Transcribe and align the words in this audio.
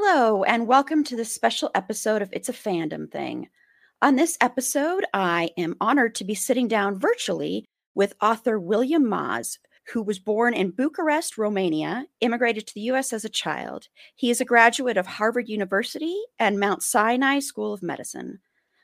Hello, 0.00 0.44
and 0.44 0.68
welcome 0.68 1.02
to 1.02 1.16
this 1.16 1.34
special 1.34 1.72
episode 1.74 2.22
of 2.22 2.30
It's 2.32 2.48
a 2.48 2.52
Fandom 2.52 3.10
Thing. 3.10 3.48
On 4.00 4.14
this 4.14 4.38
episode, 4.40 5.04
I 5.12 5.50
am 5.58 5.74
honored 5.80 6.14
to 6.14 6.24
be 6.24 6.36
sitting 6.36 6.68
down 6.68 7.00
virtually 7.00 7.64
with 7.96 8.14
author 8.22 8.60
William 8.60 9.02
Maz, 9.02 9.58
who 9.92 10.00
was 10.00 10.20
born 10.20 10.54
in 10.54 10.70
Bucharest, 10.70 11.36
Romania, 11.36 12.06
immigrated 12.20 12.68
to 12.68 12.74
the 12.74 12.82
US 12.92 13.12
as 13.12 13.24
a 13.24 13.28
child. 13.28 13.88
He 14.14 14.30
is 14.30 14.40
a 14.40 14.44
graduate 14.44 14.96
of 14.96 15.06
Harvard 15.08 15.48
University 15.48 16.16
and 16.38 16.60
Mount 16.60 16.84
Sinai 16.84 17.40
School 17.40 17.72
of 17.72 17.82
Medicine. 17.82 18.38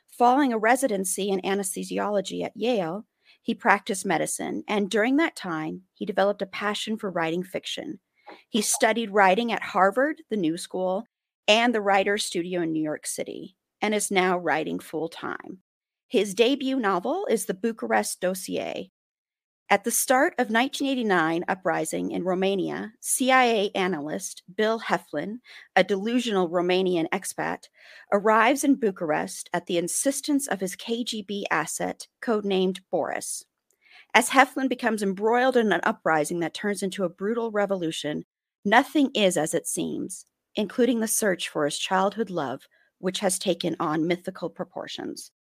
Following 0.09 0.51
a 0.51 0.57
residency 0.57 1.29
in 1.29 1.39
anesthesiology 1.43 2.43
at 2.43 2.57
Yale, 2.57 3.05
he 3.41 3.55
practiced 3.55 4.05
medicine, 4.05 4.65
and 4.67 4.91
during 4.91 5.15
that 5.15 5.37
time, 5.37 5.83
he 5.93 6.05
developed 6.05 6.41
a 6.41 6.45
passion 6.45 6.97
for 6.97 7.09
writing 7.09 7.41
fiction. 7.41 7.99
He 8.49 8.61
studied 8.61 9.11
writing 9.11 9.51
at 9.51 9.61
Harvard, 9.61 10.21
the 10.29 10.37
New 10.37 10.57
School, 10.57 11.05
and 11.47 11.73
the 11.73 11.81
Writer's 11.81 12.25
Studio 12.25 12.61
in 12.61 12.71
New 12.71 12.81
York 12.81 13.05
City, 13.05 13.55
and 13.81 13.93
is 13.93 14.11
now 14.11 14.37
writing 14.37 14.79
full 14.79 15.09
time. 15.09 15.59
His 16.07 16.33
debut 16.33 16.79
novel 16.79 17.27
is 17.29 17.45
The 17.45 17.53
Bucharest 17.53 18.21
Dossier. 18.21 18.91
At 19.67 19.83
the 19.83 19.89
start 19.89 20.33
of 20.33 20.51
1989 20.51 21.43
uprising 21.47 22.11
in 22.11 22.23
Romania, 22.23 22.93
CIA 23.01 23.71
analyst 23.73 24.43
Bill 24.55 24.79
Heflin, 24.79 25.39
a 25.75 25.83
delusional 25.83 26.49
Romanian 26.49 27.09
expat, 27.09 27.63
arrives 28.13 28.63
in 28.63 28.75
Bucharest 28.75 29.49
at 29.51 29.65
the 29.65 29.79
insistence 29.79 30.47
of 30.47 30.59
his 30.59 30.75
KGB 30.75 31.45
asset, 31.49 32.07
codenamed 32.21 32.81
Boris. 32.91 33.43
As 34.13 34.29
Heflin 34.29 34.69
becomes 34.69 35.01
embroiled 35.01 35.57
in 35.57 35.73
an 35.73 35.81
uprising 35.83 36.41
that 36.41 36.53
turns 36.53 36.83
into 36.83 37.03
a 37.03 37.09
brutal 37.09 37.49
revolution, 37.49 38.23
nothing 38.65 39.11
is 39.13 39.37
as 39.37 39.53
it 39.53 39.67
seems, 39.67 40.25
including 40.55 40.99
the 40.99 41.07
search 41.07 41.49
for 41.49 41.65
his 41.65 41.77
childhood 41.77 42.29
love, 42.29 42.61
which 42.99 43.19
has 43.19 43.37
taken 43.39 43.75
on 43.79 44.07
mythical 44.07 44.49
proportions. 44.49 45.31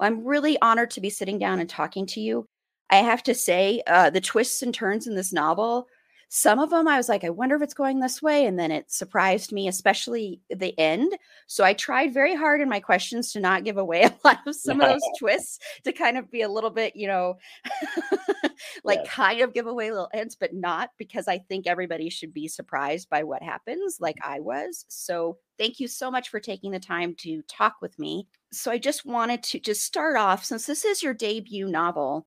I'm 0.00 0.24
really 0.24 0.58
honored 0.62 0.90
to 0.92 1.00
be 1.00 1.10
sitting 1.10 1.38
down 1.38 1.58
and 1.58 1.68
talking 1.68 2.06
to 2.06 2.20
you. 2.20 2.46
I 2.90 2.96
have 2.96 3.22
to 3.24 3.34
say, 3.34 3.82
uh, 3.86 4.10
the 4.10 4.20
twists 4.20 4.62
and 4.62 4.72
turns 4.72 5.06
in 5.06 5.14
this 5.14 5.32
novel 5.32 5.88
some 6.28 6.58
of 6.58 6.70
them 6.70 6.86
I 6.86 6.98
was 6.98 7.08
like, 7.08 7.24
I 7.24 7.30
wonder 7.30 7.56
if 7.56 7.62
it's 7.62 7.74
going 7.74 8.00
this 8.00 8.20
way. 8.20 8.44
And 8.44 8.58
then 8.58 8.70
it 8.70 8.90
surprised 8.90 9.50
me, 9.50 9.66
especially 9.66 10.40
the 10.50 10.78
end. 10.78 11.16
So 11.46 11.64
I 11.64 11.72
tried 11.72 12.12
very 12.12 12.34
hard 12.34 12.60
in 12.60 12.68
my 12.68 12.80
questions 12.80 13.32
to 13.32 13.40
not 13.40 13.64
give 13.64 13.78
away 13.78 14.02
a 14.04 14.14
lot 14.24 14.38
of 14.46 14.54
some 14.54 14.80
of 14.80 14.88
those 14.88 15.02
twists 15.18 15.58
to 15.84 15.92
kind 15.92 16.18
of 16.18 16.30
be 16.30 16.42
a 16.42 16.48
little 16.48 16.70
bit, 16.70 16.94
you 16.94 17.06
know, 17.06 17.38
like 18.84 19.00
yeah. 19.04 19.10
kind 19.10 19.40
of 19.40 19.54
give 19.54 19.66
away 19.66 19.90
little 19.90 20.10
ends, 20.12 20.36
but 20.36 20.52
not 20.52 20.90
because 20.98 21.28
I 21.28 21.38
think 21.38 21.66
everybody 21.66 22.10
should 22.10 22.34
be 22.34 22.46
surprised 22.46 23.08
by 23.08 23.22
what 23.22 23.42
happens, 23.42 23.96
like 23.98 24.16
mm. 24.16 24.28
I 24.28 24.40
was. 24.40 24.84
So 24.88 25.38
thank 25.56 25.80
you 25.80 25.88
so 25.88 26.10
much 26.10 26.28
for 26.28 26.40
taking 26.40 26.72
the 26.72 26.78
time 26.78 27.14
to 27.20 27.42
talk 27.48 27.76
with 27.80 27.98
me. 27.98 28.26
So 28.52 28.70
I 28.70 28.78
just 28.78 29.06
wanted 29.06 29.42
to 29.44 29.60
just 29.60 29.82
start 29.82 30.16
off 30.16 30.44
since 30.44 30.66
this 30.66 30.84
is 30.84 31.02
your 31.02 31.14
debut 31.14 31.68
novel 31.68 32.26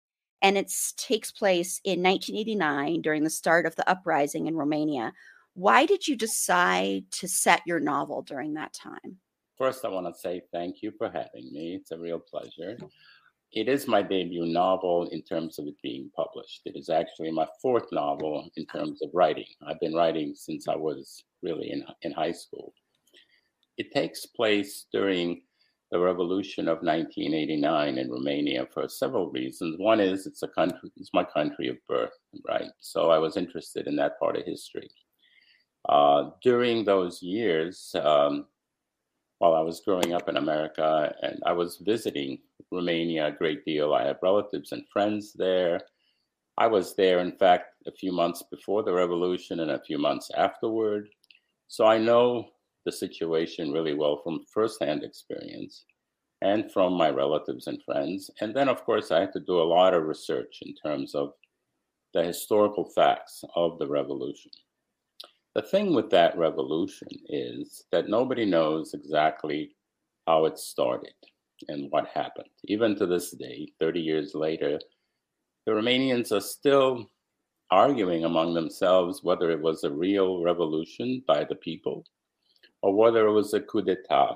and 0.46 0.60
it 0.60 0.72
takes 0.96 1.32
place 1.32 1.82
in 1.84 2.04
1989 2.04 3.02
during 3.02 3.24
the 3.24 3.32
start 3.32 3.66
of 3.66 3.76
the 3.78 3.90
uprising 3.90 4.46
in 4.46 4.56
Romania. 4.56 5.12
Why 5.56 5.88
did 5.88 6.08
you 6.08 6.16
decide 6.16 7.10
to 7.14 7.28
set 7.28 7.64
your 7.66 7.80
novel 7.80 8.22
during 8.22 8.54
that 8.54 8.72
time? 8.72 9.18
First, 9.58 9.84
I 9.84 9.88
want 9.88 10.06
to 10.06 10.14
say 10.14 10.44
thank 10.54 10.84
you 10.84 10.92
for 11.00 11.08
having 11.08 11.52
me. 11.52 11.74
It's 11.74 11.90
a 11.90 11.98
real 11.98 12.20
pleasure. 12.20 12.78
It 13.54 13.68
is 13.68 13.88
my 13.88 14.04
debut 14.04 14.46
novel 14.46 15.08
in 15.12 15.24
terms 15.24 15.58
of 15.58 15.66
it 15.66 15.82
being 15.82 16.12
published. 16.16 16.62
It 16.66 16.76
is 16.76 16.90
actually 16.90 17.32
my 17.32 17.48
fourth 17.60 17.92
novel 17.92 18.48
in 18.56 18.68
terms 18.68 19.02
of 19.02 19.10
writing. 19.16 19.48
I've 19.66 19.80
been 19.80 19.96
writing 19.96 20.36
since 20.36 20.68
I 20.68 20.76
was 20.76 21.24
really 21.42 21.72
in, 21.72 21.84
in 22.04 22.12
high 22.12 22.34
school. 22.34 22.72
It 23.80 23.92
takes 23.92 24.28
place 24.28 24.86
during 24.94 25.42
the 25.96 26.02
revolution 26.02 26.68
of 26.68 26.80
1989 26.80 27.98
in 27.98 28.12
Romania 28.12 28.68
for 28.74 28.86
several 28.90 29.32
reasons. 29.32 29.80
One 29.80 30.02
is 30.02 30.28
it's 30.28 30.44
a 30.44 30.50
country, 30.50 30.92
it's 30.98 31.14
my 31.14 31.24
country 31.24 31.70
of 31.70 31.78
birth, 31.88 32.18
right? 32.46 32.70
So 32.82 33.12
I 33.12 33.18
was 33.18 33.38
interested 33.38 33.88
in 33.88 33.96
that 33.96 34.20
part 34.20 34.36
of 34.36 34.46
history. 34.46 34.90
Uh, 35.88 36.32
during 36.44 36.84
those 36.84 37.24
years, 37.24 37.96
um, 38.04 38.46
while 39.38 39.56
I 39.56 39.62
was 39.62 39.84
growing 39.86 40.12
up 40.12 40.28
in 40.28 40.36
America, 40.36 41.16
and 41.22 41.42
I 41.46 41.54
was 41.54 41.78
visiting 41.78 42.40
Romania 42.72 43.28
a 43.28 43.32
great 43.32 43.64
deal. 43.64 43.94
I 43.94 44.04
have 44.04 44.18
relatives 44.22 44.74
and 44.74 44.84
friends 44.92 45.32
there. 45.32 45.80
I 46.58 46.68
was 46.68 46.94
there, 46.96 47.20
in 47.20 47.32
fact, 47.32 47.68
a 47.88 47.92
few 47.94 48.12
months 48.12 48.44
before 48.52 48.84
the 48.84 48.94
revolution 48.94 49.62
and 49.62 49.72
a 49.72 49.84
few 49.88 49.98
months 49.98 50.30
afterward. 50.36 51.08
So 51.70 51.86
I 51.86 51.98
know 52.00 52.50
the 52.86 52.92
situation 52.92 53.72
really 53.72 53.94
well 53.94 54.22
from 54.24 54.46
firsthand 54.54 55.04
experience 55.04 55.86
and 56.42 56.72
from 56.72 56.94
my 56.94 57.10
relatives 57.10 57.68
and 57.68 57.82
friends. 57.84 58.30
And 58.42 58.56
then, 58.56 58.70
of 58.70 58.84
course, 58.86 59.12
I 59.12 59.22
had 59.22 59.34
to 59.34 59.40
do 59.40 59.60
a 59.60 59.64
lot 59.64 59.94
of 59.94 60.04
research 60.04 60.60
in 60.62 60.76
terms 60.76 61.16
of 61.16 61.34
the 62.14 62.24
historical 62.24 62.86
facts 62.96 63.44
of 63.56 63.80
the 63.80 63.88
revolution. 63.88 64.52
The 65.56 65.62
thing 65.62 65.96
with 65.96 66.10
that 66.12 66.38
revolution 66.38 67.08
is 67.30 67.86
that 67.92 68.10
nobody 68.10 68.46
knows 68.46 68.94
exactly 68.94 69.76
how 70.28 70.46
it 70.46 70.60
started 70.60 71.14
and 71.68 71.90
what 71.92 72.08
happened. 72.08 72.50
Even 72.66 72.96
to 72.98 73.06
this 73.06 73.32
day, 73.32 73.68
30 73.80 74.02
years 74.02 74.36
later, 74.36 74.80
the 75.66 75.72
Romanians 75.72 76.32
are 76.32 76.42
still 76.42 77.10
arguing 77.72 78.26
among 78.26 78.54
themselves 78.54 79.24
whether 79.24 79.50
it 79.50 79.62
was 79.62 79.84
a 79.84 79.92
real 79.92 80.44
revolution 80.44 81.24
by 81.28 81.44
the 81.44 81.56
people 81.56 82.06
or 82.86 82.94
whether 82.94 83.26
it 83.26 83.32
was 83.32 83.52
a 83.56 83.60
coup 83.60 83.82
d'etat. 83.82 84.36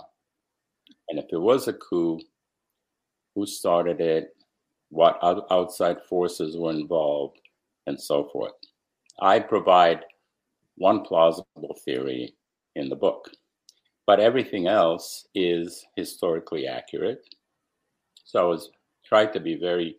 And 1.08 1.20
if 1.20 1.26
it 1.32 1.38
was 1.38 1.68
a 1.68 1.74
coup, 1.74 2.20
who 3.36 3.46
started 3.46 4.02
it, 4.02 4.36
what 4.90 5.20
outside 5.52 5.98
forces 6.02 6.58
were 6.58 6.72
involved, 6.72 7.38
and 7.86 8.02
so 8.02 8.28
forth. 8.34 8.54
I 9.22 9.40
provide 9.40 10.00
one 10.78 11.02
plausible 11.02 11.78
theory 11.86 12.34
in 12.76 12.90
the 12.90 12.96
book, 12.96 13.30
but 14.08 14.20
everything 14.20 14.66
else 14.66 15.28
is 15.36 15.86
historically 15.96 16.66
accurate. 16.66 17.24
So 18.26 18.40
I 18.42 18.46
was 18.46 18.72
tried 19.06 19.32
to 19.34 19.40
be 19.40 19.58
very 19.58 19.96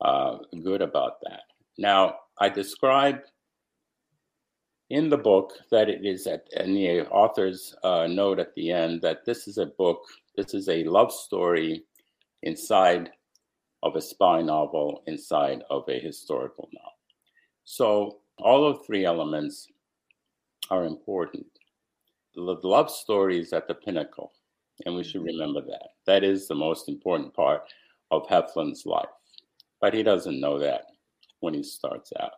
uh, 0.00 0.38
good 0.62 0.80
about 0.80 1.14
that. 1.22 1.42
Now, 1.76 2.14
I 2.38 2.50
describe 2.50 3.18
in 4.90 5.08
the 5.08 5.16
book 5.16 5.52
that 5.70 5.88
it 5.88 6.04
is 6.04 6.26
at 6.26 6.46
and 6.56 6.76
the 6.76 7.02
author's 7.08 7.74
uh, 7.84 8.06
note 8.06 8.38
at 8.38 8.54
the 8.54 8.70
end 8.70 9.00
that 9.02 9.24
this 9.24 9.46
is 9.46 9.58
a 9.58 9.66
book 9.66 10.02
this 10.36 10.54
is 10.54 10.68
a 10.68 10.84
love 10.84 11.12
story 11.12 11.82
inside 12.42 13.10
of 13.82 13.96
a 13.96 14.00
spy 14.00 14.42
novel 14.42 15.02
inside 15.06 15.62
of 15.70 15.84
a 15.88 15.98
historical 15.98 16.68
novel 16.72 16.98
so 17.64 18.18
all 18.38 18.66
of 18.66 18.84
three 18.84 19.04
elements 19.04 19.68
are 20.70 20.84
important 20.84 21.46
the 22.34 22.40
love 22.40 22.90
story 22.90 23.38
is 23.38 23.52
at 23.52 23.66
the 23.68 23.74
pinnacle 23.74 24.32
and 24.86 24.94
we 24.94 25.04
should 25.04 25.20
mm-hmm. 25.20 25.38
remember 25.38 25.60
that 25.60 25.90
that 26.06 26.24
is 26.24 26.48
the 26.48 26.54
most 26.54 26.88
important 26.88 27.32
part 27.34 27.62
of 28.10 28.26
heflin's 28.28 28.84
life 28.86 29.08
but 29.80 29.94
he 29.94 30.02
doesn't 30.02 30.40
know 30.40 30.58
that 30.58 30.84
when 31.40 31.54
he 31.54 31.62
starts 31.62 32.12
out. 32.20 32.32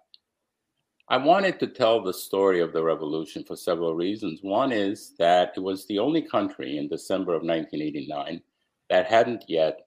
I 1.08 1.16
wanted 1.16 1.58
to 1.60 1.66
tell 1.66 2.00
the 2.00 2.14
story 2.14 2.60
of 2.60 2.72
the 2.72 2.82
revolution 2.82 3.44
for 3.44 3.56
several 3.56 3.94
reasons. 3.94 4.40
One 4.42 4.72
is 4.72 5.14
that 5.18 5.52
it 5.56 5.60
was 5.60 5.86
the 5.86 5.98
only 5.98 6.22
country 6.22 6.78
in 6.78 6.88
December 6.88 7.34
of 7.34 7.42
1989 7.42 8.40
that 8.88 9.06
hadn't 9.06 9.44
yet 9.48 9.80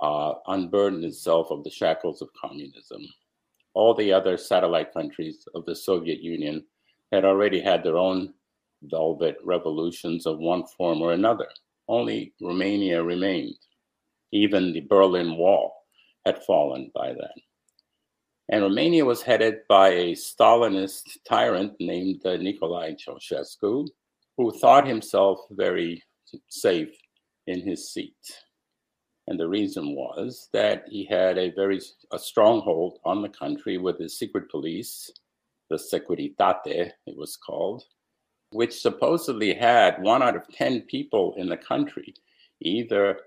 uh, 0.00 0.34
unburdened 0.46 1.04
itself 1.04 1.50
of 1.50 1.62
the 1.62 1.70
shackles 1.70 2.22
of 2.22 2.30
communism. 2.40 3.02
All 3.74 3.94
the 3.94 4.12
other 4.12 4.36
satellite 4.36 4.92
countries 4.94 5.46
of 5.54 5.66
the 5.66 5.76
Soviet 5.76 6.20
Union 6.20 6.64
had 7.12 7.24
already 7.24 7.60
had 7.60 7.84
their 7.84 7.98
own 7.98 8.32
velvet 8.82 9.36
revolutions 9.44 10.26
of 10.26 10.38
one 10.38 10.64
form 10.66 11.02
or 11.02 11.12
another. 11.12 11.48
Only 11.86 12.32
Romania 12.40 13.02
remained. 13.02 13.58
Even 14.32 14.72
the 14.72 14.80
Berlin 14.80 15.36
Wall 15.36 15.84
had 16.24 16.42
fallen 16.44 16.90
by 16.94 17.08
then. 17.08 17.42
And 18.52 18.64
Romania 18.64 19.04
was 19.04 19.22
headed 19.22 19.60
by 19.68 19.90
a 19.90 20.12
Stalinist 20.12 21.18
tyrant 21.24 21.74
named 21.78 22.26
uh, 22.26 22.30
Nicolae 22.30 22.96
Ceausescu, 22.98 23.86
who 24.36 24.58
thought 24.58 24.88
himself 24.88 25.38
very 25.52 26.02
safe 26.48 26.96
in 27.46 27.60
his 27.60 27.92
seat. 27.92 28.16
And 29.28 29.38
the 29.38 29.48
reason 29.48 29.94
was 29.94 30.48
that 30.52 30.82
he 30.88 31.04
had 31.04 31.38
a 31.38 31.52
very 31.52 31.80
a 32.10 32.18
stronghold 32.18 32.98
on 33.04 33.22
the 33.22 33.28
country 33.28 33.78
with 33.78 34.00
his 34.00 34.18
secret 34.18 34.50
police, 34.50 35.12
the 35.68 35.76
Securitate, 35.76 36.90
it 37.06 37.16
was 37.16 37.36
called, 37.36 37.84
which 38.50 38.80
supposedly 38.80 39.54
had 39.54 40.02
one 40.02 40.24
out 40.24 40.34
of 40.34 40.48
10 40.48 40.82
people 40.82 41.34
in 41.36 41.48
the 41.48 41.56
country, 41.56 42.12
either 42.60 43.20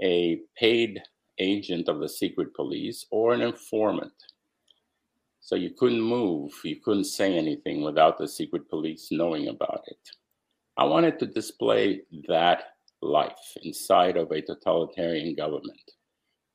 a 0.00 0.40
paid 0.56 1.02
agent 1.38 1.86
of 1.88 2.00
the 2.00 2.08
secret 2.08 2.54
police 2.54 3.04
or 3.10 3.34
an 3.34 3.42
informant. 3.42 4.14
So 5.40 5.56
you 5.56 5.70
couldn't 5.70 6.00
move, 6.00 6.52
you 6.64 6.76
couldn't 6.76 7.04
say 7.04 7.36
anything 7.36 7.82
without 7.82 8.18
the 8.18 8.28
secret 8.28 8.68
police 8.68 9.08
knowing 9.10 9.48
about 9.48 9.82
it. 9.86 10.10
I 10.76 10.84
wanted 10.84 11.18
to 11.18 11.26
display 11.26 12.02
that 12.28 12.74
life 13.02 13.56
inside 13.62 14.16
of 14.16 14.30
a 14.30 14.42
totalitarian 14.42 15.34
government. 15.34 15.80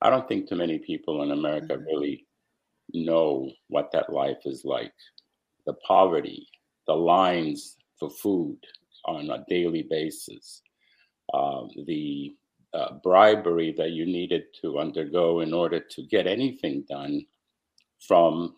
I 0.01 0.09
don't 0.09 0.27
think 0.27 0.47
too 0.47 0.55
many 0.55 0.77
people 0.77 1.23
in 1.23 1.31
America 1.31 1.73
mm-hmm. 1.73 1.85
really 1.85 2.27
know 2.93 3.51
what 3.67 3.91
that 3.91 4.11
life 4.13 4.37
is 4.45 4.63
like. 4.63 4.93
The 5.65 5.73
poverty, 5.87 6.47
the 6.85 6.93
lines 6.93 7.77
for 7.99 8.09
food 8.09 8.57
on 9.05 9.29
a 9.29 9.43
daily 9.49 9.83
basis, 9.89 10.61
uh, 11.33 11.63
the 11.85 12.35
uh, 12.73 12.93
bribery 13.03 13.73
that 13.77 13.91
you 13.91 14.05
needed 14.05 14.43
to 14.61 14.79
undergo 14.79 15.39
in 15.39 15.53
order 15.53 15.79
to 15.79 16.03
get 16.03 16.27
anything 16.27 16.83
done 16.87 17.25
from 18.05 18.53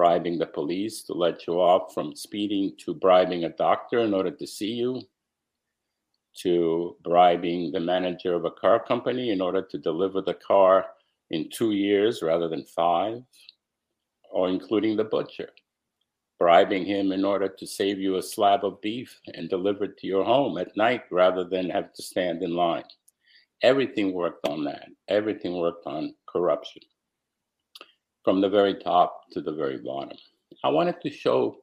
bribing 0.00 0.38
the 0.38 0.46
police 0.46 1.02
to 1.02 1.12
let 1.12 1.46
you 1.46 1.60
off 1.60 1.92
from 1.92 2.16
speeding 2.16 2.72
to 2.78 2.94
bribing 2.94 3.44
a 3.44 3.50
doctor 3.50 3.98
in 3.98 4.14
order 4.14 4.30
to 4.30 4.46
see 4.46 4.72
you 4.72 4.98
to 6.34 6.96
bribing 7.04 7.70
the 7.70 7.80
manager 7.80 8.32
of 8.34 8.46
a 8.46 8.50
car 8.50 8.82
company 8.82 9.28
in 9.28 9.42
order 9.42 9.60
to 9.60 9.76
deliver 9.76 10.22
the 10.22 10.32
car 10.32 10.86
in 11.28 11.50
two 11.50 11.72
years 11.72 12.22
rather 12.22 12.48
than 12.48 12.64
five, 12.64 13.20
or 14.30 14.48
including 14.48 14.96
the 14.96 15.04
butcher, 15.04 15.50
bribing 16.38 16.86
him 16.86 17.12
in 17.12 17.22
order 17.22 17.48
to 17.58 17.66
save 17.66 17.98
you 17.98 18.16
a 18.16 18.22
slab 18.22 18.64
of 18.64 18.80
beef 18.80 19.20
and 19.34 19.50
deliver 19.50 19.84
it 19.84 19.98
to 19.98 20.06
your 20.06 20.24
home 20.24 20.56
at 20.56 20.74
night 20.78 21.02
rather 21.10 21.44
than 21.44 21.68
have 21.68 21.92
to 21.92 22.02
stand 22.02 22.42
in 22.42 22.54
line. 22.56 22.88
Everything 23.62 24.14
worked 24.14 24.48
on 24.48 24.64
that. 24.64 24.88
Everything 25.08 25.58
worked 25.58 25.86
on 25.86 26.14
corruption 26.26 26.80
from 28.24 28.40
the 28.40 28.48
very 28.48 28.74
top 28.74 29.22
to 29.32 29.40
the 29.40 29.52
very 29.52 29.78
bottom. 29.78 30.16
I 30.64 30.68
wanted 30.68 31.00
to 31.02 31.10
show 31.10 31.56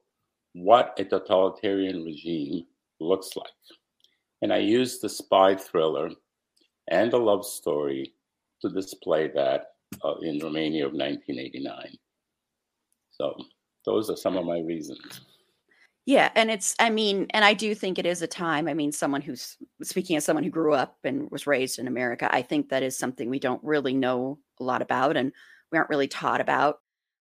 what 0.54 0.94
a 0.98 1.04
totalitarian 1.04 2.04
regime 2.04 2.64
looks 3.00 3.36
like. 3.36 3.48
And 4.42 4.52
I 4.52 4.58
used 4.58 5.02
the 5.02 5.08
spy 5.08 5.54
thriller 5.54 6.10
and 6.90 7.12
the 7.12 7.18
love 7.18 7.44
story 7.44 8.14
to 8.62 8.68
display 8.68 9.28
that 9.28 9.72
uh, 10.04 10.16
in 10.22 10.38
Romania 10.38 10.86
of 10.86 10.92
1989. 10.92 11.96
So 13.10 13.36
those 13.84 14.10
are 14.10 14.16
some 14.16 14.36
of 14.36 14.44
my 14.44 14.60
reasons. 14.60 15.20
Yeah, 16.06 16.30
and 16.34 16.50
it's 16.50 16.74
I 16.78 16.88
mean, 16.88 17.26
and 17.30 17.44
I 17.44 17.52
do 17.52 17.74
think 17.74 17.98
it 17.98 18.06
is 18.06 18.22
a 18.22 18.26
time. 18.26 18.66
I 18.66 18.72
mean, 18.72 18.92
someone 18.92 19.20
who's 19.20 19.58
speaking 19.82 20.16
as 20.16 20.24
someone 20.24 20.44
who 20.44 20.50
grew 20.50 20.72
up 20.72 20.96
and 21.04 21.30
was 21.30 21.46
raised 21.46 21.78
in 21.78 21.86
America, 21.86 22.34
I 22.34 22.40
think 22.40 22.70
that 22.70 22.82
is 22.82 22.96
something 22.96 23.28
we 23.28 23.38
don't 23.38 23.62
really 23.62 23.92
know 23.92 24.38
a 24.58 24.64
lot 24.64 24.80
about 24.80 25.18
and 25.18 25.32
we 25.70 25.78
aren't 25.78 25.90
really 25.90 26.08
taught 26.08 26.40
about. 26.40 26.76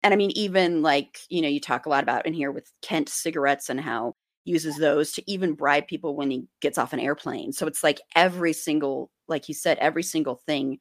And 0.03 0.13
I 0.13 0.17
mean, 0.17 0.31
even 0.31 0.81
like, 0.81 1.19
you 1.29 1.41
know, 1.41 1.47
you 1.47 1.59
talk 1.59 1.85
a 1.85 1.89
lot 1.89 2.03
about 2.03 2.25
in 2.25 2.33
here 2.33 2.51
with 2.51 2.71
Kent 2.81 3.09
cigarettes 3.09 3.69
and 3.69 3.79
how 3.79 4.15
uses 4.45 4.77
those 4.77 5.13
to 5.13 5.31
even 5.31 5.53
bribe 5.53 5.87
people 5.87 6.15
when 6.15 6.29
he 6.29 6.47
gets 6.61 6.77
off 6.77 6.91
an 6.91 6.99
airplane. 6.99 7.53
So 7.53 7.65
it's 7.65 7.83
like 7.83 8.01
every 8.15 8.51
single, 8.51 9.09
like 9.29 9.47
you 9.47 9.53
said, 9.53 9.77
every 9.77 10.03
single 10.03 10.41
thing 10.45 10.79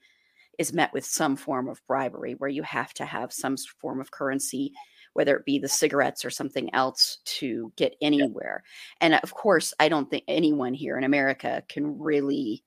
is 0.59 0.73
met 0.73 0.93
with 0.93 1.05
some 1.05 1.37
form 1.37 1.69
of 1.69 1.81
bribery 1.87 2.35
where 2.35 2.51
you 2.51 2.63
have 2.65 2.93
to 2.95 3.05
have 3.05 3.33
some 3.33 3.57
form 3.81 4.01
of 4.01 4.11
currency 4.11 4.73
whether 5.15 5.37
it 5.37 5.45
be 5.45 5.59
the 5.59 5.69
cigarettes 5.69 6.25
or 6.25 6.31
something 6.31 6.73
else 6.75 7.19
to 7.25 7.73
get 7.77 7.95
anywhere. 8.01 8.63
And 9.01 9.15
of 9.15 9.35
course, 9.35 9.75
I 9.79 9.89
don't 9.89 10.11
think 10.11 10.25
anyone 10.27 10.75
here 10.75 10.97
in 10.97 11.05
America 11.05 11.63
can 11.69 11.99
really 11.99 12.65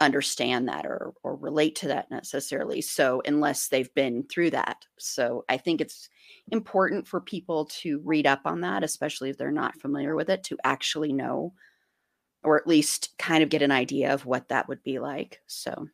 understand 0.00 0.68
that 0.68 0.84
or 0.84 1.14
or 1.22 1.36
relate 1.36 1.74
to 1.74 1.88
that 1.88 2.10
necessarily 2.10 2.82
so 2.82 3.22
unless 3.24 3.68
they've 3.68 3.94
been 3.94 4.22
through 4.24 4.50
that 4.50 4.84
so 4.98 5.44
i 5.48 5.56
think 5.56 5.80
it's 5.80 6.10
important 6.52 7.06
for 7.06 7.20
people 7.20 7.64
to 7.64 8.00
read 8.04 8.26
up 8.26 8.42
on 8.44 8.60
that 8.60 8.84
especially 8.84 9.30
if 9.30 9.38
they're 9.38 9.50
not 9.50 9.80
familiar 9.80 10.14
with 10.14 10.28
it 10.28 10.44
to 10.44 10.58
actually 10.64 11.12
know 11.12 11.52
or 12.42 12.58
at 12.58 12.66
least 12.66 13.16
kind 13.18 13.42
of 13.42 13.48
get 13.48 13.62
an 13.62 13.72
idea 13.72 14.12
of 14.12 14.26
what 14.26 14.48
that 14.48 14.68
would 14.68 14.82
be 14.82 14.98
like 14.98 15.40
so 15.46 15.88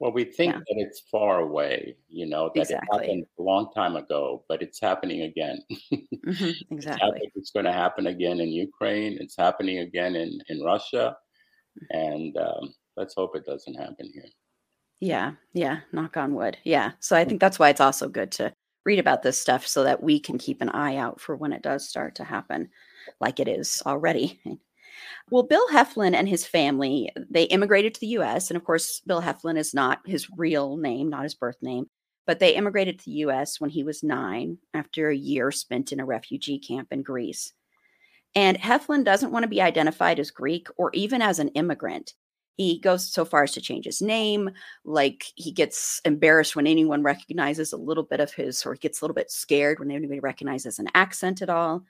well, 0.00 0.12
we 0.12 0.24
think 0.24 0.54
yeah. 0.54 0.60
that 0.60 0.76
it's 0.76 1.00
far 1.10 1.40
away, 1.40 1.96
you 2.08 2.26
know, 2.26 2.52
that 2.54 2.60
exactly. 2.62 2.98
it 2.98 3.02
happened 3.02 3.26
a 3.38 3.42
long 3.42 3.72
time 3.72 3.96
ago, 3.96 4.44
but 4.48 4.62
it's 4.62 4.80
happening 4.80 5.22
again. 5.22 5.60
mm-hmm, 5.92 6.74
exactly. 6.74 7.20
It's, 7.22 7.36
it's, 7.36 7.50
going 7.50 7.64
to 7.64 7.72
happen 7.72 8.06
again 8.06 8.38
in 8.38 8.48
Ukraine. 8.48 9.18
It's 9.20 9.36
happening 9.36 9.78
again 9.78 10.14
in, 10.14 10.38
in 10.48 10.62
Russia. 10.62 11.16
And 11.90 12.36
um, 12.36 12.74
let's 12.98 13.14
hope 13.14 13.36
it 13.36 13.46
doesn't 13.46 13.74
happen 13.74 14.10
here. 14.12 14.26
Yeah. 15.00 15.32
Yeah. 15.52 15.80
Knock 15.92 16.16
on 16.16 16.34
wood. 16.34 16.58
Yeah. 16.64 16.92
So 16.98 17.16
I 17.16 17.24
think 17.24 17.40
that's 17.40 17.58
why 17.58 17.68
it's 17.68 17.80
also 17.80 18.08
good 18.08 18.32
to 18.32 18.52
read 18.84 18.98
about 18.98 19.22
this 19.22 19.40
stuff 19.40 19.66
so 19.66 19.84
that 19.84 20.02
we 20.02 20.18
can 20.18 20.38
keep 20.38 20.60
an 20.60 20.70
eye 20.70 20.96
out 20.96 21.20
for 21.20 21.36
when 21.36 21.52
it 21.52 21.62
does 21.62 21.88
start 21.88 22.16
to 22.16 22.24
happen, 22.24 22.68
like 23.20 23.38
it 23.38 23.46
is 23.46 23.82
already. 23.86 24.40
Well, 25.30 25.44
Bill 25.44 25.68
Heflin 25.68 26.14
and 26.14 26.28
his 26.28 26.44
family, 26.44 27.12
they 27.30 27.44
immigrated 27.44 27.94
to 27.94 28.00
the 28.00 28.18
US. 28.18 28.50
And 28.50 28.56
of 28.56 28.64
course, 28.64 29.00
Bill 29.06 29.22
Heflin 29.22 29.56
is 29.56 29.72
not 29.72 30.00
his 30.04 30.28
real 30.36 30.76
name, 30.76 31.08
not 31.08 31.22
his 31.22 31.36
birth 31.36 31.58
name, 31.62 31.86
but 32.26 32.40
they 32.40 32.56
immigrated 32.56 32.98
to 32.98 33.04
the 33.04 33.18
US 33.18 33.60
when 33.60 33.70
he 33.70 33.84
was 33.84 34.02
nine 34.02 34.58
after 34.74 35.08
a 35.08 35.16
year 35.16 35.52
spent 35.52 35.92
in 35.92 36.00
a 36.00 36.04
refugee 36.04 36.58
camp 36.58 36.88
in 36.90 37.02
Greece. 37.02 37.52
And 38.34 38.58
Heflin 38.58 39.04
doesn't 39.04 39.30
want 39.30 39.44
to 39.44 39.48
be 39.48 39.62
identified 39.62 40.18
as 40.18 40.30
Greek 40.30 40.68
or 40.76 40.90
even 40.94 41.22
as 41.22 41.38
an 41.38 41.48
immigrant. 41.50 42.14
He 42.58 42.80
goes 42.80 43.06
so 43.06 43.24
far 43.24 43.44
as 43.44 43.52
to 43.52 43.60
change 43.60 43.84
his 43.84 44.02
name. 44.02 44.50
Like 44.84 45.24
he 45.36 45.52
gets 45.52 46.00
embarrassed 46.04 46.56
when 46.56 46.66
anyone 46.66 47.04
recognizes 47.04 47.72
a 47.72 47.76
little 47.76 48.02
bit 48.02 48.18
of 48.18 48.32
his, 48.32 48.66
or 48.66 48.74
he 48.74 48.80
gets 48.80 49.00
a 49.00 49.04
little 49.04 49.14
bit 49.14 49.30
scared 49.30 49.78
when 49.78 49.92
anybody 49.92 50.18
recognizes 50.18 50.80
an 50.80 50.88
accent 50.92 51.40
at 51.40 51.48
all. 51.48 51.84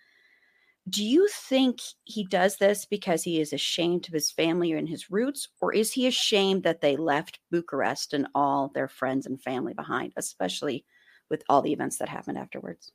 Do 0.90 1.02
you 1.02 1.26
think 1.28 1.80
he 2.04 2.24
does 2.24 2.56
this 2.56 2.84
because 2.84 3.22
he 3.22 3.40
is 3.40 3.52
ashamed 3.54 4.08
of 4.08 4.14
his 4.14 4.30
family 4.30 4.72
and 4.72 4.88
his 4.88 5.10
roots, 5.10 5.48
or 5.60 5.74
is 5.74 5.92
he 5.92 6.06
ashamed 6.06 6.62
that 6.64 6.82
they 6.82 6.96
left 6.96 7.40
Bucharest 7.50 8.12
and 8.12 8.26
all 8.34 8.68
their 8.68 8.88
friends 8.88 9.26
and 9.26 9.42
family 9.42 9.72
behind, 9.74 10.12
especially 10.16 10.84
with 11.30 11.42
all 11.48 11.62
the 11.62 11.72
events 11.72 11.96
that 11.98 12.08
happened 12.10 12.38
afterwards? 12.38 12.92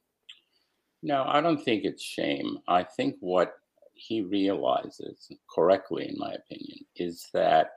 No, 1.02 1.24
I 1.28 1.42
don't 1.42 1.64
think 1.64 1.86
it's 1.86 2.04
shame. 2.04 2.60
I 2.68 2.84
think 2.84 3.16
what 3.20 3.56
he 3.94 4.22
realizes 4.22 5.30
correctly, 5.50 6.10
in 6.10 6.18
my 6.18 6.34
opinion, 6.34 6.80
is 6.96 7.28
that 7.34 7.72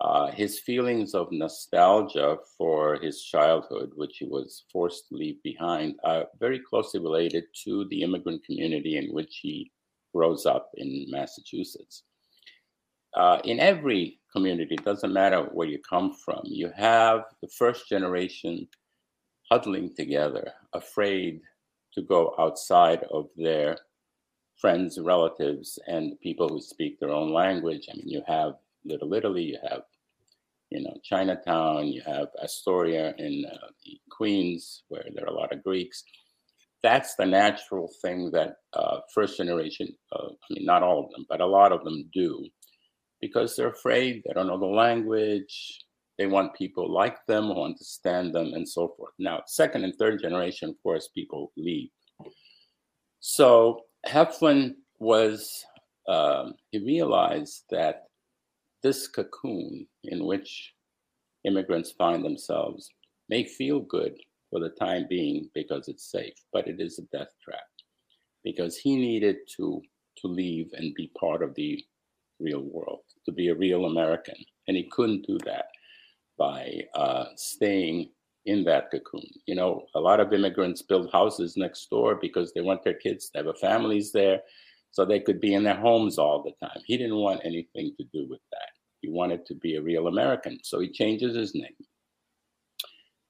uh, 0.00 0.30
his 0.32 0.58
feelings 0.60 1.14
of 1.14 1.30
nostalgia 1.30 2.36
for 2.58 2.96
his 2.96 3.22
childhood, 3.22 3.92
which 3.94 4.18
he 4.18 4.24
was 4.24 4.64
forced 4.72 5.08
to 5.08 5.14
leave 5.14 5.40
behind, 5.42 5.94
are 6.04 6.26
very 6.40 6.58
closely 6.58 6.98
related 6.98 7.44
to 7.64 7.86
the 7.88 8.02
immigrant 8.02 8.44
community 8.44 8.96
in 8.96 9.12
which 9.12 9.38
he 9.42 9.70
grows 10.12 10.44
up 10.44 10.70
in 10.76 11.06
Massachusetts. 11.08 12.02
Uh, 13.14 13.38
in 13.44 13.60
every 13.60 14.18
community, 14.34 14.74
it 14.74 14.84
doesn't 14.84 15.12
matter 15.12 15.42
where 15.52 15.68
you 15.68 15.78
come 15.88 16.14
from, 16.14 16.40
you 16.44 16.70
have 16.74 17.24
the 17.40 17.48
first 17.48 17.88
generation 17.88 18.66
huddling 19.50 19.94
together, 19.94 20.50
afraid 20.72 21.40
to 21.92 22.02
go 22.02 22.34
outside 22.38 23.04
of 23.10 23.28
their 23.36 23.76
friends, 24.62 24.98
relatives, 24.98 25.78
and 25.88 26.18
people 26.20 26.48
who 26.48 26.60
speak 26.60 26.98
their 26.98 27.10
own 27.10 27.32
language. 27.32 27.88
I 27.90 27.96
mean, 27.96 28.08
you 28.08 28.22
have 28.26 28.54
Little 28.84 29.12
Italy, 29.12 29.42
you 29.42 29.58
have 29.68 29.82
you 30.72 30.82
know, 30.82 30.96
Chinatown, 31.04 31.88
you 31.88 32.00
have 32.06 32.28
Astoria 32.42 33.14
in 33.18 33.44
uh, 33.52 33.66
Queens, 34.10 34.84
where 34.88 35.04
there 35.14 35.26
are 35.26 35.34
a 35.34 35.38
lot 35.38 35.52
of 35.52 35.62
Greeks. 35.62 36.02
That's 36.82 37.14
the 37.14 37.26
natural 37.26 37.92
thing 38.00 38.30
that 38.30 38.56
uh, 38.72 39.00
first 39.14 39.36
generation, 39.36 39.88
uh, 40.12 40.28
I 40.28 40.54
mean, 40.54 40.64
not 40.64 40.82
all 40.82 41.04
of 41.04 41.10
them, 41.10 41.26
but 41.28 41.42
a 41.42 41.46
lot 41.46 41.72
of 41.72 41.84
them 41.84 42.08
do 42.14 42.46
because 43.20 43.54
they're 43.54 43.68
afraid, 43.68 44.22
they 44.24 44.32
don't 44.32 44.46
know 44.46 44.58
the 44.58 44.66
language, 44.66 45.84
they 46.18 46.26
want 46.26 46.54
people 46.54 46.90
like 46.90 47.24
them 47.26 47.48
who 47.48 47.62
understand 47.62 48.34
them, 48.34 48.52
and 48.54 48.68
so 48.68 48.94
forth. 48.96 49.12
Now, 49.18 49.42
second 49.46 49.84
and 49.84 49.94
third 49.94 50.20
generation, 50.22 50.70
of 50.70 50.82
course, 50.82 51.08
people 51.14 51.52
leave. 51.56 51.90
So 53.20 53.82
Heflin 54.06 54.74
was, 54.98 55.64
um, 56.08 56.54
he 56.70 56.78
realized 56.78 57.64
that 57.70 58.04
this 58.82 59.06
cocoon 59.08 59.86
in 60.04 60.24
which 60.24 60.72
immigrants 61.44 61.92
find 61.92 62.24
themselves 62.24 62.90
may 63.28 63.44
feel 63.44 63.80
good 63.80 64.14
for 64.50 64.60
the 64.60 64.70
time 64.70 65.06
being 65.08 65.48
because 65.54 65.88
it's 65.88 66.10
safe, 66.10 66.34
but 66.52 66.66
it 66.66 66.80
is 66.80 66.98
a 66.98 67.16
death 67.16 67.32
trap 67.42 67.60
because 68.44 68.76
he 68.76 68.96
needed 68.96 69.36
to 69.56 69.80
to 70.18 70.26
leave 70.26 70.68
and 70.74 70.94
be 70.94 71.10
part 71.18 71.42
of 71.42 71.54
the 71.54 71.82
real 72.38 72.60
world, 72.60 73.00
to 73.24 73.32
be 73.32 73.48
a 73.48 73.54
real 73.54 73.86
American, 73.86 74.34
and 74.68 74.76
he 74.76 74.88
couldn't 74.90 75.26
do 75.26 75.38
that 75.44 75.66
by 76.38 76.80
uh, 76.94 77.26
staying 77.36 78.10
in 78.46 78.64
that 78.64 78.90
cocoon. 78.90 79.26
You 79.46 79.54
know, 79.54 79.86
a 79.94 80.00
lot 80.00 80.20
of 80.20 80.32
immigrants 80.32 80.82
build 80.82 81.12
houses 81.12 81.56
next 81.56 81.88
door 81.90 82.16
because 82.20 82.52
they 82.52 82.60
want 82.60 82.82
their 82.82 82.94
kids 82.94 83.30
to 83.30 83.38
have 83.38 83.46
a 83.46 83.54
families 83.54 84.12
there 84.12 84.40
so 84.90 85.04
they 85.04 85.20
could 85.20 85.40
be 85.40 85.54
in 85.54 85.62
their 85.62 85.76
homes 85.76 86.18
all 86.18 86.42
the 86.42 86.66
time. 86.66 86.80
He 86.84 86.96
didn't 86.96 87.16
want 87.16 87.40
anything 87.44 87.94
to 87.98 88.04
do 88.12 88.26
with 88.28 88.40
that. 88.50 88.68
He 89.00 89.08
wanted 89.08 89.46
to 89.46 89.54
be 89.54 89.76
a 89.76 89.82
real 89.82 90.06
American. 90.06 90.58
So 90.62 90.80
he 90.80 90.90
changes 90.90 91.34
his 91.34 91.54
name 91.54 91.74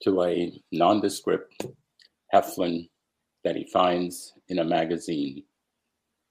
to 0.03 0.23
a 0.23 0.61
nondescript 0.73 1.67
Heflin 2.35 2.89
that 3.45 3.57
he 3.57 3.65
finds 3.65 4.35
in 4.49 4.59
a 4.59 4.65
magazine. 4.65 5.45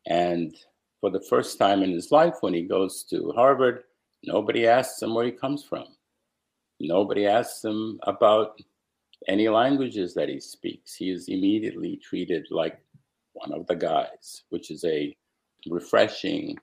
And 0.06 0.56
for 1.00 1.10
the 1.10 1.26
first 1.30 1.58
time 1.58 1.82
in 1.82 1.92
his 1.92 2.12
life, 2.12 2.36
when 2.42 2.54
he 2.54 2.64
goes 2.64 3.04
to 3.10 3.32
Harvard, 3.36 3.84
nobody 4.24 4.68
asks 4.68 5.02
him 5.02 5.16
where 5.16 5.26
he 5.26 5.32
comes 5.32 5.64
from. 5.64 5.86
Nobody 6.80 7.26
asks 7.26 7.64
him 7.64 8.00
about 8.04 8.60
any 9.28 9.50
languages 9.50 10.14
that 10.16 10.30
he 10.30 10.40
speaks. 10.40 10.96
He 10.96 11.10
is 11.10 11.28
immediately 11.28 11.98
treated 11.98 12.48
like 12.50 12.80
one 13.34 13.54
of 13.54 13.68
the 13.68 13.76
guys, 13.76 14.44
which 14.50 14.72
is 14.72 14.84
a 14.86 15.16
refreshing 15.70 16.58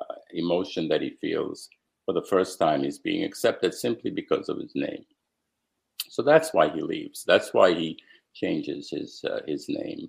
uh, 0.00 0.14
emotion 0.32 0.88
that 0.88 1.02
he 1.02 1.10
feels 1.20 1.68
for 2.04 2.14
the 2.14 2.22
first 2.24 2.58
time. 2.58 2.82
He's 2.82 2.98
being 2.98 3.24
accepted 3.24 3.74
simply 3.74 4.10
because 4.10 4.48
of 4.48 4.58
his 4.58 4.72
name. 4.74 5.04
So 6.08 6.22
that's 6.22 6.52
why 6.52 6.68
he 6.68 6.82
leaves. 6.82 7.24
That's 7.24 7.54
why 7.54 7.74
he 7.74 7.98
changes 8.34 8.90
his 8.90 9.24
uh, 9.28 9.40
his 9.46 9.66
name. 9.68 10.08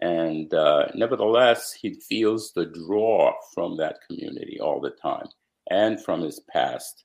And 0.00 0.52
uh, 0.52 0.88
nevertheless, 0.94 1.72
he 1.72 1.94
feels 1.94 2.52
the 2.52 2.66
draw 2.66 3.32
from 3.54 3.76
that 3.76 3.98
community 4.06 4.58
all 4.60 4.80
the 4.80 4.90
time 4.90 5.28
and 5.70 6.02
from 6.02 6.20
his 6.20 6.40
past 6.50 7.04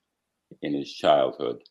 in 0.62 0.74
his 0.74 0.92
childhood 0.92 1.62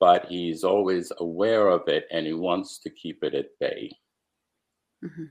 but 0.00 0.26
he's 0.26 0.64
always 0.64 1.12
aware 1.18 1.68
of 1.68 1.88
it 1.88 2.06
and 2.10 2.26
he 2.26 2.32
wants 2.32 2.78
to 2.80 2.90
keep 2.90 3.22
it 3.22 3.34
at 3.34 3.46
bay. 3.60 3.90
Mm-hmm. 5.04 5.24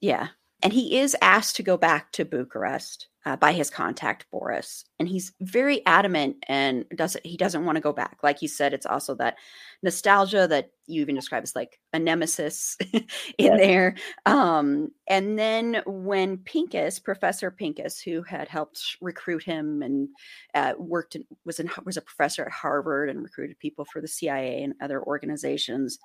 Yeah. 0.00 0.28
And 0.62 0.72
he 0.72 0.98
is 0.98 1.16
asked 1.20 1.56
to 1.56 1.62
go 1.62 1.76
back 1.76 2.12
to 2.12 2.24
Bucharest 2.24 3.08
uh, 3.24 3.36
by 3.36 3.52
his 3.52 3.70
contact 3.70 4.26
Boris, 4.30 4.84
and 4.98 5.08
he's 5.08 5.32
very 5.40 5.84
adamant 5.86 6.36
and 6.48 6.84
doesn't 6.94 7.24
he 7.24 7.36
doesn't 7.36 7.64
want 7.64 7.76
to 7.76 7.82
go 7.82 7.92
back. 7.92 8.18
Like 8.22 8.42
you 8.42 8.48
said, 8.48 8.72
it's 8.72 8.86
also 8.86 9.14
that 9.16 9.36
nostalgia 9.82 10.46
that 10.48 10.70
you 10.86 11.00
even 11.00 11.14
describe 11.14 11.42
as 11.42 11.54
like 11.54 11.78
a 11.92 11.98
nemesis 11.98 12.76
in 12.92 13.06
yeah. 13.38 13.56
there. 13.56 13.94
Um, 14.26 14.90
and 15.08 15.38
then 15.38 15.82
when 15.86 16.38
Pincus, 16.38 16.98
Professor 16.98 17.50
Pincus, 17.50 18.00
who 18.00 18.22
had 18.22 18.48
helped 18.48 18.96
recruit 19.00 19.42
him 19.44 19.82
and 19.82 20.08
uh, 20.54 20.74
worked 20.78 21.14
in, 21.16 21.24
was 21.44 21.60
in 21.60 21.70
was 21.84 21.96
a 21.96 22.02
professor 22.02 22.44
at 22.44 22.52
Harvard 22.52 23.08
and 23.08 23.22
recruited 23.22 23.58
people 23.58 23.84
for 23.84 24.00
the 24.00 24.08
CIA 24.08 24.62
and 24.62 24.74
other 24.80 25.02
organizations. 25.02 25.98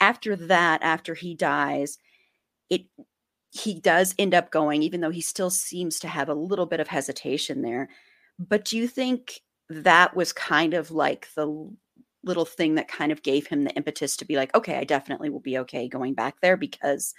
After 0.00 0.34
that, 0.34 0.82
after 0.82 1.14
he 1.14 1.34
dies, 1.34 1.98
it 2.70 2.82
he 3.50 3.74
does 3.74 4.14
end 4.18 4.34
up 4.34 4.50
going, 4.50 4.82
even 4.82 5.00
though 5.00 5.10
he 5.10 5.20
still 5.20 5.50
seems 5.50 5.98
to 6.00 6.08
have 6.08 6.28
a 6.28 6.34
little 6.34 6.66
bit 6.66 6.80
of 6.80 6.88
hesitation 6.88 7.62
there. 7.62 7.88
But 8.38 8.64
do 8.64 8.76
you 8.76 8.86
think 8.86 9.40
that 9.68 10.16
was 10.16 10.32
kind 10.32 10.74
of 10.74 10.90
like 10.90 11.28
the 11.34 11.70
little 12.22 12.44
thing 12.44 12.74
that 12.74 12.88
kind 12.88 13.12
of 13.12 13.22
gave 13.22 13.46
him 13.46 13.64
the 13.64 13.72
impetus 13.72 14.16
to 14.18 14.24
be 14.24 14.36
like, 14.36 14.54
okay, 14.54 14.76
I 14.76 14.84
definitely 14.84 15.30
will 15.30 15.40
be 15.40 15.58
okay 15.58 15.88
going 15.88 16.14
back 16.14 16.40
there 16.40 16.56
because 16.56 17.14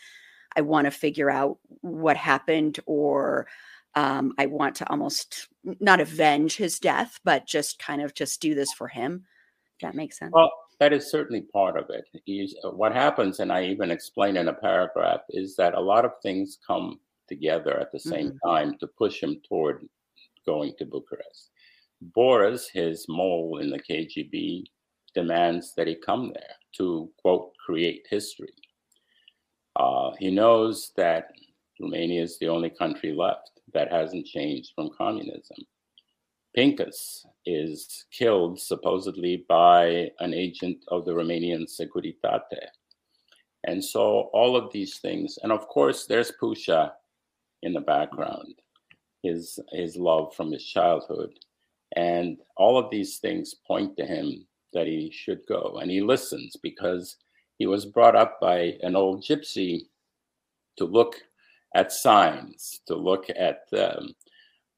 I 0.55 0.61
want 0.61 0.85
to 0.85 0.91
figure 0.91 1.29
out 1.29 1.57
what 1.81 2.17
happened 2.17 2.79
or 2.85 3.47
um, 3.95 4.33
I 4.38 4.45
want 4.45 4.75
to 4.75 4.89
almost 4.89 5.47
not 5.79 6.00
avenge 6.00 6.55
his 6.55 6.79
death, 6.79 7.19
but 7.23 7.45
just 7.45 7.79
kind 7.79 8.01
of 8.01 8.13
just 8.13 8.41
do 8.41 8.55
this 8.55 8.71
for 8.71 8.88
him. 8.88 9.25
That 9.81 9.95
makes 9.95 10.17
sense. 10.19 10.31
Well, 10.33 10.51
that 10.81 10.93
is 10.93 11.11
certainly 11.11 11.41
part 11.41 11.77
of 11.77 11.91
it. 11.91 12.05
Uh, 12.65 12.71
what 12.71 12.91
happens, 12.91 13.39
and 13.39 13.53
I 13.53 13.65
even 13.65 13.91
explain 13.91 14.35
in 14.35 14.47
a 14.47 14.53
paragraph, 14.53 15.21
is 15.29 15.55
that 15.57 15.75
a 15.75 15.79
lot 15.79 16.05
of 16.05 16.13
things 16.23 16.57
come 16.65 17.00
together 17.29 17.79
at 17.79 17.91
the 17.91 18.00
same 18.00 18.31
mm-hmm. 18.31 18.50
time 18.50 18.77
to 18.79 18.88
push 18.88 19.21
him 19.21 19.39
toward 19.47 19.88
going 20.43 20.73
to 20.79 20.85
Bucharest. 20.88 21.51
Boris, 22.01 22.67
his 22.67 23.05
mole 23.07 23.59
in 23.59 23.69
the 23.69 23.77
KGB, 23.77 24.63
demands 25.13 25.75
that 25.75 25.85
he 25.85 25.93
come 25.93 26.31
there 26.33 26.55
to, 26.77 27.11
quote, 27.21 27.51
create 27.63 28.07
history. 28.09 28.55
Uh, 29.75 30.13
he 30.17 30.31
knows 30.31 30.93
that 30.97 31.27
Romania 31.79 32.23
is 32.23 32.39
the 32.39 32.50
only 32.50 32.71
country 32.71 33.13
left 33.13 33.51
that 33.75 33.91
hasn't 33.91 34.25
changed 34.25 34.71
from 34.73 34.89
communism. 34.97 35.57
Pincus 36.55 37.25
is 37.46 38.05
killed 38.12 38.60
supposedly 38.60 39.46
by 39.48 40.12
an 40.20 40.34
agent 40.34 40.84
of 40.89 41.05
the 41.05 41.12
Romanian 41.12 41.65
Securitate. 41.65 42.67
And 43.63 43.84
so 43.84 44.29
all 44.34 44.55
of 44.55 44.72
these 44.72 44.98
things, 45.00 45.38
and 45.43 45.51
of 45.51 45.67
course 45.67 46.05
there's 46.05 46.31
Pusha 46.41 46.91
in 47.62 47.74
the 47.74 47.81
background, 47.81 48.55
his 49.24 49.60
his 49.72 49.96
love 49.96 50.34
from 50.36 50.51
his 50.51 50.65
childhood. 50.65 51.31
And 51.96 52.38
all 52.58 52.77
of 52.77 52.89
these 52.89 53.17
things 53.17 53.55
point 53.67 53.96
to 53.98 54.05
him 54.05 54.46
that 54.74 54.88
he 54.88 55.12
should 55.12 55.41
go. 55.48 55.79
And 55.81 55.91
he 55.91 56.01
listens 56.01 56.55
because 56.62 57.17
he 57.60 57.67
was 57.67 57.86
brought 57.86 58.15
up 58.15 58.39
by 58.39 58.77
an 58.81 58.96
old 58.96 59.24
gypsy 59.24 59.81
to 60.77 60.86
look 60.86 61.15
at 61.75 61.91
signs, 61.91 62.81
to 62.88 62.96
look 62.96 63.25
at 63.29 63.63
um, 63.77 64.15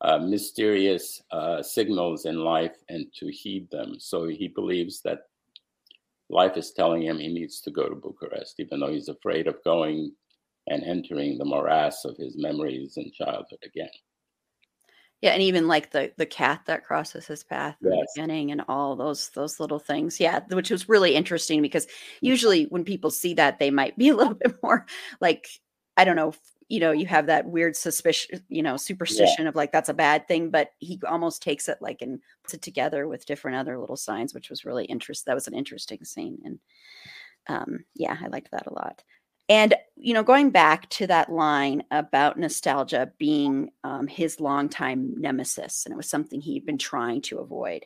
uh, 0.04 0.20
mysterious 0.20 1.22
uh, 1.32 1.64
signals 1.64 2.26
in 2.26 2.38
life 2.38 2.76
and 2.90 3.08
to 3.14 3.28
heed 3.32 3.70
them. 3.72 3.96
So 4.00 4.28
he 4.28 4.50
believes 4.50 5.02
that 5.02 5.28
life 6.30 6.58
is 6.58 6.72
telling 6.72 7.04
him 7.04 7.18
he 7.18 7.30
needs 7.30 7.62
to 7.62 7.72
go 7.72 7.88
to 7.88 7.96
Bucharest, 7.96 8.60
even 8.60 8.80
though 8.80 8.92
he's 8.92 9.10
afraid 9.10 9.48
of 9.48 9.64
going 9.64 10.12
and 10.68 10.84
entering 10.84 11.38
the 11.38 11.46
morass 11.46 12.06
of 12.06 12.18
his 12.18 12.38
memories 12.38 12.98
and 12.98 13.14
childhood 13.14 13.60
again. 13.64 13.90
Yeah, 15.22 15.32
and 15.32 15.42
even 15.42 15.70
like 15.70 15.92
the 15.92 16.12
the 16.18 16.26
cat 16.26 16.64
that 16.66 16.84
crosses 16.84 17.26
his 17.26 17.46
path 17.46 17.78
in 17.82 17.92
the 17.92 18.06
beginning, 18.14 18.52
and 18.52 18.62
all 18.68 18.98
those 18.98 19.30
those 19.30 19.58
little 19.58 19.80
things. 19.80 20.20
Yeah, 20.20 20.42
which 20.50 20.70
was 20.70 20.90
really 20.90 21.16
interesting 21.16 21.62
because 21.62 21.88
usually 22.20 22.66
when 22.66 22.84
people 22.84 23.10
see 23.10 23.34
that, 23.36 23.58
they 23.58 23.72
might 23.72 23.98
be 23.98 24.10
a 24.10 24.16
little 24.16 24.34
bit 24.34 24.62
more 24.62 24.86
like 25.22 25.48
I 25.96 26.04
don't 26.04 26.18
know, 26.18 26.34
you 26.74 26.80
know, 26.80 26.92
you 26.92 27.06
have 27.06 27.28
that 27.28 27.46
weird 27.46 27.76
suspicion, 27.76 28.44
you 28.50 28.64
know, 28.64 28.78
superstition 28.78 29.44
yeah. 29.44 29.50
of 29.50 29.56
like 29.56 29.72
that's 29.72 29.90
a 29.90 29.94
bad 29.94 30.28
thing, 30.28 30.50
but 30.50 30.72
he 30.80 31.00
almost 31.08 31.44
takes 31.44 31.70
it 31.70 31.78
like 31.82 32.02
and 32.02 32.20
puts 32.42 32.56
it 32.56 32.64
together 32.64 33.08
with 33.08 33.28
different 33.28 33.58
other 33.58 33.78
little 33.78 33.96
signs, 33.96 34.34
which 34.34 34.50
was 34.50 34.66
really 34.66 34.86
interesting. 34.86 35.26
That 35.28 35.36
was 35.36 35.48
an 35.48 35.54
interesting 35.54 36.04
scene. 36.04 36.40
And 36.44 36.60
um, 37.46 37.86
yeah, 37.94 38.18
I 38.20 38.26
liked 38.26 38.50
that 38.50 38.66
a 38.66 38.74
lot. 38.74 39.04
And, 39.50 39.76
you 39.96 40.16
know, 40.16 40.24
going 40.24 40.50
back 40.50 40.90
to 40.92 41.06
that 41.06 41.32
line 41.32 41.84
about 41.92 42.40
nostalgia 42.40 43.12
being 43.20 43.70
um, 43.84 44.08
his 44.08 44.40
longtime 44.40 45.14
nemesis, 45.16 45.86
and 45.86 45.94
it 45.94 45.98
was 45.98 46.10
something 46.10 46.42
he'd 46.42 46.66
been 46.66 46.80
trying 46.80 47.22
to 47.24 47.38
avoid. 47.38 47.86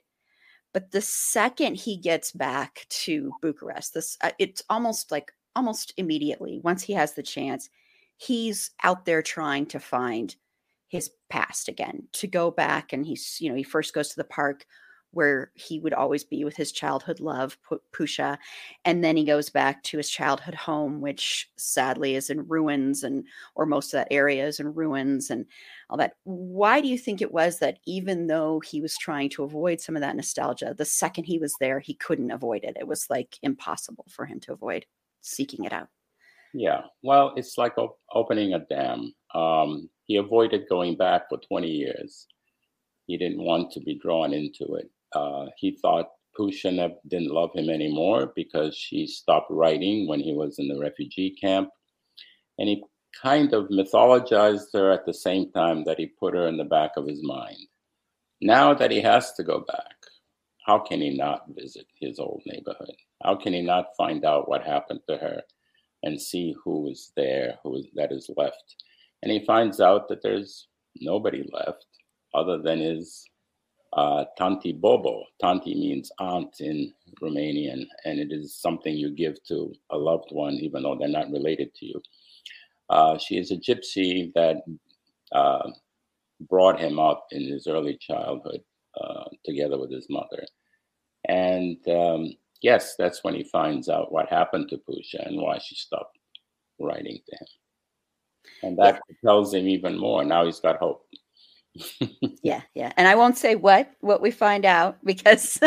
But 0.74 0.92
the 0.92 1.02
second 1.02 1.76
he 1.76 1.98
gets 1.98 2.32
back 2.32 2.86
to 3.04 3.34
Bucharest, 3.42 3.96
this 3.96 4.18
uh, 4.22 4.32
it's 4.40 4.64
almost 4.70 5.12
like 5.12 5.34
almost 5.58 5.94
immediately 5.98 6.62
once 6.64 6.84
he 6.84 6.94
has 6.94 7.16
the 7.16 7.24
chance, 7.24 7.70
he's 8.18 8.72
out 8.84 9.06
there 9.06 9.22
trying 9.22 9.66
to 9.68 9.80
find 9.80 10.36
his 10.90 11.12
past 11.30 11.68
again 11.68 12.08
to 12.14 12.28
go 12.28 12.50
back 12.50 12.94
and 12.94 13.06
he's 13.06 13.38
you 13.42 13.50
know 13.50 13.56
he 13.56 13.64
first 13.64 13.94
goes 13.94 14.10
to 14.10 14.16
the 14.16 14.24
park 14.24 14.66
where 15.12 15.52
he 15.56 15.80
would 15.80 15.94
always 15.94 16.24
be 16.24 16.44
with 16.44 16.56
his 16.56 16.72
childhood 16.72 17.20
love, 17.20 17.58
P- 17.68 17.78
Pusha. 17.94 18.38
And 18.86 19.04
then 19.04 19.16
he 19.18 19.24
goes 19.24 19.50
back 19.50 19.82
to 19.84 19.98
his 19.98 20.10
childhood 20.10 20.54
home, 20.54 21.02
which 21.02 21.50
sadly 21.58 22.16
is 22.16 22.30
in 22.30 22.48
ruins 22.48 23.04
and 23.04 23.26
or 23.56 23.66
most 23.66 23.94
of 23.94 24.00
that 24.00 24.10
area 24.12 24.46
is 24.46 24.60
in 24.60 24.74
ruins 24.74 25.30
and 25.30 25.46
all 25.90 25.98
that. 25.98 26.18
Why 26.24 26.82
do 26.82 26.88
you 26.88 26.98
think 26.98 27.22
it 27.22 27.32
was 27.32 27.60
that 27.60 27.80
even 27.86 28.28
though 28.28 28.60
he 28.60 28.82
was 28.82 28.98
trying 28.98 29.30
to 29.32 29.44
avoid 29.44 29.80
some 29.82 29.96
of 29.96 30.02
that 30.02 30.16
nostalgia, 30.16 30.76
the 30.78 30.86
second 30.86 31.24
he 31.24 31.40
was 31.40 31.56
there, 31.60 31.80
he 31.80 31.94
couldn't 31.94 32.32
avoid 32.32 32.64
it? 32.64 32.78
It 32.80 32.88
was 32.88 33.10
like 33.10 33.38
impossible 33.42 34.06
for 34.10 34.26
him 34.26 34.40
to 34.42 34.54
avoid 34.54 34.86
seeking 35.22 35.64
it 35.66 35.74
out. 35.74 35.90
Yeah, 36.54 36.82
well, 37.04 37.34
it's 37.36 37.58
like 37.58 37.78
op- 37.78 38.00
opening 38.14 38.54
a 38.54 38.60
dam. 38.60 39.14
Um, 39.36 39.90
he 40.06 40.18
avoided 40.18 40.70
going 40.70 40.96
back 40.96 41.30
for 41.30 41.38
20 41.48 41.68
years. 41.68 42.28
He 43.06 43.18
didn't 43.18 43.44
want 43.44 43.72
to 43.72 43.82
be 43.82 44.00
drawn 44.00 44.34
into 44.34 44.76
it. 44.76 44.90
Uh, 45.14 45.46
he 45.58 45.78
thought 45.82 46.08
Pusha 46.38 46.94
didn't 47.08 47.32
love 47.32 47.52
him 47.54 47.70
anymore 47.70 48.32
because 48.36 48.76
she 48.76 49.08
stopped 49.08 49.50
writing 49.50 50.08
when 50.08 50.20
he 50.20 50.34
was 50.34 50.60
in 50.60 50.68
the 50.68 50.80
refugee 50.80 51.36
camp. 51.42 51.70
And 52.58 52.70
he 52.70 52.84
kind 53.22 53.54
of 53.54 53.70
mythologized 53.70 54.74
her 54.74 54.92
at 54.92 55.06
the 55.06 55.14
same 55.14 55.52
time 55.52 55.84
that 55.86 55.98
he 55.98 56.08
put 56.20 56.34
her 56.34 56.48
in 56.48 56.58
the 56.58 56.64
back 56.64 56.92
of 56.98 57.08
his 57.08 57.24
mind. 57.24 57.58
Now 58.42 58.74
that 58.74 58.92
he 58.92 59.02
has 59.02 59.34
to 59.34 59.44
go 59.44 59.62
back, 59.62 59.96
how 60.66 60.80
can 60.80 61.02
he 61.02 61.18
not 61.18 61.46
visit 61.50 61.88
his 62.00 62.20
old 62.20 62.44
neighborhood? 62.46 62.96
How 63.24 63.36
can 63.36 63.54
he 63.54 63.62
not 63.62 63.96
find 63.98 64.24
out 64.26 64.50
what 64.50 64.64
happened 64.64 65.00
to 65.10 65.18
her 65.18 65.42
and 66.08 66.22
see 66.22 66.56
who 66.64 66.90
is 66.90 67.12
there, 67.16 67.60
who 67.64 67.76
is, 67.76 67.86
that 67.96 68.12
is 68.12 68.30
left? 68.38 68.78
And 69.22 69.32
he 69.32 69.46
finds 69.46 69.82
out 69.82 70.08
that 70.08 70.24
there's 70.24 70.68
nobody 71.02 71.48
left 71.52 71.86
other 72.34 72.58
than 72.58 72.80
his 72.80 73.26
uh, 73.94 74.26
Tanti 74.38 74.72
Bobo. 74.72 75.24
Tanti 75.42 75.76
means 75.76 76.12
aunt 76.20 76.62
in 76.62 76.94
Romanian, 77.22 77.86
and 78.06 78.20
it 78.20 78.32
is 78.32 78.56
something 78.56 78.96
you 78.96 79.12
give 79.12 79.44
to 79.46 79.74
a 79.92 79.98
loved 79.98 80.32
one, 80.32 80.54
even 80.54 80.84
though 80.84 80.96
they're 80.98 81.08
not 81.08 81.32
related 81.32 81.74
to 81.76 81.86
you. 81.86 82.02
Uh, 82.90 83.18
she 83.18 83.38
is 83.38 83.52
a 83.52 83.58
gypsy 83.58 84.32
that 84.34 84.58
uh, 85.34 85.70
brought 86.50 86.80
him 86.80 87.00
up 87.00 87.28
in 87.32 87.44
his 87.44 87.68
early 87.68 87.98
childhood 88.00 88.62
uh, 89.02 89.26
together 89.44 89.78
with 89.78 89.92
his 89.92 90.08
mother. 90.10 90.44
And 91.28 91.78
um, 91.90 92.34
yes, 92.62 92.96
that's 92.98 93.24
when 93.24 93.34
he 93.34 93.44
finds 93.44 93.90
out 93.90 94.12
what 94.12 94.30
happened 94.30 94.70
to 94.70 94.78
Pusha 94.78 95.26
and 95.26 95.42
why 95.42 95.60
she 95.60 95.76
stopped 95.76 96.18
writing 96.80 97.20
to 97.30 97.36
him. 97.36 97.48
And 98.64 98.78
that 98.80 99.02
yeah. 99.10 99.16
tells 99.24 99.54
him 99.54 99.68
even 99.68 99.98
more. 99.98 100.24
Now 100.24 100.46
he's 100.46 100.60
got 100.60 100.78
hope. 100.78 101.06
yeah, 102.44 102.62
yeah. 102.74 102.92
And 102.98 103.08
I 103.08 103.16
won't 103.16 103.38
say 103.38 103.56
what 103.56 103.92
what 104.00 104.22
we 104.22 104.32
find 104.32 104.66
out 104.66 104.98
because 105.04 105.60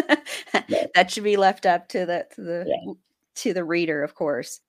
yeah. 0.68 0.86
that 0.94 1.10
should 1.10 1.24
be 1.24 1.36
left 1.36 1.66
up 1.66 1.88
to 1.90 2.06
the 2.06 2.26
to 2.34 2.40
the 2.40 2.64
yeah. 2.66 2.92
to 3.36 3.54
the 3.54 3.64
reader, 3.64 4.02
of 4.02 4.14
course. 4.14 4.60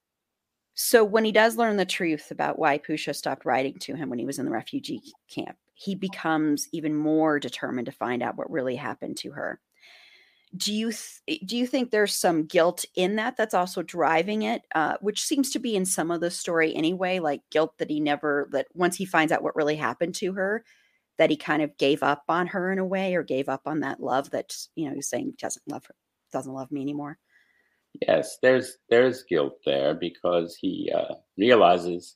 So 0.74 1.04
when 1.04 1.26
he 1.26 1.32
does 1.32 1.58
learn 1.58 1.78
the 1.78 1.86
truth 1.86 2.32
about 2.32 2.58
why 2.58 2.78
Pusha 2.78 3.16
stopped 3.16 3.46
writing 3.46 3.78
to 3.80 3.96
him 3.96 4.10
when 4.10 4.20
he 4.20 4.26
was 4.26 4.40
in 4.40 4.46
the 4.46 4.52
refugee 4.52 5.02
camp, 5.30 5.58
he 5.74 5.96
becomes 5.96 6.68
even 6.72 6.96
more 6.96 7.40
determined 7.40 7.88
to 7.88 7.92
find 7.92 8.24
out 8.24 8.38
what 8.38 8.50
really 8.50 8.76
happened 8.76 9.18
to 9.18 9.32
her. 9.32 9.60
Do 10.56 10.74
you 10.74 10.92
th- 10.92 11.42
do 11.46 11.56
you 11.58 11.66
think 11.66 11.92
there's 11.92 12.14
some 12.14 12.46
guilt 12.46 12.84
in 12.96 13.16
that 13.16 13.38
that's 13.38 13.54
also 13.54 13.82
driving 13.82 14.42
it, 14.42 14.64
uh, 14.76 14.96
which 15.00 15.24
seems 15.24 15.50
to 15.52 15.60
be 15.60 15.76
in 15.76 15.86
some 15.86 16.12
of 16.12 16.20
the 16.20 16.32
story 16.32 16.76
anyway, 16.76 17.20
like 17.20 17.42
guilt 17.52 17.78
that 17.78 17.90
he 17.90 18.00
never 18.00 18.50
that 18.52 18.68
once 18.74 18.98
he 18.98 19.06
finds 19.06 19.32
out 19.32 19.44
what 19.44 19.56
really 19.56 19.78
happened 19.78 20.16
to 20.16 20.34
her, 20.34 20.66
that 21.18 21.30
he 21.30 21.38
kind 21.38 21.62
of 21.62 21.78
gave 21.78 22.04
up 22.04 22.24
on 22.28 22.48
her 22.48 22.72
in 22.72 22.80
a 22.80 22.86
way 22.86 23.16
or 23.16 23.24
gave 23.24 23.48
up 23.48 23.62
on 23.66 23.80
that 23.82 24.02
love 24.02 24.32
that 24.32 24.54
you 24.76 24.88
know 24.90 24.96
he's 24.96 25.08
saying 25.08 25.34
doesn't 25.40 25.68
love 25.68 25.86
her 25.86 25.96
doesn't 26.34 26.54
love 26.54 26.72
me 26.72 26.82
anymore. 26.82 27.18
Yes 28.06 28.38
there's 28.42 28.78
there's 28.90 29.24
guilt 29.24 29.58
there 29.66 29.94
because 29.94 30.58
he 30.60 30.92
uh, 30.94 31.16
realizes 31.38 32.16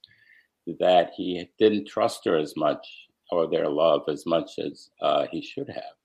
that 0.80 1.12
he 1.16 1.50
didn't 1.58 1.88
trust 1.88 2.26
her 2.26 2.38
as 2.38 2.54
much 2.58 2.86
or 3.32 3.50
their 3.50 3.70
love 3.70 4.02
as 4.10 4.26
much 4.26 4.52
as 4.60 4.90
uh, 5.02 5.26
he 5.32 5.42
should 5.42 5.70
have 5.70 5.96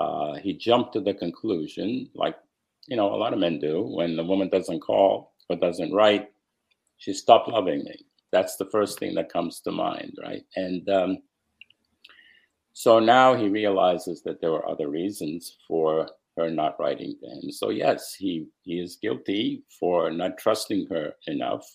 uh, 0.00 0.34
he 0.34 0.52
jumped 0.54 0.92
to 0.94 1.00
the 1.00 1.14
conclusion 1.14 2.08
like 2.14 2.36
you 2.88 2.96
know 2.96 3.14
a 3.14 3.20
lot 3.22 3.32
of 3.32 3.38
men 3.38 3.58
do 3.58 3.82
when 3.82 4.16
the 4.16 4.24
woman 4.24 4.48
doesn't 4.48 4.80
call 4.80 5.34
or 5.48 5.56
doesn't 5.56 5.92
write 5.92 6.30
she 6.98 7.12
stopped 7.12 7.48
loving 7.48 7.84
me 7.84 7.96
that's 8.32 8.56
the 8.56 8.70
first 8.72 8.98
thing 8.98 9.14
that 9.14 9.32
comes 9.32 9.60
to 9.60 9.70
mind 9.70 10.12
right 10.22 10.44
and 10.56 10.88
um, 10.88 11.18
so 12.72 12.98
now 12.98 13.34
he 13.34 13.48
realizes 13.48 14.22
that 14.22 14.40
there 14.40 14.52
were 14.52 14.68
other 14.68 14.88
reasons 14.88 15.56
for 15.68 16.08
her 16.36 16.50
not 16.50 16.78
writing 16.80 17.14
to 17.20 17.26
him. 17.28 17.50
So 17.50 17.70
yes, 17.70 18.14
he 18.14 18.46
he 18.62 18.80
is 18.80 18.96
guilty 18.96 19.62
for 19.78 20.10
not 20.10 20.38
trusting 20.38 20.86
her 20.90 21.14
enough, 21.26 21.66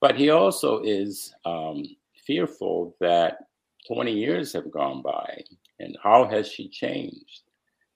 but 0.00 0.16
he 0.16 0.30
also 0.30 0.82
is 0.82 1.34
um, 1.44 1.84
fearful 2.26 2.96
that 3.00 3.38
20 3.86 4.12
years 4.12 4.52
have 4.52 4.70
gone 4.70 5.02
by, 5.02 5.42
and 5.78 5.96
how 6.02 6.26
has 6.26 6.48
she 6.48 6.68
changed 6.68 7.42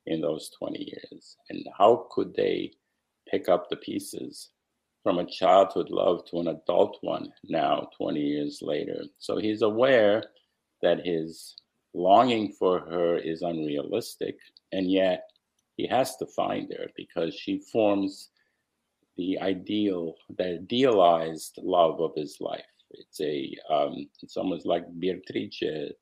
in 0.07 0.21
those 0.21 0.51
20 0.59 0.79
years, 0.79 1.37
and 1.51 1.67
how 1.77 2.07
could 2.11 2.35
they 2.35 2.73
pick 3.31 3.49
up 3.49 3.69
the 3.69 3.77
pieces 3.77 4.51
from 5.03 5.19
a 5.19 5.27
childhood 5.27 5.91
love 5.91 6.25
to 6.27 6.41
an 6.41 6.49
adult 6.49 6.99
one 7.03 7.33
now 7.45 7.89
20 7.97 8.21
years 8.21 8.61
later? 8.63 9.05
So 9.19 9.39
he's 9.39 9.63
aware 9.63 10.23
that 10.83 11.07
his 11.07 11.57
longing 11.95 12.53
for 12.59 12.81
her 12.81 13.19
is 13.19 13.43
unrealistic, 13.43 14.37
and 14.73 14.91
yet 14.91 15.31
he 15.77 15.87
has 15.87 16.17
to 16.17 16.27
find 16.27 16.73
her 16.73 16.89
because 16.97 17.35
she 17.35 17.61
forms 17.73 18.31
the 19.17 19.39
ideal, 19.41 20.15
the 20.37 20.55
idealized 20.55 21.59
love 21.63 22.01
of 22.01 22.13
his 22.17 22.39
life. 22.41 22.65
It's 22.91 23.21
a, 23.21 23.55
um, 23.71 24.09
it's 24.23 24.37
almost 24.37 24.67
like 24.67 24.85
Beatrice, 24.99 25.93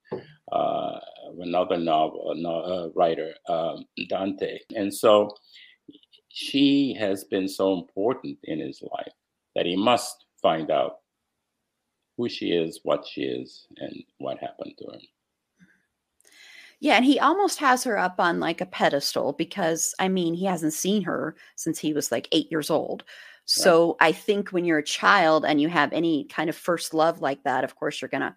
uh, 0.52 0.98
another 1.40 1.76
novel, 1.76 2.32
uh, 2.46 2.90
writer, 2.94 3.34
um, 3.48 3.84
Dante, 4.08 4.58
and 4.74 4.92
so 4.92 5.34
she 6.28 6.94
has 6.98 7.24
been 7.24 7.48
so 7.48 7.72
important 7.72 8.38
in 8.44 8.60
his 8.60 8.82
life 8.82 9.12
that 9.54 9.66
he 9.66 9.74
must 9.74 10.26
find 10.42 10.70
out 10.70 10.98
who 12.16 12.28
she 12.28 12.50
is, 12.50 12.80
what 12.82 13.06
she 13.06 13.22
is, 13.22 13.66
and 13.78 14.04
what 14.18 14.38
happened 14.38 14.74
to 14.78 14.84
her. 14.92 14.98
Yeah, 16.78 16.96
and 16.96 17.04
he 17.04 17.18
almost 17.18 17.58
has 17.60 17.84
her 17.84 17.96
up 17.96 18.20
on 18.20 18.38
like 18.38 18.60
a 18.60 18.66
pedestal 18.66 19.32
because 19.32 19.94
I 19.98 20.08
mean, 20.08 20.34
he 20.34 20.44
hasn't 20.44 20.74
seen 20.74 21.02
her 21.04 21.36
since 21.56 21.78
he 21.78 21.94
was 21.94 22.12
like 22.12 22.28
8 22.32 22.50
years 22.50 22.70
old. 22.70 23.04
So 23.46 23.96
right. 24.00 24.08
I 24.08 24.12
think 24.12 24.50
when 24.50 24.64
you're 24.64 24.78
a 24.78 24.84
child 24.84 25.44
and 25.44 25.60
you 25.60 25.68
have 25.68 25.92
any 25.92 26.24
kind 26.24 26.50
of 26.50 26.56
first 26.56 26.92
love 26.92 27.20
like 27.20 27.44
that, 27.44 27.64
of 27.64 27.76
course 27.76 28.00
you're 28.02 28.08
going 28.08 28.22
to 28.22 28.34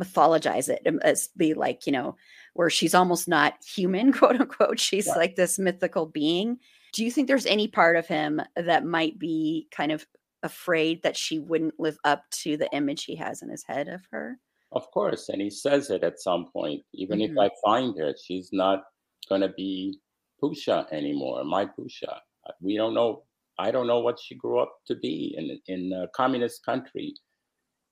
mythologize 0.00 0.68
it 0.68 0.86
as 1.02 1.28
be 1.36 1.54
like, 1.54 1.86
you 1.86 1.92
know, 1.92 2.16
where 2.54 2.70
she's 2.70 2.94
almost 2.94 3.28
not 3.28 3.54
human, 3.64 4.12
quote 4.12 4.40
unquote. 4.40 4.80
She's 4.80 5.06
yeah. 5.06 5.14
like 5.14 5.36
this 5.36 5.58
mythical 5.58 6.06
being. 6.06 6.58
Do 6.92 7.04
you 7.04 7.10
think 7.10 7.26
there's 7.26 7.46
any 7.46 7.68
part 7.68 7.96
of 7.96 8.06
him 8.06 8.40
that 8.56 8.84
might 8.84 9.18
be 9.18 9.68
kind 9.70 9.92
of 9.92 10.06
afraid 10.42 11.02
that 11.02 11.16
she 11.16 11.38
wouldn't 11.38 11.78
live 11.78 11.98
up 12.04 12.24
to 12.30 12.56
the 12.56 12.70
image 12.72 13.04
he 13.04 13.16
has 13.16 13.42
in 13.42 13.48
his 13.48 13.64
head 13.64 13.88
of 13.88 14.02
her? 14.10 14.38
Of 14.72 14.90
course, 14.90 15.28
and 15.28 15.40
he 15.40 15.50
says 15.50 15.90
it 15.90 16.02
at 16.02 16.20
some 16.20 16.46
point. 16.52 16.82
Even 16.94 17.18
mm-hmm. 17.18 17.36
if 17.36 17.38
I 17.38 17.50
find 17.64 17.96
her, 17.98 18.14
she's 18.22 18.50
not 18.52 18.84
going 19.28 19.42
to 19.42 19.50
be 19.50 19.98
Pusha 20.42 20.90
anymore. 20.92 21.44
My 21.44 21.66
Pusha. 21.66 22.18
Uh, 22.46 22.52
we 22.60 22.76
don't 22.76 22.94
know. 22.94 23.24
I 23.58 23.70
don't 23.70 23.86
know 23.86 24.00
what 24.00 24.18
she 24.18 24.34
grew 24.34 24.58
up 24.58 24.78
to 24.86 24.94
be 24.94 25.34
in 25.36 25.60
in 25.72 25.92
a 25.92 26.08
communist 26.08 26.64
country. 26.64 27.14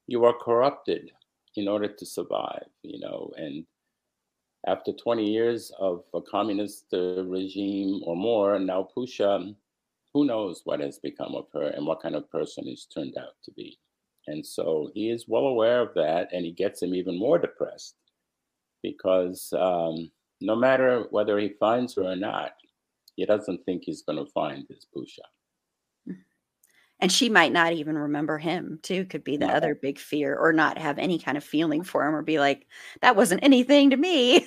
You 0.07 0.25
are 0.25 0.35
corrupted 0.35 1.11
in 1.57 1.69
order 1.69 1.89
to 1.89 2.07
survive, 2.07 2.69
you 2.83 2.99
know. 3.01 3.31
And 3.37 3.65
after 4.67 4.93
20 4.93 5.25
years 5.25 5.73
of 5.79 6.05
a 6.15 6.21
communist 6.21 6.87
uh, 6.93 7.25
regime 7.25 8.01
or 8.05 8.17
more, 8.17 8.59
now 8.59 8.89
Pusha, 8.97 9.55
who 10.13 10.25
knows 10.25 10.63
what 10.65 10.81
has 10.81 10.99
become 10.99 11.35
of 11.35 11.47
her 11.53 11.69
and 11.69 11.87
what 11.87 12.03
kind 12.03 12.15
of 12.15 12.31
person 12.31 12.65
he's 12.65 12.87
turned 12.87 13.17
out 13.17 13.35
to 13.45 13.53
be. 13.53 13.79
And 14.27 14.45
so 14.45 14.91
he 14.95 15.11
is 15.11 15.29
well 15.29 15.47
aware 15.47 15.81
of 15.81 15.95
that, 15.95 16.29
and 16.33 16.45
he 16.45 16.53
gets 16.53 16.83
him 16.83 16.95
even 16.95 17.19
more 17.19 17.39
depressed 17.39 17.97
because 18.83 19.53
um, 19.59 20.11
no 20.41 20.57
matter 20.57 21.07
whether 21.11 21.39
he 21.39 21.55
finds 21.61 21.95
her 21.97 22.03
or 22.03 22.17
not, 22.17 22.53
he 23.17 23.27
doesn't 23.27 23.65
think 23.65 23.83
he's 23.85 24.03
going 24.03 24.19
to 24.19 24.31
find 24.33 24.67
his 24.69 24.87
Pusha. 24.97 25.27
And 27.01 27.11
she 27.11 27.29
might 27.29 27.53
not 27.53 27.73
even 27.73 27.97
remember 27.97 28.39
him, 28.39 28.79
too, 28.83 29.05
could 29.07 29.25
be 29.25 29.37
the 29.37 29.47
no. 29.47 29.55
other 29.55 29.75
big 29.75 29.99
fear, 29.99 30.37
or 30.37 30.53
not 30.53 30.79
have 30.79 30.99
any 30.99 31.19
kind 31.19 31.37
of 31.37 31.45
feeling 31.45 31.83
for 31.83 32.07
him, 32.07 32.15
or 32.15 32.23
be 32.23 32.39
like, 32.39 32.67
that 33.01 33.17
wasn't 33.17 33.43
anything 33.43 33.91
to 33.91 33.97
me, 33.97 34.47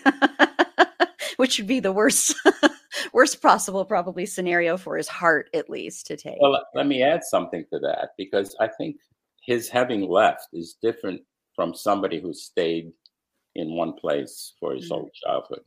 which 1.38 1.58
would 1.58 1.68
be 1.68 1.80
the 1.80 1.92
worst. 1.92 2.36
worst 3.14 3.42
possible 3.42 3.86
probably 3.86 4.26
scenario 4.26 4.78
for 4.78 4.98
his 4.98 5.08
heart 5.08 5.50
at 5.54 5.70
least 5.70 6.08
to 6.08 6.16
take 6.16 6.38
well 6.40 6.64
let 6.74 6.88
me 6.88 7.04
add 7.04 7.24
something 7.24 7.66
to 7.72 7.78
that 7.80 8.10
because 8.18 8.56
i 8.60 8.68
think 8.68 8.96
his 9.44 9.68
having 9.68 10.08
left 10.10 10.48
is 10.54 10.78
different 10.82 11.22
from 11.56 11.74
somebody 11.74 12.20
who 12.20 12.34
stayed 12.34 12.92
in 13.56 13.76
one 13.76 13.94
place 13.94 14.54
for 14.60 14.74
his 14.74 14.86
mm-hmm. 14.86 14.94
whole 14.94 15.12
childhood. 15.14 15.62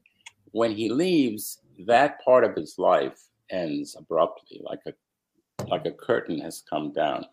When 0.53 0.73
he 0.73 0.89
leaves, 0.89 1.61
that 1.87 2.25
part 2.25 2.45
of 2.45 2.57
his 2.57 2.77
life 2.79 3.21
ends 3.51 3.97
abruptly, 3.99 4.63
like 4.65 4.81
a 4.87 4.93
like 5.69 5.87
a 5.87 5.93
curtain 5.93 6.41
has 6.41 6.63
come 6.69 6.93
down. 6.93 7.27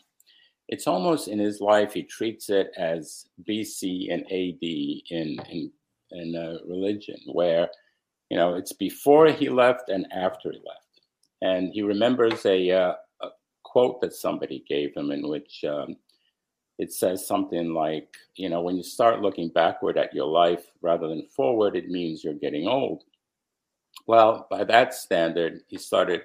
It's 0.70 0.88
almost 0.88 1.28
in 1.28 1.40
his 1.40 1.60
life 1.60 1.94
he 1.94 2.04
treats 2.04 2.50
it 2.50 2.72
as 2.78 3.28
BC 3.48 4.14
and 4.14 4.24
AD 4.26 4.62
in 4.62 5.38
in 5.50 5.72
in 6.12 6.36
uh, 6.36 6.58
religion, 6.68 7.18
where 7.32 7.68
you 8.30 8.38
know 8.38 8.56
it's 8.56 8.74
before 8.74 9.28
he 9.28 9.50
left 9.50 9.90
and 9.90 10.12
after 10.14 10.52
he 10.52 10.58
left, 10.58 11.02
and 11.42 11.72
he 11.74 11.82
remembers 11.82 12.46
a, 12.46 12.72
uh, 12.72 12.94
a 13.22 13.28
quote 13.64 14.00
that 14.02 14.14
somebody 14.14 14.64
gave 14.68 14.96
him 14.96 15.12
in 15.12 15.28
which 15.28 15.64
um, 15.68 15.98
it 16.80 16.92
says 16.92 17.28
something 17.28 17.74
like, 17.74 18.16
you 18.36 18.50
know, 18.50 18.62
when 18.62 18.76
you 18.78 18.84
start 18.84 19.22
looking 19.22 19.50
backward 19.50 19.98
at 19.98 20.14
your 20.14 20.28
life 20.28 20.66
rather 20.82 21.08
than 21.08 21.28
forward, 21.36 21.76
it 21.76 21.90
means 21.90 22.24
you're 22.24 22.34
getting 22.34 22.68
old. 22.68 23.04
Well, 24.08 24.48
by 24.50 24.64
that 24.66 24.94
standard, 24.94 25.62
he 25.68 25.78
started 25.78 26.22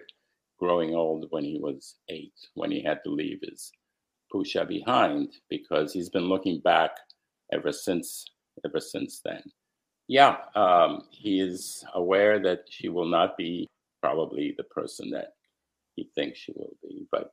growing 0.58 0.94
old 0.94 1.26
when 1.30 1.44
he 1.44 1.58
was 1.58 1.96
eight, 2.08 2.34
when 2.54 2.70
he 2.70 2.82
had 2.82 3.02
to 3.04 3.10
leave 3.10 3.40
his 3.42 3.72
pusha 4.32 4.66
behind, 4.66 5.36
because 5.48 5.92
he's 5.92 6.10
been 6.10 6.28
looking 6.28 6.60
back 6.60 6.90
ever 7.52 7.72
since 7.72 8.24
ever 8.64 8.80
since 8.80 9.20
then. 9.24 9.42
Yeah, 10.08 10.38
um, 10.54 11.02
he 11.10 11.40
is 11.40 11.84
aware 11.94 12.38
that 12.40 12.64
she 12.70 12.88
will 12.88 13.08
not 13.08 13.36
be 13.36 13.68
probably 14.02 14.54
the 14.56 14.64
person 14.64 15.10
that 15.10 15.34
he 15.96 16.08
thinks 16.14 16.38
she 16.38 16.52
will 16.56 16.76
be, 16.82 17.06
but 17.10 17.32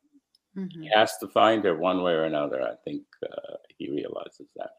mm-hmm. 0.57 0.81
he 0.81 0.89
has 0.93 1.17
to 1.17 1.27
find 1.27 1.63
her 1.63 1.75
one 1.77 2.03
way 2.03 2.13
or 2.13 2.25
another. 2.25 2.61
I 2.61 2.75
think 2.83 3.03
uh, 3.23 3.55
he 3.77 3.89
realizes 3.89 4.47
that. 4.55 4.71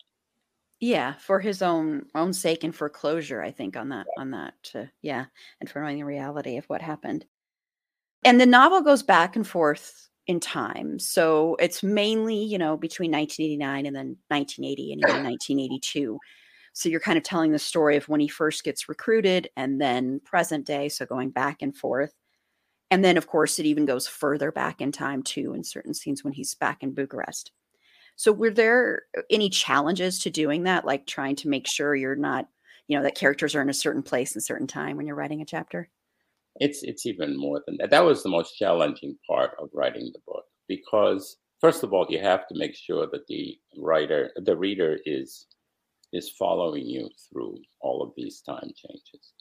Yeah, 0.78 1.14
for 1.14 1.40
his 1.40 1.62
own 1.62 2.04
own 2.14 2.34
sake 2.34 2.62
and 2.64 2.74
for 2.74 2.90
closure, 2.90 3.42
I 3.42 3.50
think 3.50 3.76
on 3.76 3.88
that 3.90 4.06
on 4.18 4.30
that. 4.32 4.54
Uh, 4.74 4.84
yeah, 5.00 5.24
and 5.60 5.70
for 5.70 5.80
knowing 5.80 5.96
the 5.96 6.04
reality 6.04 6.58
of 6.58 6.66
what 6.66 6.82
happened. 6.82 7.24
And 8.24 8.40
the 8.40 8.46
novel 8.46 8.80
goes 8.80 9.02
back 9.02 9.36
and 9.36 9.46
forth 9.46 10.08
in 10.26 10.40
time. 10.40 10.98
So 10.98 11.56
it's 11.60 11.82
mainly, 11.82 12.42
you 12.42 12.58
know, 12.58 12.76
between 12.76 13.12
1989 13.12 13.86
and 13.86 13.94
then 13.94 14.16
1980 14.28 14.92
and 14.92 15.00
even 15.00 15.22
1982. 15.22 16.18
So 16.72 16.88
you're 16.88 17.00
kind 17.00 17.16
of 17.16 17.24
telling 17.24 17.52
the 17.52 17.58
story 17.58 17.96
of 17.96 18.08
when 18.08 18.20
he 18.20 18.28
first 18.28 18.64
gets 18.64 18.88
recruited 18.88 19.48
and 19.56 19.80
then 19.80 20.20
present 20.24 20.66
day. 20.66 20.88
So 20.88 21.06
going 21.06 21.30
back 21.30 21.62
and 21.62 21.74
forth. 21.76 22.12
And 22.90 23.04
then, 23.04 23.16
of 23.16 23.26
course, 23.26 23.58
it 23.58 23.66
even 23.66 23.84
goes 23.84 24.06
further 24.06 24.52
back 24.52 24.80
in 24.80 24.92
time 24.92 25.22
too, 25.22 25.54
in 25.54 25.64
certain 25.64 25.94
scenes 25.94 26.22
when 26.22 26.32
he's 26.32 26.54
back 26.54 26.82
in 26.82 26.92
Bucharest. 26.92 27.52
So 28.16 28.32
were 28.32 28.50
there 28.50 29.02
any 29.30 29.50
challenges 29.50 30.20
to 30.20 30.30
doing 30.30 30.64
that, 30.64 30.84
like 30.84 31.06
trying 31.06 31.36
to 31.36 31.48
make 31.48 31.66
sure 31.66 31.94
you're 31.96 32.16
not, 32.16 32.48
you 32.88 32.96
know, 32.96 33.02
that 33.02 33.16
characters 33.16 33.54
are 33.54 33.62
in 33.62 33.70
a 33.70 33.74
certain 33.74 34.02
place 34.02 34.34
and 34.34 34.42
certain 34.42 34.66
time 34.66 34.96
when 34.96 35.06
you're 35.06 35.16
writing 35.16 35.42
a 35.42 35.46
chapter? 35.46 35.90
It's 36.60 36.82
it's 36.82 37.06
even 37.06 37.36
more 37.36 37.62
than 37.66 37.76
that. 37.78 37.90
That 37.90 38.04
was 38.04 38.22
the 38.22 38.28
most 38.28 38.56
challenging 38.56 39.16
part 39.28 39.52
of 39.58 39.70
writing 39.72 40.10
the 40.12 40.20
book 40.26 40.44
because 40.68 41.36
first 41.60 41.82
of 41.82 41.92
all, 41.92 42.06
you 42.08 42.20
have 42.20 42.46
to 42.48 42.58
make 42.58 42.74
sure 42.74 43.06
that 43.12 43.26
the 43.28 43.58
writer, 43.78 44.30
the 44.36 44.56
reader 44.56 44.98
is 45.04 45.46
is 46.12 46.30
following 46.30 46.86
you 46.86 47.10
through 47.28 47.58
all 47.80 48.02
of 48.02 48.12
these 48.16 48.40
time 48.40 48.70
changes. 48.76 49.32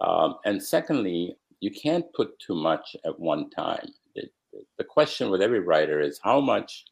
Um, 0.00 0.36
and 0.44 0.62
secondly, 0.62 1.36
you 1.60 1.70
can't 1.70 2.04
put 2.14 2.38
too 2.38 2.54
much 2.54 2.96
at 3.04 3.18
one 3.18 3.50
time. 3.50 3.88
The, 4.14 4.84
question 4.84 5.30
with 5.30 5.40
every 5.40 5.60
writer 5.60 6.00
is 6.00 6.20
how 6.22 6.40
much 6.40 6.84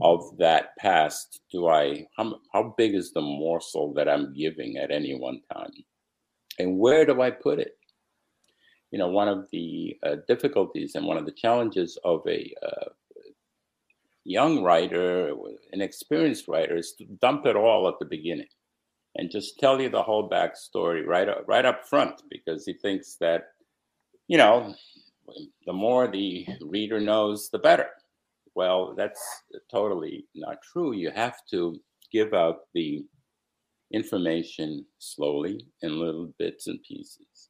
of 0.00 0.36
that 0.38 0.76
past 0.78 1.40
do 1.50 1.66
I, 1.66 2.06
how, 2.16 2.38
how 2.52 2.74
big 2.76 2.94
is 2.94 3.12
the 3.12 3.20
morsel 3.20 3.92
that 3.94 4.08
I'm 4.08 4.34
giving 4.34 4.76
at 4.76 4.92
any 4.92 5.18
one 5.18 5.40
time? 5.52 5.72
And 6.58 6.78
where 6.78 7.04
do 7.06 7.22
I 7.22 7.30
put 7.30 7.58
it? 7.58 7.77
You 8.90 8.98
know, 8.98 9.08
one 9.08 9.28
of 9.28 9.48
the 9.52 9.96
uh, 10.02 10.16
difficulties 10.26 10.94
and 10.94 11.06
one 11.06 11.18
of 11.18 11.26
the 11.26 11.32
challenges 11.32 11.98
of 12.04 12.22
a 12.26 12.52
uh, 12.62 12.88
young 14.24 14.62
writer, 14.62 15.32
an 15.72 15.80
experienced 15.80 16.48
writer, 16.48 16.76
is 16.76 16.94
to 16.98 17.04
dump 17.20 17.46
it 17.46 17.56
all 17.56 17.88
at 17.88 17.98
the 17.98 18.04
beginning 18.06 18.48
and 19.16 19.30
just 19.30 19.58
tell 19.58 19.80
you 19.80 19.88
the 19.88 20.02
whole 20.02 20.28
backstory 20.28 21.04
right 21.04 21.28
up, 21.28 21.44
right 21.46 21.64
up 21.64 21.86
front 21.88 22.22
because 22.30 22.64
he 22.64 22.72
thinks 22.72 23.16
that, 23.20 23.48
you 24.28 24.38
know, 24.38 24.74
the 25.66 25.72
more 25.72 26.08
the 26.08 26.46
reader 26.62 27.00
knows, 27.00 27.50
the 27.50 27.58
better. 27.58 27.88
Well, 28.54 28.94
that's 28.96 29.20
totally 29.70 30.26
not 30.34 30.62
true. 30.62 30.92
You 30.92 31.10
have 31.10 31.36
to 31.50 31.78
give 32.12 32.32
out 32.34 32.60
the 32.74 33.04
information 33.92 34.84
slowly 34.98 35.66
in 35.82 35.98
little 35.98 36.32
bits 36.38 36.66
and 36.66 36.82
pieces, 36.82 37.48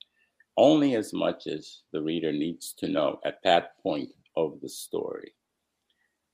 only 0.58 0.96
as 0.96 1.14
much 1.14 1.46
as 1.46 1.82
the 1.92 2.02
reader 2.02 2.32
needs 2.32 2.74
to 2.74 2.88
know 2.88 3.20
at 3.24 3.42
that 3.44 3.80
point 3.82 4.10
of 4.36 4.60
the 4.60 4.68
story. 4.68 5.32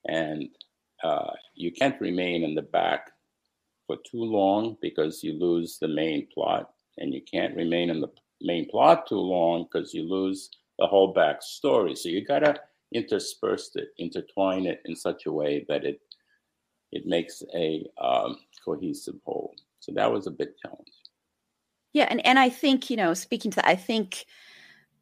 And 0.06 0.48
uh, 1.04 1.32
you 1.54 1.70
can't 1.70 2.00
remain 2.00 2.42
in 2.42 2.54
the 2.54 2.62
back 2.62 3.10
for 3.86 3.98
too 4.10 4.24
long 4.24 4.76
because 4.80 5.22
you 5.22 5.38
lose 5.38 5.78
the 5.78 5.88
main 5.88 6.26
plot, 6.32 6.70
and 6.98 7.12
you 7.12 7.20
can't 7.30 7.54
remain 7.54 7.90
in 7.90 8.00
the 8.00 8.08
main 8.40 8.68
plot 8.70 9.06
too 9.06 9.20
long 9.20 9.64
because 9.64 9.92
you 9.92 10.08
lose 10.08 10.50
the 10.78 10.86
whole 10.86 11.12
back 11.12 11.42
story. 11.42 11.94
So 11.94 12.08
you 12.08 12.24
gotta 12.24 12.60
intersperse 12.92 13.72
it, 13.76 13.88
intertwine 13.98 14.66
it 14.66 14.80
in 14.86 14.96
such 14.96 15.26
a 15.26 15.32
way 15.32 15.66
that 15.68 15.84
it 15.84 16.00
it 16.92 17.06
makes 17.06 17.42
a 17.54 17.84
um, 18.00 18.38
cohesive 18.64 19.16
whole. 19.24 19.54
So 19.80 19.92
that 19.92 20.10
was 20.10 20.26
a 20.26 20.30
big 20.30 20.50
challenge. 20.62 21.03
Yeah, 21.94 22.06
and 22.10 22.24
and 22.26 22.38
I 22.38 22.50
think 22.50 22.90
you 22.90 22.96
know, 22.96 23.14
speaking 23.14 23.52
to 23.52 23.56
that, 23.56 23.68
I 23.68 23.76
think 23.76 24.26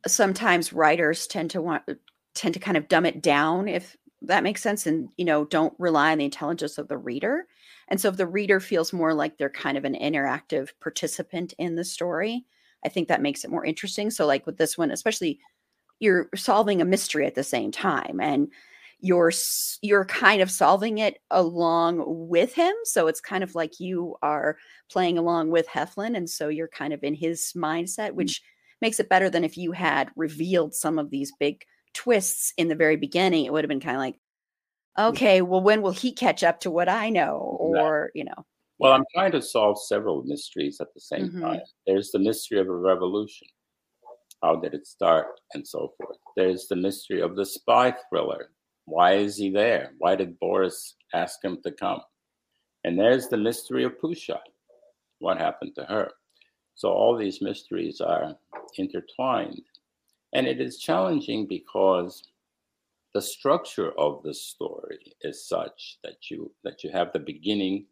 sometimes 0.06 0.72
writers 0.72 1.26
tend 1.28 1.50
to 1.52 1.62
want 1.62 1.84
tend 2.34 2.54
to 2.54 2.60
kind 2.60 2.76
of 2.76 2.88
dumb 2.88 3.06
it 3.06 3.22
down 3.22 3.68
if 3.68 3.96
that 4.22 4.44
makes 4.44 4.62
sense 4.62 4.86
and 4.86 5.08
you 5.18 5.24
know 5.24 5.44
don't 5.46 5.74
rely 5.78 6.12
on 6.12 6.18
the 6.18 6.24
intelligence 6.26 6.78
of 6.78 6.88
the 6.88 6.98
reader. 6.98 7.46
And 7.88 8.00
so 8.00 8.08
if 8.10 8.16
the 8.18 8.26
reader 8.26 8.60
feels 8.60 8.92
more 8.92 9.14
like 9.14 9.38
they're 9.38 9.50
kind 9.50 9.78
of 9.78 9.84
an 9.86 9.94
interactive 9.96 10.70
participant 10.80 11.54
in 11.58 11.76
the 11.76 11.84
story 11.84 12.44
i 12.84 12.88
think 12.90 13.08
that 13.08 13.22
makes 13.22 13.44
it 13.44 13.50
more 13.52 13.64
interesting. 13.66 14.10
So 14.10 14.26
like 14.26 14.46
with 14.46 14.58
this 14.58 14.78
one 14.78 14.90
especially 14.92 15.40
you're 16.00 16.28
solving 16.36 16.82
a 16.82 16.84
mystery 16.86 17.26
at 17.26 17.34
the 17.36 17.44
same 17.44 17.70
time 17.72 18.20
and 18.20 18.48
you're 19.02 19.32
you're 19.82 20.04
kind 20.04 20.40
of 20.40 20.50
solving 20.50 20.98
it 20.98 21.18
along 21.30 22.02
with 22.06 22.54
him 22.54 22.72
so 22.84 23.08
it's 23.08 23.20
kind 23.20 23.44
of 23.44 23.54
like 23.54 23.80
you 23.80 24.16
are 24.22 24.56
playing 24.90 25.18
along 25.18 25.50
with 25.50 25.66
heflin 25.68 26.16
and 26.16 26.30
so 26.30 26.48
you're 26.48 26.68
kind 26.68 26.92
of 26.92 27.02
in 27.02 27.14
his 27.14 27.52
mindset 27.56 28.10
mm. 28.10 28.14
which 28.14 28.40
mm-hmm. 28.40 28.76
makes 28.80 29.00
it 29.00 29.08
better 29.08 29.28
than 29.28 29.44
if 29.44 29.58
you 29.58 29.72
had 29.72 30.10
revealed 30.16 30.74
some 30.74 30.98
of 30.98 31.10
these 31.10 31.32
big 31.38 31.62
twists 31.92 32.54
in 32.56 32.68
the 32.68 32.74
very 32.74 32.96
beginning 32.96 33.44
it 33.44 33.52
would 33.52 33.64
have 33.64 33.68
been 33.68 33.80
kind 33.80 33.96
of 33.96 34.00
like 34.00 34.18
okay 34.98 35.42
well 35.42 35.60
when 35.60 35.82
will 35.82 35.90
he 35.92 36.12
catch 36.12 36.42
up 36.42 36.60
to 36.60 36.70
what 36.70 36.88
i 36.88 37.10
know 37.10 37.56
or 37.58 38.10
you 38.14 38.24
know 38.24 38.46
well 38.78 38.92
i'm 38.92 39.04
trying 39.12 39.32
to 39.32 39.42
solve 39.42 39.76
several 39.82 40.22
mysteries 40.24 40.78
at 40.80 40.94
the 40.94 41.00
same 41.00 41.28
mm-hmm. 41.28 41.42
time 41.42 41.60
there's 41.86 42.12
the 42.12 42.18
mystery 42.18 42.60
of 42.60 42.68
a 42.68 42.74
revolution 42.74 43.48
how 44.42 44.56
did 44.56 44.74
it 44.74 44.86
start? 44.86 45.40
And 45.54 45.66
so 45.66 45.92
forth. 45.96 46.16
There's 46.36 46.66
the 46.66 46.76
mystery 46.76 47.20
of 47.20 47.36
the 47.36 47.46
spy 47.46 47.94
thriller. 48.10 48.50
Why 48.92 49.14
is 49.14 49.38
he 49.38 49.48
there? 49.48 49.94
Why 49.96 50.16
did 50.16 50.38
Boris 50.38 50.96
ask 51.14 51.42
him 51.42 51.62
to 51.62 51.72
come? 51.72 52.02
And 52.84 52.98
there's 52.98 53.26
the 53.26 53.38
mystery 53.38 53.84
of 53.84 53.98
Pusha. 53.98 54.38
What 55.18 55.38
happened 55.38 55.74
to 55.76 55.84
her? 55.84 56.10
So 56.74 56.90
all 56.90 57.16
these 57.16 57.40
mysteries 57.40 58.02
are 58.02 58.36
intertwined. 58.76 59.62
And 60.34 60.46
it 60.46 60.60
is 60.60 60.78
challenging 60.78 61.46
because 61.46 62.22
the 63.14 63.22
structure 63.22 63.92
of 63.98 64.22
the 64.24 64.34
story 64.34 65.14
is 65.22 65.48
such 65.48 65.96
that 66.04 66.30
you 66.30 66.52
that 66.62 66.84
you 66.84 66.90
have 66.90 67.14
the 67.14 67.18
beginning 67.18 67.86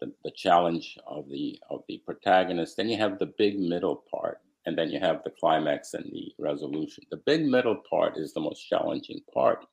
the, 0.00 0.12
the 0.24 0.30
challenge 0.30 0.98
of 1.06 1.28
the 1.30 1.58
of 1.70 1.82
the 1.88 2.00
protagonist 2.06 2.78
then 2.78 2.88
you 2.88 2.96
have 2.96 3.18
the 3.18 3.34
big 3.36 3.58
middle 3.58 4.04
part 4.10 4.40
and 4.68 4.76
then 4.76 4.90
you 4.90 5.00
have 5.00 5.22
the 5.24 5.32
climax 5.40 5.94
and 5.94 6.04
the 6.12 6.30
resolution. 6.38 7.02
The 7.10 7.22
big 7.24 7.46
middle 7.46 7.80
part 7.88 8.18
is 8.18 8.34
the 8.34 8.40
most 8.40 8.68
challenging 8.68 9.20
part 9.32 9.64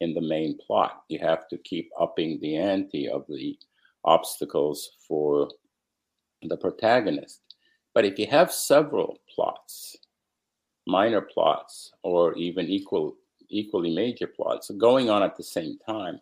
in 0.00 0.14
the 0.14 0.20
main 0.20 0.56
plot. 0.64 1.02
You 1.08 1.18
have 1.18 1.48
to 1.48 1.58
keep 1.58 1.90
upping 2.00 2.38
the 2.40 2.56
ante 2.56 3.08
of 3.08 3.24
the 3.28 3.58
obstacles 4.04 4.92
for 5.08 5.50
the 6.42 6.56
protagonist. 6.56 7.40
But 7.92 8.04
if 8.04 8.20
you 8.20 8.28
have 8.28 8.52
several 8.52 9.18
plots, 9.34 9.96
minor 10.86 11.22
plots, 11.22 11.90
or 12.04 12.34
even 12.34 12.68
equal 12.68 13.16
equally 13.48 13.92
major 13.92 14.28
plots 14.28 14.70
going 14.78 15.10
on 15.10 15.24
at 15.24 15.36
the 15.36 15.42
same 15.42 15.76
time, 15.88 16.20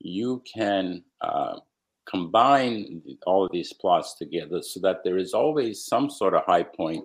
you 0.00 0.42
can 0.52 1.04
uh, 1.20 1.58
combine 2.04 3.00
all 3.26 3.44
of 3.44 3.52
these 3.52 3.72
plots 3.72 4.14
together 4.14 4.60
so 4.60 4.80
that 4.80 5.04
there 5.04 5.18
is 5.18 5.34
always 5.34 5.84
some 5.84 6.10
sort 6.10 6.34
of 6.34 6.42
high 6.46 6.64
point 6.64 7.04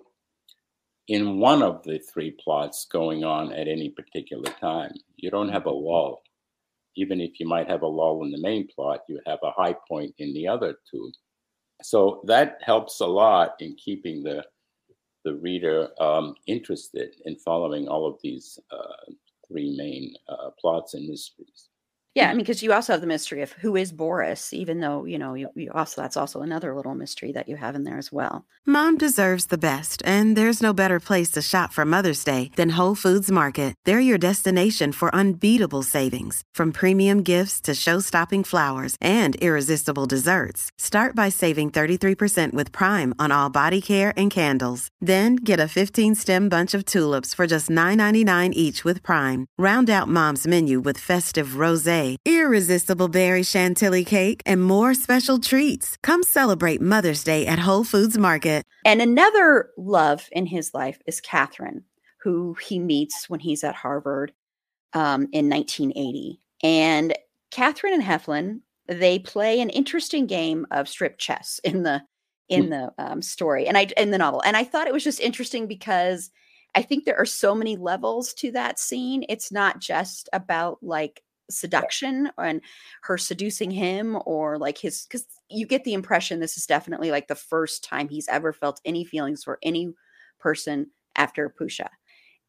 in 1.08 1.38
one 1.38 1.62
of 1.62 1.82
the 1.84 1.98
three 1.98 2.32
plots 2.32 2.86
going 2.90 3.24
on 3.24 3.52
at 3.52 3.68
any 3.68 3.90
particular 3.90 4.50
time. 4.60 4.92
You 5.16 5.30
don't 5.30 5.48
have 5.48 5.66
a 5.66 5.70
lull. 5.70 6.22
Even 6.96 7.20
if 7.20 7.38
you 7.38 7.46
might 7.46 7.68
have 7.68 7.82
a 7.82 7.86
lull 7.86 8.24
in 8.24 8.30
the 8.30 8.40
main 8.40 8.66
plot, 8.68 9.00
you 9.08 9.20
have 9.26 9.38
a 9.42 9.52
high 9.52 9.74
point 9.88 10.14
in 10.18 10.32
the 10.34 10.48
other 10.48 10.76
two. 10.90 11.12
So 11.82 12.22
that 12.24 12.58
helps 12.62 13.00
a 13.00 13.06
lot 13.06 13.54
in 13.60 13.74
keeping 13.76 14.22
the 14.22 14.44
the 15.24 15.34
reader 15.34 15.88
um, 16.00 16.36
interested 16.46 17.16
in 17.24 17.34
following 17.34 17.88
all 17.88 18.06
of 18.06 18.16
these 18.22 18.60
uh, 18.70 19.12
three 19.48 19.76
main 19.76 20.14
uh, 20.28 20.50
plots 20.56 20.94
and 20.94 21.08
mysteries. 21.08 21.68
Yeah, 22.16 22.30
I 22.30 22.32
mean, 22.32 22.38
because 22.38 22.62
you 22.62 22.72
also 22.72 22.94
have 22.94 23.02
the 23.02 23.06
mystery 23.06 23.42
of 23.42 23.52
who 23.52 23.76
is 23.76 23.92
Boris, 23.92 24.54
even 24.54 24.80
though 24.80 25.04
you 25.04 25.18
know 25.18 25.34
you, 25.34 25.50
you, 25.54 25.70
also 25.74 26.00
that's 26.00 26.16
also 26.16 26.40
another 26.40 26.74
little 26.74 26.94
mystery 26.94 27.30
that 27.32 27.46
you 27.46 27.56
have 27.56 27.74
in 27.74 27.84
there 27.84 27.98
as 27.98 28.10
well. 28.10 28.46
Mom 28.64 28.96
deserves 28.96 29.46
the 29.46 29.58
best, 29.58 30.02
and 30.06 30.34
there's 30.34 30.62
no 30.62 30.72
better 30.72 30.98
place 30.98 31.30
to 31.32 31.42
shop 31.42 31.74
for 31.74 31.84
Mother's 31.84 32.24
Day 32.24 32.50
than 32.56 32.70
Whole 32.70 32.94
Foods 32.94 33.30
Market. 33.30 33.74
They're 33.84 34.00
your 34.00 34.16
destination 34.16 34.92
for 34.92 35.14
unbeatable 35.14 35.82
savings, 35.82 36.40
from 36.54 36.72
premium 36.72 37.22
gifts 37.22 37.60
to 37.60 37.74
show-stopping 37.74 38.44
flowers 38.44 38.96
and 38.98 39.36
irresistible 39.36 40.06
desserts. 40.06 40.70
Start 40.78 41.14
by 41.14 41.28
saving 41.28 41.70
33% 41.70 42.54
with 42.54 42.72
Prime 42.72 43.14
on 43.18 43.30
all 43.30 43.50
body 43.50 43.82
care 43.82 44.14
and 44.16 44.30
candles. 44.30 44.88
Then 45.02 45.36
get 45.36 45.60
a 45.60 45.70
15-stem 45.70 46.48
bunch 46.48 46.72
of 46.72 46.86
tulips 46.86 47.34
for 47.34 47.46
just 47.46 47.68
$9.99 47.68 48.54
each 48.54 48.84
with 48.86 49.02
Prime. 49.02 49.44
Round 49.58 49.90
out 49.90 50.08
Mom's 50.08 50.46
menu 50.46 50.80
with 50.80 50.96
festive 50.96 51.50
rosé 51.64 52.05
irresistible 52.24 53.08
berry 53.08 53.42
chantilly 53.42 54.04
cake, 54.04 54.42
and 54.44 54.62
more 54.62 54.94
special 54.94 55.38
treats. 55.38 55.96
Come 56.02 56.22
celebrate 56.22 56.80
Mother's 56.80 57.24
Day 57.24 57.46
at 57.46 57.58
Whole 57.58 57.84
Foods 57.84 58.18
Market. 58.18 58.64
And 58.84 59.02
another 59.02 59.70
love 59.76 60.28
in 60.30 60.46
his 60.46 60.72
life 60.74 61.00
is 61.06 61.20
Catherine, 61.20 61.82
who 62.22 62.54
he 62.54 62.78
meets 62.78 63.28
when 63.28 63.40
he's 63.40 63.64
at 63.64 63.74
Harvard 63.74 64.32
um, 64.92 65.28
in 65.32 65.48
1980. 65.48 66.40
And 66.62 67.14
Catherine 67.50 67.94
and 67.94 68.02
Heflin, 68.02 68.60
they 68.86 69.18
play 69.18 69.60
an 69.60 69.70
interesting 69.70 70.26
game 70.26 70.66
of 70.70 70.88
strip 70.88 71.18
chess 71.18 71.60
in 71.64 71.82
the 71.82 72.02
in 72.48 72.70
the 72.70 72.92
um, 72.96 73.22
story 73.22 73.66
and 73.66 73.76
I 73.76 73.88
in 73.96 74.12
the 74.12 74.18
novel. 74.18 74.40
And 74.44 74.56
I 74.56 74.62
thought 74.62 74.86
it 74.86 74.92
was 74.92 75.02
just 75.02 75.20
interesting 75.20 75.66
because 75.66 76.30
I 76.76 76.82
think 76.82 77.04
there 77.04 77.18
are 77.18 77.26
so 77.26 77.54
many 77.54 77.76
levels 77.76 78.32
to 78.34 78.52
that 78.52 78.78
scene. 78.78 79.24
It's 79.28 79.50
not 79.50 79.80
just 79.80 80.28
about 80.32 80.78
like 80.82 81.22
seduction 81.50 82.30
and 82.38 82.60
her 83.02 83.16
seducing 83.16 83.70
him 83.70 84.18
or 84.26 84.58
like 84.58 84.78
his 84.78 85.06
because 85.06 85.26
you 85.48 85.66
get 85.66 85.84
the 85.84 85.94
impression 85.94 86.40
this 86.40 86.56
is 86.56 86.66
definitely 86.66 87.10
like 87.10 87.28
the 87.28 87.34
first 87.34 87.84
time 87.84 88.08
he's 88.08 88.28
ever 88.28 88.52
felt 88.52 88.80
any 88.84 89.04
feelings 89.04 89.44
for 89.44 89.58
any 89.62 89.92
person 90.38 90.90
after 91.16 91.52
Pusha. 91.60 91.88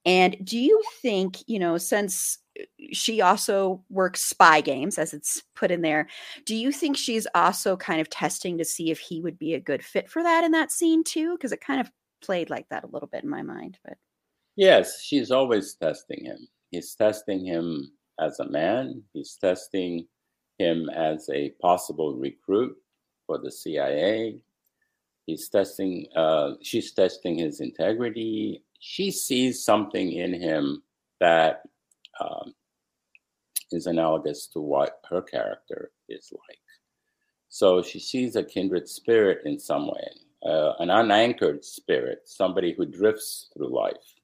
And 0.05 0.37
do 0.43 0.57
you 0.57 0.81
think, 1.01 1.37
you 1.47 1.59
know, 1.59 1.77
since 1.77 2.37
uh, 2.59 2.63
she 2.93 3.21
also 3.21 3.83
works 3.89 4.23
spy 4.23 4.61
games, 4.61 4.97
as 4.97 5.13
it's 5.13 5.43
put 5.55 5.71
in 5.71 5.81
there, 5.81 6.07
do 6.45 6.55
you 6.55 6.71
think 6.71 6.95
she's 6.95 7.27
also 7.35 7.75
kind 7.75 7.99
of 7.99 8.09
testing 8.09 8.57
to 8.57 8.65
see 8.65 8.91
if 8.91 8.99
he 8.99 9.21
would 9.21 9.37
be 9.37 9.53
a 9.53 9.59
good 9.59 9.83
fit 9.83 10.09
for 10.09 10.23
that 10.23 10.43
in 10.43 10.51
that 10.51 10.71
scene 10.71 11.03
too? 11.03 11.33
Because 11.33 11.51
it 11.51 11.61
kind 11.61 11.81
of 11.81 11.91
played 12.21 12.49
like 12.49 12.69
that 12.69 12.83
a 12.83 12.89
little 12.89 13.09
bit 13.09 13.23
in 13.23 13.29
my 13.29 13.41
mind. 13.41 13.79
But 13.83 13.97
yes, 14.55 15.01
she's 15.01 15.31
always 15.31 15.75
testing 15.75 16.23
him. 16.23 16.47
He's 16.71 16.95
testing 16.95 17.45
him 17.45 17.91
as 18.19 18.39
a 18.39 18.49
man. 18.49 19.03
He's 19.13 19.37
testing 19.39 20.07
him 20.57 20.89
as 20.89 21.29
a 21.33 21.51
possible 21.61 22.15
recruit 22.15 22.75
for 23.25 23.37
the 23.37 23.51
CIA. 23.51 24.37
He's 25.25 25.49
testing, 25.49 26.07
uh, 26.15 26.53
she's 26.61 26.93
testing 26.93 27.37
his 27.37 27.59
integrity. 27.59 28.63
She 28.79 29.11
sees 29.11 29.63
something 29.63 30.11
in 30.11 30.33
him 30.33 30.83
that 31.19 31.63
um, 32.19 32.53
is 33.71 33.87
analogous 33.87 34.47
to 34.47 34.59
what 34.59 35.01
her 35.09 35.21
character 35.21 35.91
is 36.07 36.31
like. 36.47 36.59
So 37.49 37.81
she 37.81 37.99
sees 37.99 38.35
a 38.35 38.43
kindred 38.43 38.87
spirit 38.87 39.41
in 39.45 39.59
some 39.59 39.87
way, 39.87 40.07
uh, 40.45 40.73
an 40.79 40.89
unanchored 40.89 41.63
spirit, 41.65 42.21
somebody 42.25 42.73
who 42.73 42.85
drifts 42.85 43.49
through 43.53 43.75
life. 43.75 44.15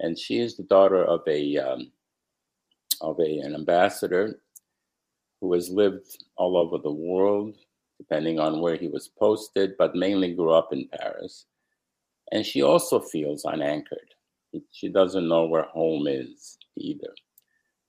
And 0.00 0.18
she 0.18 0.38
is 0.38 0.56
the 0.56 0.64
daughter 0.64 1.04
of 1.04 1.20
a 1.26 1.56
um, 1.58 1.92
of 3.02 3.18
a, 3.20 3.38
an 3.38 3.54
ambassador 3.54 4.40
who 5.40 5.52
has 5.52 5.68
lived 5.68 6.24
all 6.36 6.56
over 6.56 6.78
the 6.78 6.92
world, 6.92 7.56
depending 7.98 8.38
on 8.38 8.60
where 8.60 8.76
he 8.76 8.88
was 8.88 9.08
posted, 9.08 9.76
but 9.76 9.94
mainly 9.94 10.32
grew 10.32 10.52
up 10.52 10.72
in 10.72 10.88
Paris. 10.98 11.46
And 12.30 12.46
she 12.46 12.62
also 12.62 13.00
feels 13.00 13.44
unanchored. 13.44 14.14
She 14.70 14.88
doesn't 14.88 15.28
know 15.28 15.46
where 15.46 15.64
home 15.64 16.06
is 16.06 16.58
either. 16.76 17.12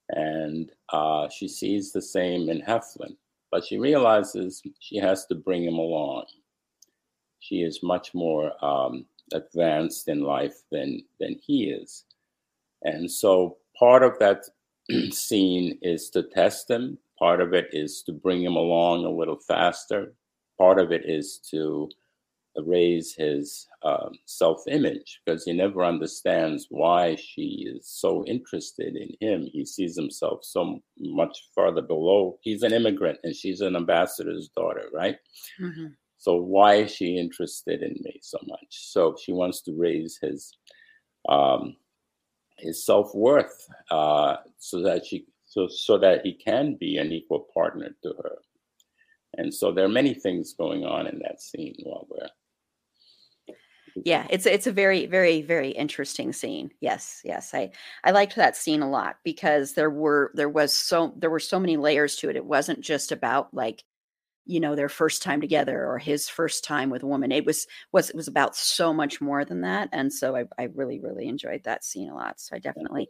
And 0.09 0.71
uh, 0.89 1.29
she 1.29 1.47
sees 1.47 1.91
the 1.91 2.01
same 2.01 2.49
in 2.49 2.61
Heflin, 2.61 3.15
but 3.51 3.63
she 3.63 3.77
realizes 3.77 4.61
she 4.79 4.97
has 4.97 5.25
to 5.27 5.35
bring 5.35 5.63
him 5.63 5.75
along. 5.75 6.25
She 7.39 7.61
is 7.61 7.83
much 7.83 8.13
more 8.13 8.51
um, 8.63 9.05
advanced 9.31 10.07
in 10.07 10.21
life 10.21 10.63
than, 10.71 11.03
than 11.19 11.39
he 11.45 11.65
is. 11.65 12.05
And 12.83 13.09
so 13.09 13.57
part 13.77 14.03
of 14.03 14.17
that 14.19 14.43
scene 15.11 15.77
is 15.81 16.09
to 16.11 16.23
test 16.23 16.69
him. 16.69 16.97
Part 17.19 17.41
of 17.41 17.53
it 17.53 17.67
is 17.71 18.03
to 18.03 18.11
bring 18.11 18.43
him 18.43 18.55
along 18.55 19.05
a 19.05 19.09
little 19.09 19.39
faster. 19.39 20.13
Part 20.57 20.79
of 20.79 20.91
it 20.91 21.03
is 21.05 21.39
to 21.51 21.89
raise 22.57 23.15
his 23.15 23.67
um, 23.83 24.11
self 24.25 24.63
image 24.67 25.21
because 25.25 25.43
he 25.43 25.53
never 25.53 25.83
understands 25.83 26.67
why 26.69 27.15
she 27.15 27.67
is 27.67 27.87
so 27.87 28.23
interested 28.25 28.95
in 28.95 29.15
him. 29.19 29.47
He 29.51 29.65
sees 29.65 29.95
himself 29.95 30.43
so 30.43 30.81
much 30.99 31.49
farther 31.55 31.81
below. 31.81 32.37
He's 32.41 32.63
an 32.63 32.73
immigrant 32.73 33.19
and 33.23 33.35
she's 33.35 33.61
an 33.61 33.75
ambassador's 33.75 34.49
daughter, 34.55 34.89
right? 34.93 35.17
Mm-hmm. 35.59 35.87
So, 36.17 36.35
why 36.35 36.75
is 36.75 36.91
she 36.91 37.17
interested 37.17 37.81
in 37.81 37.95
me 38.01 38.19
so 38.21 38.37
much? 38.47 38.67
So, 38.69 39.15
she 39.21 39.33
wants 39.33 39.61
to 39.63 39.73
raise 39.75 40.17
his 40.21 40.55
um, 41.27 41.75
his 42.63 42.83
self 42.85 43.13
worth, 43.13 43.67
uh, 43.91 44.37
so 44.57 44.81
that 44.81 45.05
she 45.05 45.27
so 45.45 45.67
so 45.67 45.97
that 45.99 46.25
he 46.25 46.33
can 46.33 46.75
be 46.79 46.97
an 46.97 47.11
equal 47.11 47.47
partner 47.53 47.89
to 48.01 48.13
her. 48.23 48.37
And 49.35 49.53
so 49.53 49.71
there 49.71 49.85
are 49.85 49.89
many 49.89 50.13
things 50.13 50.53
going 50.53 50.83
on 50.83 51.07
in 51.07 51.19
that 51.19 51.41
scene 51.41 51.75
while 51.83 52.07
we're 52.09 52.27
yeah 54.05 54.25
it's 54.31 54.47
it's 54.47 54.65
a 54.65 54.71
very 54.71 55.05
very 55.05 55.43
very 55.43 55.69
interesting 55.69 56.33
scene. 56.33 56.71
Yes 56.79 57.21
yes 57.23 57.53
i 57.53 57.71
i 58.03 58.11
liked 58.11 58.35
that 58.35 58.57
scene 58.57 58.81
a 58.81 58.89
lot 58.89 59.17
because 59.23 59.73
there 59.73 59.91
were 59.91 60.31
there 60.33 60.49
was 60.49 60.73
so 60.73 61.13
there 61.17 61.29
were 61.29 61.39
so 61.39 61.59
many 61.59 61.77
layers 61.77 62.15
to 62.17 62.29
it. 62.29 62.35
It 62.35 62.45
wasn't 62.45 62.81
just 62.81 63.11
about 63.11 63.53
like 63.53 63.83
you 64.45 64.59
know 64.59 64.75
their 64.75 64.89
first 64.89 65.21
time 65.23 65.41
together 65.41 65.85
or 65.85 65.97
his 65.97 66.27
first 66.27 66.63
time 66.63 66.89
with 66.89 67.03
a 67.03 67.07
woman. 67.07 67.31
It 67.31 67.45
was 67.45 67.65
was 67.91 68.09
it 68.09 68.15
was 68.15 68.27
about 68.27 68.55
so 68.55 68.93
much 68.93 69.21
more 69.21 69.45
than 69.45 69.61
that 69.61 69.89
and 69.91 70.11
so 70.11 70.35
i, 70.35 70.43
I 70.57 70.69
really 70.73 70.99
really 70.99 71.27
enjoyed 71.27 71.63
that 71.63 71.83
scene 71.83 72.09
a 72.09 72.15
lot 72.15 72.39
so 72.39 72.55
i 72.55 72.59
definitely 72.59 73.09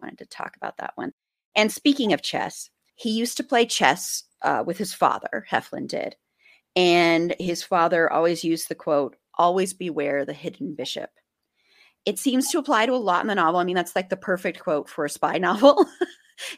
wanted 0.00 0.18
to 0.18 0.26
talk 0.26 0.56
about 0.56 0.76
that 0.78 0.92
one. 0.96 1.12
And 1.54 1.72
speaking 1.72 2.12
of 2.12 2.22
chess 2.22 2.70
he 2.94 3.10
used 3.10 3.36
to 3.36 3.44
play 3.44 3.66
chess 3.66 4.24
uh, 4.42 4.62
with 4.66 4.78
his 4.78 4.92
father 4.92 5.46
heflin 5.50 5.88
did 5.88 6.16
and 6.74 7.34
his 7.38 7.62
father 7.62 8.12
always 8.12 8.44
used 8.44 8.68
the 8.68 8.74
quote 8.74 9.16
always 9.38 9.74
beware 9.74 10.24
the 10.24 10.32
hidden 10.32 10.74
bishop. 10.74 11.10
It 12.06 12.18
seems 12.18 12.50
to 12.50 12.58
apply 12.58 12.86
to 12.86 12.92
a 12.92 12.96
lot 12.96 13.22
in 13.22 13.26
the 13.26 13.34
novel. 13.34 13.60
I 13.60 13.64
mean 13.64 13.76
that's 13.76 13.96
like 13.96 14.08
the 14.08 14.16
perfect 14.16 14.60
quote 14.60 14.88
for 14.88 15.04
a 15.04 15.10
spy 15.10 15.38
novel 15.38 15.86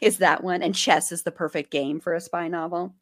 is 0.01 0.17
that 0.17 0.43
one 0.43 0.61
and 0.61 0.75
chess 0.75 1.11
is 1.11 1.23
the 1.23 1.31
perfect 1.31 1.71
game 1.71 1.99
for 1.99 2.13
a 2.13 2.21
spy 2.21 2.47
novel 2.47 2.95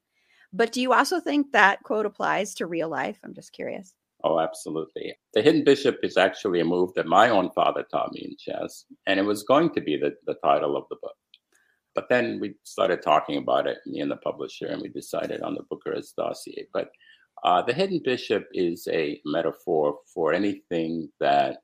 but 0.53 0.71
do 0.71 0.81
you 0.81 0.93
also 0.93 1.19
think 1.19 1.51
that 1.51 1.83
quote 1.83 2.05
applies 2.05 2.53
to 2.55 2.67
real 2.67 2.89
life? 2.89 3.19
I'm 3.23 3.33
just 3.33 3.53
curious. 3.53 3.93
Oh, 4.23 4.39
absolutely. 4.39 5.15
The 5.33 5.41
Hidden 5.41 5.63
Bishop 5.63 5.99
is 6.01 6.17
actually 6.17 6.59
a 6.59 6.65
move 6.65 6.93
that 6.95 7.05
my 7.05 7.29
own 7.29 7.51
father 7.51 7.83
taught 7.83 8.11
me 8.13 8.21
in 8.21 8.35
chess, 8.37 8.85
and 9.05 9.19
it 9.19 9.23
was 9.23 9.43
going 9.43 9.71
to 9.71 9.81
be 9.81 9.97
the, 9.97 10.15
the 10.25 10.35
title 10.43 10.75
of 10.75 10.85
the 10.89 10.97
book. 11.01 11.15
But 11.93 12.09
then 12.09 12.39
we 12.39 12.55
started 12.63 13.01
talking 13.01 13.37
about 13.37 13.67
it, 13.67 13.77
me 13.85 13.99
and 14.01 14.09
the 14.09 14.17
publisher, 14.17 14.67
and 14.67 14.81
we 14.81 14.89
decided 14.89 15.41
on 15.41 15.55
the 15.55 15.63
Bucharest 15.69 16.15
dossier. 16.15 16.67
But 16.73 16.89
uh, 17.43 17.61
the 17.61 17.73
Hidden 17.73 18.01
Bishop 18.03 18.47
is 18.53 18.87
a 18.91 19.21
metaphor 19.25 19.99
for 20.13 20.33
anything 20.33 21.09
that 21.19 21.57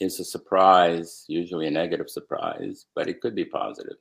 is 0.00 0.20
a 0.20 0.24
surprise, 0.24 1.24
usually 1.28 1.66
a 1.66 1.70
negative 1.70 2.08
surprise, 2.08 2.86
but 2.94 3.08
it 3.08 3.20
could 3.20 3.34
be 3.34 3.44
positive 3.44 3.96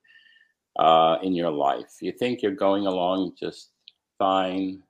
uh, 0.78 1.18
in 1.22 1.34
your 1.34 1.52
life. 1.52 1.98
You 2.02 2.12
think 2.12 2.42
you're 2.42 2.52
going 2.52 2.88
along 2.88 3.34
just 3.40 3.72
fine, 4.18 4.82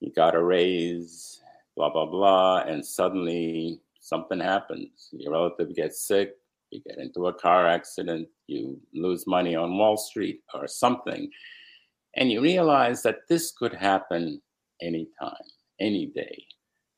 you 0.00 0.12
got 0.12 0.34
a 0.34 0.42
raise, 0.42 1.40
blah, 1.76 1.90
blah, 1.90 2.06
blah, 2.06 2.58
and 2.60 2.84
suddenly 2.84 3.80
something 4.00 4.40
happens. 4.40 5.08
Your 5.12 5.32
relative 5.32 5.74
gets 5.74 6.06
sick, 6.06 6.34
you 6.70 6.80
get 6.86 6.98
into 6.98 7.26
a 7.26 7.34
car 7.34 7.66
accident, 7.66 8.28
you 8.46 8.80
lose 8.94 9.26
money 9.26 9.54
on 9.54 9.78
Wall 9.78 9.96
Street 9.96 10.40
or 10.54 10.66
something. 10.66 11.30
And 12.16 12.30
you 12.30 12.40
realize 12.40 13.02
that 13.02 13.28
this 13.28 13.52
could 13.52 13.74
happen 13.74 14.40
anytime, 14.80 15.34
any 15.80 16.06
day. 16.06 16.44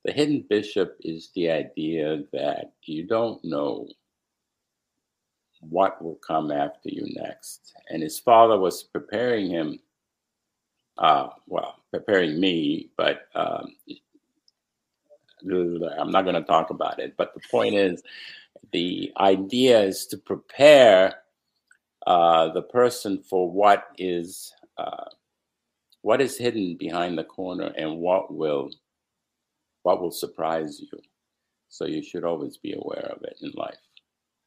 The 0.04 0.12
hidden 0.12 0.44
bishop 0.48 0.96
is 1.00 1.30
the 1.34 1.50
idea 1.50 2.22
that 2.32 2.72
you 2.84 3.06
don't 3.06 3.44
know 3.44 3.88
what 5.60 6.02
will 6.02 6.16
come 6.16 6.50
after 6.50 6.88
you 6.88 7.06
next. 7.16 7.74
And 7.90 8.02
his 8.02 8.18
father 8.18 8.58
was 8.58 8.82
preparing 8.82 9.50
him, 9.50 9.78
uh, 10.98 11.28
well, 11.46 11.76
preparing 11.90 12.38
me, 12.40 12.90
but 12.96 13.28
um, 13.34 13.74
I'm 15.42 16.10
not 16.10 16.22
going 16.22 16.34
to 16.34 16.42
talk 16.42 16.70
about 16.70 16.98
it. 16.98 17.16
But 17.16 17.34
the 17.34 17.40
point 17.50 17.74
is, 17.74 18.02
the 18.72 19.12
idea 19.18 19.80
is 19.80 20.06
to 20.06 20.18
prepare 20.18 21.14
uh, 22.06 22.52
the 22.52 22.62
person 22.62 23.18
for 23.18 23.50
what 23.50 23.88
is 23.98 24.52
uh, 24.76 25.04
what 26.02 26.20
is 26.20 26.38
hidden 26.38 26.76
behind 26.76 27.18
the 27.18 27.24
corner 27.24 27.72
and 27.76 27.98
what 27.98 28.32
will 28.32 28.70
what 29.82 30.00
will 30.00 30.10
surprise 30.10 30.80
you. 30.80 30.98
So 31.68 31.86
you 31.86 32.02
should 32.02 32.24
always 32.24 32.56
be 32.56 32.72
aware 32.72 33.12
of 33.14 33.22
it 33.22 33.38
in 33.42 33.52
life. 33.54 33.76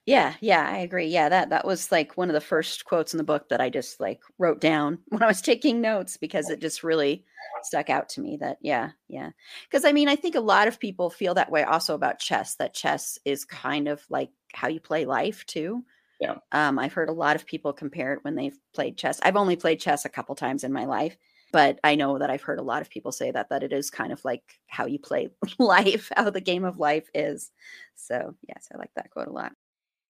Yeah, 0.08 0.34
yeah, 0.42 0.68
I 0.68 0.78
agree. 0.80 1.06
Yeah, 1.08 1.30
that 1.30 1.50
that 1.52 1.66
was 1.66 1.92
like 1.92 2.18
one 2.18 2.30
of 2.30 2.34
the 2.34 2.42
first 2.42 2.86
quotes 2.86 3.14
in 3.14 3.18
the 3.20 3.24
book 3.24 3.50
that 3.50 3.62
I 3.62 3.70
just 3.70 4.00
like 4.00 4.22
wrote 4.40 4.60
down 4.60 5.00
when 5.10 5.22
I 5.22 5.28
was 5.28 5.42
taking 5.42 5.80
notes 5.80 6.18
because 6.18 6.50
it 6.50 6.60
just 6.60 6.84
really 6.84 7.24
stuck 7.64 7.90
out 7.90 8.10
to 8.10 8.22
me 8.22 8.38
that 8.38 8.58
yeah, 8.62 8.92
yeah. 9.08 9.30
Cuz 9.72 9.86
I 9.86 9.92
mean, 9.92 10.08
I 10.10 10.16
think 10.16 10.36
a 10.36 10.40
lot 10.40 10.68
of 10.68 10.80
people 10.80 11.10
feel 11.12 11.36
that 11.36 11.52
way 11.52 11.64
also 11.64 11.94
about 11.94 12.20
chess 12.20 12.56
that 12.56 12.74
chess 12.74 13.20
is 13.26 13.46
kind 13.46 13.88
of 13.88 14.04
like 14.10 14.32
how 14.54 14.68
you 14.70 14.80
play 14.80 15.06
life 15.06 15.46
too. 15.46 15.86
Yeah. 16.20 16.36
Um 16.52 16.80
I've 16.80 16.94
heard 16.94 17.10
a 17.10 17.14
lot 17.14 17.36
of 17.36 17.46
people 17.46 17.72
compare 17.74 18.14
it 18.14 18.24
when 18.24 18.36
they've 18.36 18.58
played 18.74 18.98
chess. 18.98 19.20
I've 19.24 19.38
only 19.38 19.56
played 19.56 19.80
chess 19.80 20.04
a 20.06 20.10
couple 20.10 20.34
times 20.36 20.64
in 20.64 20.74
my 20.74 20.86
life, 20.86 21.16
but 21.52 21.80
I 21.84 21.94
know 21.96 22.18
that 22.18 22.32
I've 22.32 22.42
heard 22.42 22.60
a 22.60 22.64
lot 22.64 22.82
of 22.82 22.90
people 22.90 23.12
say 23.12 23.30
that 23.32 23.50
that 23.50 23.62
it 23.64 23.72
is 23.72 23.92
kind 23.92 24.12
of 24.12 24.26
like 24.26 24.60
how 24.68 24.88
you 24.88 24.98
play 25.00 25.30
life, 25.60 26.12
how 26.16 26.32
the 26.32 26.42
game 26.42 26.64
of 26.66 26.80
life 26.80 27.08
is. 27.14 27.52
So, 27.96 28.36
yes, 28.48 28.68
I 28.74 28.78
like 28.80 28.92
that 28.96 29.12
quote 29.12 29.28
a 29.28 29.32
lot. 29.32 29.54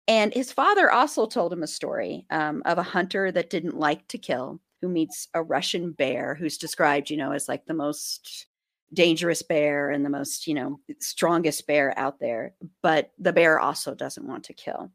And 0.08 0.32
his 0.32 0.52
father 0.52 0.90
also 0.90 1.26
told 1.26 1.52
him 1.52 1.62
a 1.62 1.66
story 1.68 2.26
um, 2.30 2.62
of 2.64 2.78
a 2.78 2.82
hunter 2.82 3.32
that 3.32 3.50
didn't 3.50 3.76
like 3.76 4.06
to 4.08 4.18
kill, 4.18 4.60
who 4.80 4.88
meets 4.88 5.28
a 5.34 5.42
Russian 5.42 5.92
bear 5.92 6.34
who's 6.34 6.58
described, 6.58 7.10
you 7.10 7.16
know, 7.16 7.32
as 7.32 7.48
like 7.48 7.66
the 7.66 7.74
most 7.74 8.46
dangerous 8.92 9.42
bear 9.42 9.90
and 9.90 10.04
the 10.04 10.10
most, 10.10 10.46
you 10.46 10.54
know, 10.54 10.78
strongest 11.00 11.66
bear 11.66 11.92
out 11.98 12.20
there. 12.20 12.54
But 12.82 13.10
the 13.18 13.32
bear 13.32 13.58
also 13.58 13.94
doesn't 13.94 14.28
want 14.28 14.44
to 14.44 14.52
kill. 14.52 14.92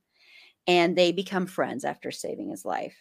And 0.66 0.96
they 0.96 1.12
become 1.12 1.46
friends 1.46 1.84
after 1.84 2.12
saving 2.12 2.52
his 2.52 2.64
life. 2.64 2.96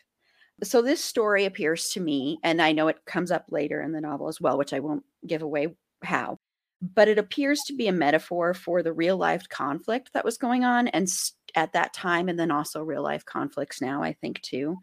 So 0.64 0.82
this 0.82 1.02
story 1.02 1.44
appears 1.44 1.90
to 1.90 2.00
me, 2.00 2.40
and 2.42 2.60
I 2.60 2.72
know 2.72 2.88
it 2.88 3.06
comes 3.06 3.30
up 3.30 3.46
later 3.50 3.80
in 3.80 3.92
the 3.92 4.00
novel 4.00 4.26
as 4.28 4.40
well, 4.40 4.58
which 4.58 4.72
I 4.72 4.80
won't 4.80 5.04
give 5.24 5.42
away 5.42 5.68
how, 6.02 6.39
but 6.80 7.08
it 7.08 7.18
appears 7.18 7.60
to 7.66 7.74
be 7.74 7.88
a 7.88 7.92
metaphor 7.92 8.54
for 8.54 8.82
the 8.82 8.92
real 8.92 9.16
life 9.16 9.48
conflict 9.48 10.10
that 10.14 10.24
was 10.24 10.38
going 10.38 10.64
on 10.64 10.88
and 10.88 11.08
at 11.54 11.72
that 11.72 11.92
time 11.92 12.28
and 12.28 12.38
then 12.38 12.50
also 12.50 12.82
real 12.82 13.02
life 13.02 13.24
conflicts 13.24 13.80
now 13.80 14.02
i 14.02 14.12
think 14.12 14.40
too. 14.42 14.78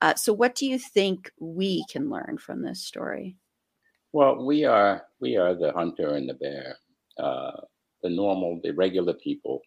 Uh, 0.00 0.14
so 0.14 0.34
what 0.34 0.54
do 0.54 0.66
you 0.66 0.78
think 0.78 1.30
we 1.40 1.82
can 1.90 2.10
learn 2.10 2.36
from 2.38 2.60
this 2.60 2.84
story? 2.84 3.36
Well 4.12 4.44
we 4.44 4.64
are 4.64 5.04
we 5.18 5.36
are 5.36 5.54
the 5.54 5.72
hunter 5.72 6.14
and 6.14 6.28
the 6.28 6.34
bear. 6.34 6.76
Uh, 7.18 7.52
the 8.02 8.10
normal 8.10 8.60
the 8.62 8.72
regular 8.72 9.14
people 9.14 9.62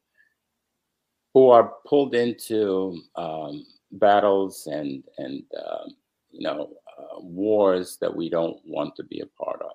who 1.34 1.50
are 1.50 1.74
pulled 1.88 2.14
into 2.14 3.02
um, 3.16 3.66
battles 3.94 4.68
and 4.68 5.04
and 5.18 5.44
uh, 5.58 5.90
you 6.30 6.42
know 6.42 6.70
uh, 6.98 7.20
wars 7.20 7.98
that 8.00 8.16
we 8.16 8.30
don't 8.30 8.58
want 8.64 8.96
to 8.96 9.04
be 9.04 9.22
a 9.22 9.44
part 9.44 9.62
of 9.62 9.72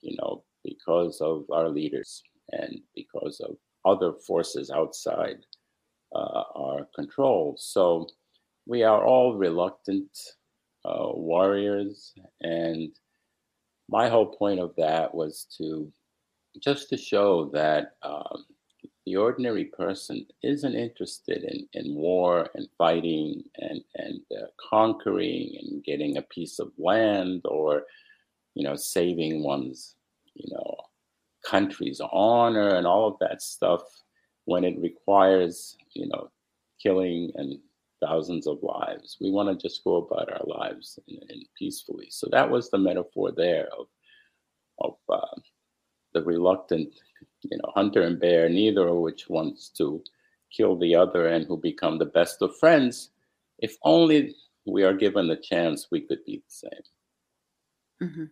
you 0.00 0.16
know 0.16 0.42
because 0.64 1.20
of 1.20 1.44
our 1.52 1.68
leaders 1.68 2.22
and 2.50 2.80
because 2.94 3.40
of 3.40 3.56
other 3.84 4.12
forces 4.12 4.70
outside 4.70 5.38
uh, 6.14 6.42
our 6.54 6.86
control. 6.94 7.56
So 7.58 8.08
we 8.66 8.82
are 8.82 9.04
all 9.04 9.36
reluctant 9.36 10.10
uh, 10.84 11.08
warriors, 11.12 12.14
and 12.40 12.90
my 13.88 14.08
whole 14.08 14.34
point 14.34 14.60
of 14.60 14.74
that 14.76 15.14
was 15.14 15.46
to 15.58 15.90
just 16.62 16.88
to 16.90 16.96
show 16.96 17.50
that 17.52 17.92
um, 18.02 18.44
the 19.06 19.16
ordinary 19.16 19.64
person 19.64 20.26
isn't 20.42 20.74
interested 20.74 21.42
in, 21.44 21.66
in 21.72 21.94
war 21.94 22.50
and 22.54 22.68
fighting 22.76 23.42
and 23.56 23.80
and 23.94 24.20
uh, 24.36 24.46
conquering 24.70 25.56
and 25.60 25.84
getting 25.84 26.16
a 26.16 26.22
piece 26.22 26.58
of 26.58 26.72
land 26.78 27.42
or 27.46 27.84
you 28.54 28.64
know 28.64 28.76
saving 28.76 29.42
one's 29.42 29.94
you 30.38 30.54
know 30.54 30.76
country's 31.44 32.00
honor 32.12 32.74
and 32.74 32.86
all 32.86 33.06
of 33.06 33.16
that 33.20 33.42
stuff 33.42 33.82
when 34.44 34.64
it 34.64 34.78
requires 34.80 35.76
you 35.98 36.08
know, 36.08 36.30
killing 36.82 37.32
and 37.34 37.58
thousands 38.00 38.46
of 38.46 38.58
lives. 38.62 39.16
We 39.20 39.30
want 39.30 39.48
to 39.48 39.68
just 39.68 39.84
go 39.84 39.96
about 39.96 40.32
our 40.32 40.46
lives 40.46 40.98
in, 41.08 41.18
in 41.28 41.42
peacefully. 41.58 42.08
So 42.10 42.28
that 42.30 42.48
was 42.48 42.70
the 42.70 42.78
metaphor 42.78 43.32
there 43.36 43.68
of 43.78 43.86
of 44.80 44.94
uh, 45.12 45.40
the 46.14 46.22
reluctant, 46.22 46.94
you 47.42 47.58
know, 47.58 47.72
hunter 47.74 48.02
and 48.02 48.20
bear, 48.20 48.48
neither 48.48 48.86
of 48.86 48.98
which 48.98 49.28
wants 49.28 49.70
to 49.70 50.02
kill 50.56 50.78
the 50.78 50.94
other, 50.94 51.26
and 51.26 51.44
who 51.46 51.56
become 51.56 51.98
the 51.98 52.06
best 52.06 52.40
of 52.42 52.56
friends. 52.58 53.10
If 53.58 53.76
only 53.82 54.36
we 54.66 54.84
are 54.84 54.94
given 54.94 55.26
the 55.26 55.36
chance, 55.36 55.88
we 55.90 56.00
could 56.00 56.24
be 56.24 56.36
the 56.36 56.42
same. 56.46 58.08
Mm-hmm. 58.08 58.24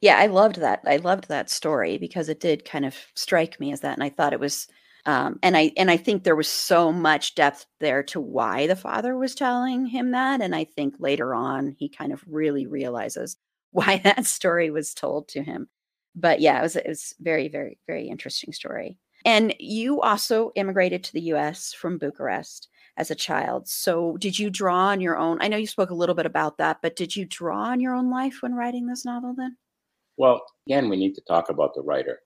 Yeah, 0.00 0.16
I 0.18 0.26
loved 0.26 0.56
that. 0.56 0.80
I 0.86 0.96
loved 0.96 1.28
that 1.28 1.50
story 1.50 1.98
because 1.98 2.28
it 2.28 2.40
did 2.40 2.64
kind 2.64 2.84
of 2.84 2.96
strike 3.14 3.58
me 3.58 3.72
as 3.72 3.80
that, 3.80 3.94
and 3.94 4.02
I 4.04 4.10
thought 4.10 4.32
it 4.32 4.40
was 4.40 4.68
um, 5.06 5.38
and 5.42 5.56
I 5.56 5.72
and 5.76 5.90
I 5.90 5.96
think 5.96 6.22
there 6.22 6.36
was 6.36 6.48
so 6.48 6.92
much 6.92 7.34
depth 7.34 7.66
there 7.80 8.02
to 8.04 8.20
why 8.20 8.66
the 8.66 8.76
father 8.76 9.16
was 9.16 9.34
telling 9.34 9.86
him 9.86 10.12
that, 10.12 10.40
and 10.40 10.54
I 10.54 10.64
think 10.64 10.94
later 10.98 11.34
on 11.34 11.74
he 11.78 11.88
kind 11.88 12.12
of 12.12 12.22
really 12.28 12.66
realizes 12.66 13.36
why 13.72 13.98
that 14.04 14.26
story 14.26 14.70
was 14.70 14.94
told 14.94 15.28
to 15.28 15.42
him. 15.42 15.68
But 16.14 16.40
yeah, 16.40 16.58
it 16.60 16.62
was 16.62 16.76
it 16.76 16.86
was 16.88 17.14
very 17.20 17.48
very 17.48 17.78
very 17.86 18.08
interesting 18.08 18.52
story. 18.52 18.98
And 19.24 19.52
you 19.58 20.00
also 20.00 20.52
immigrated 20.54 21.02
to 21.04 21.12
the 21.12 21.22
U.S. 21.22 21.72
from 21.72 21.98
Bucharest 21.98 22.68
as 22.96 23.10
a 23.10 23.14
child. 23.16 23.68
So 23.68 24.16
did 24.18 24.38
you 24.38 24.48
draw 24.50 24.88
on 24.88 25.00
your 25.00 25.18
own? 25.18 25.38
I 25.40 25.48
know 25.48 25.56
you 25.56 25.66
spoke 25.66 25.90
a 25.90 25.94
little 25.94 26.14
bit 26.14 26.26
about 26.26 26.58
that, 26.58 26.78
but 26.82 26.94
did 26.96 27.16
you 27.16 27.24
draw 27.24 27.64
on 27.64 27.80
your 27.80 27.94
own 27.94 28.10
life 28.10 28.38
when 28.42 28.54
writing 28.54 28.86
this 28.86 29.04
novel? 29.04 29.34
Then? 29.36 29.56
Well, 30.18 30.42
again, 30.66 30.88
we 30.88 30.96
need 30.96 31.14
to 31.14 31.22
talk 31.22 31.48
about 31.48 31.74
the 31.74 31.82
writer. 31.82 32.20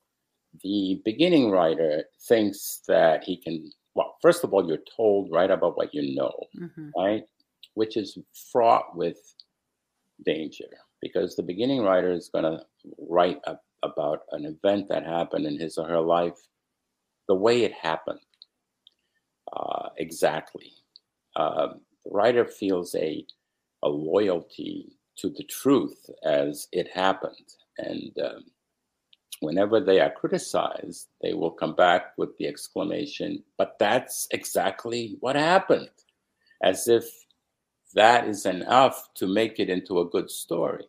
The 0.62 1.00
beginning 1.05 1.50
writer 1.50 2.05
thinks 2.28 2.81
that 2.88 3.24
he 3.24 3.37
can 3.37 3.70
well 3.94 4.16
first 4.20 4.44
of 4.44 4.52
all 4.52 4.66
you're 4.66 4.78
told 4.96 5.31
write 5.31 5.50
about 5.50 5.76
what 5.76 5.94
you 5.94 6.14
know 6.14 6.35
mm-hmm. 6.59 6.90
right? 6.96 7.22
Which 7.74 7.96
is 7.96 8.18
fraught 8.50 8.94
with 8.94 9.18
danger 10.26 10.68
because 11.00 11.37
the 11.37 11.42
beginning 11.42 11.83
writer 11.83 12.12
is 12.12 12.28
going 12.28 12.44
to 12.44 12.61
write 12.98 13.38
a, 13.46 13.57
about 13.83 14.20
an 14.33 14.44
event 14.44 14.88
that 14.88 15.05
happened 15.07 15.46
in 15.46 15.59
his 15.59 15.78
or 15.78 15.88
her 15.88 16.00
life 16.00 16.37
the 17.28 17.35
way 17.35 17.62
it 17.62 17.72
happened 17.72 18.20
uh, 19.52 19.88
exactly. 19.96 20.72
Um, 21.37 21.81
the 22.05 22.11
writer 22.11 22.44
feels 22.46 22.94
a, 22.94 23.24
a 23.83 23.88
loyalty 23.88 24.96
to 25.18 25.28
the 25.28 25.44
truth 25.44 26.09
as 26.24 26.68
it 26.72 26.88
happened 26.92 27.55
and 27.78 28.12
um, 28.22 28.44
whenever 29.40 29.80
they 29.80 30.00
are 30.00 30.11
criticized, 30.11 31.08
they 31.20 31.35
will 31.35 31.50
come 31.50 31.74
back 31.74 32.12
with 32.16 32.37
the 32.38 32.46
exclamation, 32.46 33.42
but 33.58 33.76
that's 33.78 34.26
exactly 34.30 35.16
what 35.20 35.37
happened, 35.37 35.88
as 36.62 36.88
if 36.88 37.04
that 37.94 38.26
is 38.26 38.46
enough 38.46 39.08
to 39.14 39.26
make 39.26 39.58
it 39.58 39.68
into 39.68 40.00
a 40.00 40.08
good 40.08 40.30
story. 40.30 40.85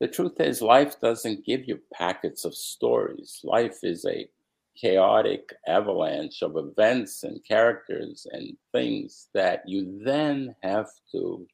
The 0.00 0.08
truth 0.08 0.40
is, 0.40 0.62
life 0.62 1.00
doesn't 1.00 1.44
give 1.44 1.68
you 1.68 1.80
packets 1.92 2.44
of 2.44 2.54
stories. 2.54 3.40
Life 3.44 3.78
is 3.82 4.04
a 4.04 4.28
chaotic 4.76 5.52
avalanche 5.68 6.42
of 6.42 6.56
events 6.56 7.24
and 7.24 7.44
characters 7.46 8.26
and 8.32 8.56
things 8.72 9.28
that 9.34 9.62
you 9.66 10.00
then 10.04 10.54
have 10.62 10.88
to 11.12 11.46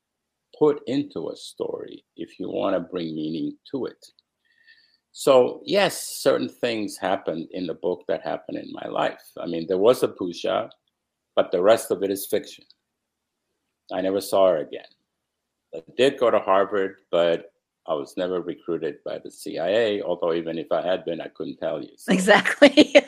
put 0.58 0.80
into 0.86 1.28
a 1.28 1.36
story 1.36 2.04
if 2.16 2.38
you 2.38 2.48
want 2.48 2.74
to 2.74 2.80
bring 2.80 3.14
meaning 3.14 3.56
to 3.70 3.86
it. 3.86 4.06
So 5.12 5.62
yes, 5.64 6.06
certain 6.18 6.48
things 6.48 6.96
happened 6.96 7.48
in 7.52 7.66
the 7.66 7.74
book 7.74 8.04
that 8.08 8.22
happened 8.22 8.58
in 8.58 8.72
my 8.72 8.88
life. 8.88 9.22
I 9.40 9.46
mean, 9.46 9.66
there 9.66 9.78
was 9.78 10.02
a 10.02 10.08
Pusha, 10.08 10.70
but 11.34 11.50
the 11.50 11.62
rest 11.62 11.90
of 11.90 12.02
it 12.02 12.10
is 12.10 12.26
fiction. 12.26 12.64
I 13.92 14.00
never 14.00 14.20
saw 14.20 14.50
her 14.50 14.58
again. 14.58 14.86
I 15.74 15.82
did 15.96 16.18
go 16.18 16.30
to 16.30 16.38
Harvard, 16.38 16.96
but 17.10 17.52
I 17.86 17.94
was 17.94 18.16
never 18.16 18.40
recruited 18.40 18.96
by 19.04 19.18
the 19.18 19.30
CIA. 19.30 20.02
Although 20.02 20.34
even 20.34 20.58
if 20.58 20.70
I 20.70 20.82
had 20.86 21.04
been, 21.04 21.20
I 21.20 21.28
couldn't 21.28 21.56
tell 21.56 21.82
you. 21.82 21.90
So. 21.96 22.12
Exactly. 22.12 22.94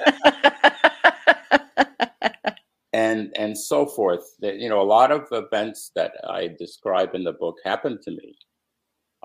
and 2.92 3.30
and 3.36 3.57
so 3.57 3.86
forth. 3.86 4.34
You 4.40 4.68
know, 4.68 4.80
a 4.80 4.82
lot 4.82 5.12
of 5.12 5.26
events 5.32 5.92
that 5.94 6.12
I 6.28 6.48
describe 6.59 7.14
in 7.14 7.24
the 7.24 7.32
book 7.32 7.59
happened 7.64 8.01
to 8.03 8.11
me. 8.11 8.36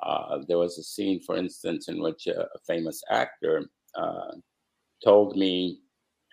Uh, 0.02 0.40
there 0.48 0.58
was 0.58 0.78
a 0.78 0.84
scene, 0.84 1.22
for 1.22 1.38
instance, 1.38 1.88
in 1.88 2.02
which 2.02 2.28
a, 2.28 2.42
a 2.42 2.60
famous 2.68 3.02
actor 3.10 3.70
uh, 3.96 4.32
told 5.04 5.38
me 5.38 5.80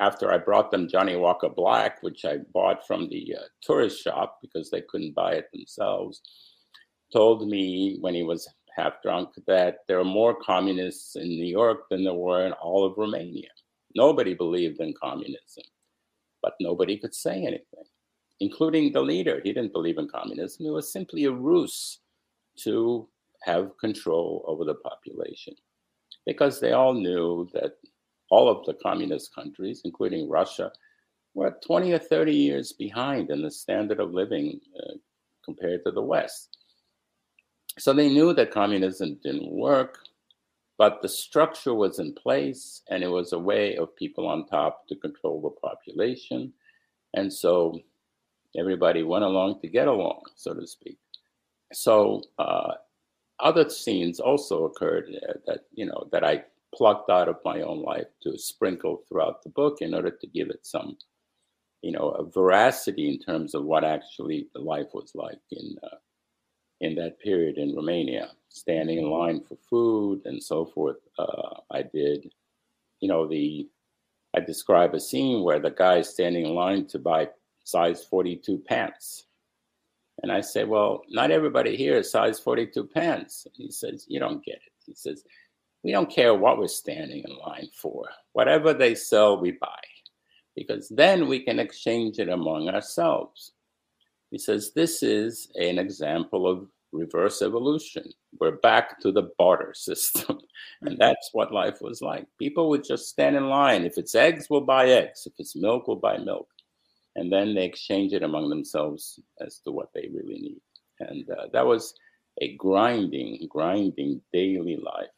after 0.01 0.33
I 0.33 0.39
brought 0.39 0.71
them 0.71 0.89
Johnnie 0.89 1.17
Walker 1.17 1.49
Black, 1.49 2.03
which 2.03 2.25
I 2.25 2.39
bought 2.53 2.87
from 2.87 3.09
the 3.09 3.37
uh, 3.39 3.45
tourist 3.63 4.03
shop 4.03 4.39
because 4.43 4.71
they 4.71 4.83
couldn't 4.89 5.15
buy 5.15 5.35
it 5.35 5.47
themselves, 5.53 6.21
told 7.13 7.49
me 7.49 7.99
when 8.01 8.15
he 8.15 8.25
was 8.25 8.49
half 8.77 8.95
drunk 9.03 9.29
that 9.47 9.79
there 9.87 10.01
are 10.01 10.05
more 10.05 10.35
communists 10.35 11.15
in 11.17 11.29
New 11.29 11.47
York 11.47 11.85
than 11.91 12.05
there 12.05 12.15
were 12.15 12.47
in 12.47 12.53
all 12.55 12.85
of 12.85 12.95
Romania. 12.97 13.51
Nobody 13.95 14.35
believed 14.35 14.81
in 14.81 14.95
communism, 15.01 15.65
but 16.43 16.55
nobody 16.59 16.97
could 16.97 17.15
say 17.15 17.37
anything, 17.43 17.85
including 18.41 18.93
the 18.93 19.03
leader. 19.03 19.41
He 19.45 19.53
didn't 19.53 19.75
believe 19.75 19.99
in 19.99 20.09
communism. 20.09 20.67
It 20.67 20.71
was 20.71 20.93
simply 20.93 21.25
a 21.27 21.31
ruse 21.31 22.01
to 22.61 23.09
have 23.45 23.77
control 23.79 24.45
over 24.47 24.65
the 24.65 24.75
population 24.75 25.55
because 26.27 26.61
they 26.61 26.73
all 26.73 26.95
knew 26.95 27.49
that 27.53 27.77
all 28.31 28.49
of 28.49 28.65
the 28.65 28.75
communist 28.75 29.35
countries, 29.35 29.83
including 29.85 30.29
Russia, 30.29 30.73
were 31.35 31.59
20 31.65 31.93
or 31.93 31.99
30 31.99 32.35
years 32.35 32.73
behind 32.73 33.31
in 33.31 33.43
the 33.43 33.51
standard 33.51 34.01
of 34.01 34.13
living 34.13 34.61
uh, 34.79 34.95
compared 35.45 35.85
to 35.85 35.91
the 35.91 36.03
West. 36.03 36.57
So 37.79 37.93
they 37.93 38.09
knew 38.09 38.35
that 38.35 38.51
communism 38.51 39.19
didn't 39.23 39.51
work, 39.51 39.99
but 40.79 41.01
the 41.01 41.09
structure 41.09 41.75
was 41.75 41.99
in 41.99 42.15
place 42.15 42.83
and 42.91 43.03
it 43.03 43.09
was 43.09 43.33
a 43.33 43.39
way 43.39 43.77
of 43.77 43.97
people 43.97 44.27
on 44.27 44.47
top 44.47 44.87
to 44.89 44.97
control 44.97 45.41
the 45.41 45.69
population. 45.69 46.53
And 47.15 47.33
so 47.33 47.81
everybody 48.57 49.03
went 49.03 49.25
along 49.25 49.61
to 49.61 49.69
get 49.69 49.89
along, 49.89 50.23
so 50.37 50.55
to 50.55 50.67
speak. 50.67 50.99
So 51.73 52.23
uh, 52.39 52.73
other 53.43 53.69
scenes 53.69 54.21
also 54.21 54.65
occurred 54.65 55.11
that, 55.47 55.65
you 55.73 55.87
know, 55.87 56.09
that 56.13 56.25
I 56.25 56.45
plucked 56.75 57.11
out 57.11 57.29
of 57.29 57.37
my 57.45 57.61
own 57.61 57.83
life 57.83 58.07
to 58.23 58.39
sprinkle 58.39 59.03
throughout 59.09 59.43
the 59.43 59.51
book 59.51 59.79
in 59.83 59.95
order 59.95 60.11
to 60.11 60.27
give 60.27 60.49
it 60.49 60.65
some 60.65 60.97
you 61.83 61.91
know, 61.91 62.11
a 62.11 62.25
veracity 62.25 63.09
in 63.09 63.19
terms 63.19 63.55
of 63.55 63.65
what 63.65 63.85
actually 63.85 64.49
life 64.55 64.87
was 64.95 65.11
like 65.15 65.41
in 65.51 65.77
uh, 65.83 65.97
in 66.81 66.95
that 66.97 67.19
period 67.21 67.59
in 67.59 67.77
Romania, 67.77 68.31
standing 68.49 68.99
in 68.99 69.11
line 69.11 69.41
for 69.49 69.57
food 69.69 70.23
and 70.25 70.43
so 70.43 70.65
forth. 70.65 70.97
Uh, 71.19 71.61
I 71.71 71.83
did, 71.83 72.33
you 73.01 73.09
know, 73.09 73.29
the 73.29 73.69
I 74.35 74.41
describe 74.41 74.95
a 74.95 75.01
scene 75.01 75.43
where 75.43 75.59
the 75.59 75.71
guy 75.71 75.99
is 75.99 76.09
standing 76.09 76.47
in 76.47 76.55
line 76.55 76.87
to 76.87 76.99
buy 76.99 77.29
size 77.65 78.05
42 78.05 78.59
pants. 78.67 79.27
And 80.23 80.31
I 80.31 80.41
say, 80.41 80.65
well, 80.65 81.03
not 81.09 81.31
everybody 81.31 81.77
here 81.77 81.97
is 81.97 82.11
size 82.11 82.39
42 82.39 82.85
pants. 82.85 83.47
He 83.55 83.71
says, 83.71 84.07
you 84.09 84.21
don't 84.21 84.45
get 84.45 84.57
it. 84.57 84.73
He 84.87 84.95
says, 84.95 85.25
we 85.83 85.91
don't 85.91 86.11
care 86.11 86.35
what 86.35 86.59
we're 86.59 86.69
standing 86.69 87.25
in 87.27 87.37
line 87.37 87.69
for. 87.75 88.09
Whatever 88.33 88.73
they 88.73 88.95
sell, 88.95 89.41
we 89.41 89.53
buy 89.53 89.81
because 90.55 90.89
then 90.91 91.29
we 91.29 91.41
can 91.41 91.59
exchange 91.59 92.19
it 92.19 92.29
among 92.29 92.69
ourselves. 92.69 93.53
He 94.31 94.39
says 94.39 94.73
this 94.75 95.03
is 95.03 95.51
an 95.57 95.79
example 95.79 96.47
of 96.47 96.69
reverse 96.93 97.43
evolution. 97.43 98.11
We're 98.39 98.57
back 98.59 99.01
to 99.01 99.13
the 99.13 99.31
barter 99.39 99.73
system. 99.77 100.41
and 100.83 100.99
that's 100.99 101.31
what 101.33 101.53
life 101.53 101.79
was 101.81 102.03
like. 102.03 102.27
People 102.39 102.69
would 102.71 102.85
just 102.85 103.09
stand 103.09 103.37
in 103.37 103.49
line. 103.49 103.85
If 103.85 103.99
it's 103.99 104.15
eggs, 104.15 104.49
we'll 104.49 104.61
buy 104.63 104.89
eggs. 104.89 105.27
If 105.27 105.35
it's 105.39 105.57
milk, 105.57 105.89
we'll 105.89 105.97
buy 105.97 106.19
milk. 106.19 106.49
And 107.17 107.31
then 107.33 107.55
they 107.55 107.65
exchange 107.65 108.13
it 108.13 108.23
among 108.23 108.49
themselves 108.49 109.21
as 109.41 109.59
to 109.61 109.73
what 109.73 109.89
they 109.95 110.09
really 110.13 110.41
need. 110.41 110.61
And 111.01 111.29
uh, 111.31 111.49
that 111.53 111.67
was 111.67 111.95
a 112.41 112.57
grinding, 112.57 113.47
grinding 113.51 114.21
daily 114.33 114.77
life. 114.77 115.09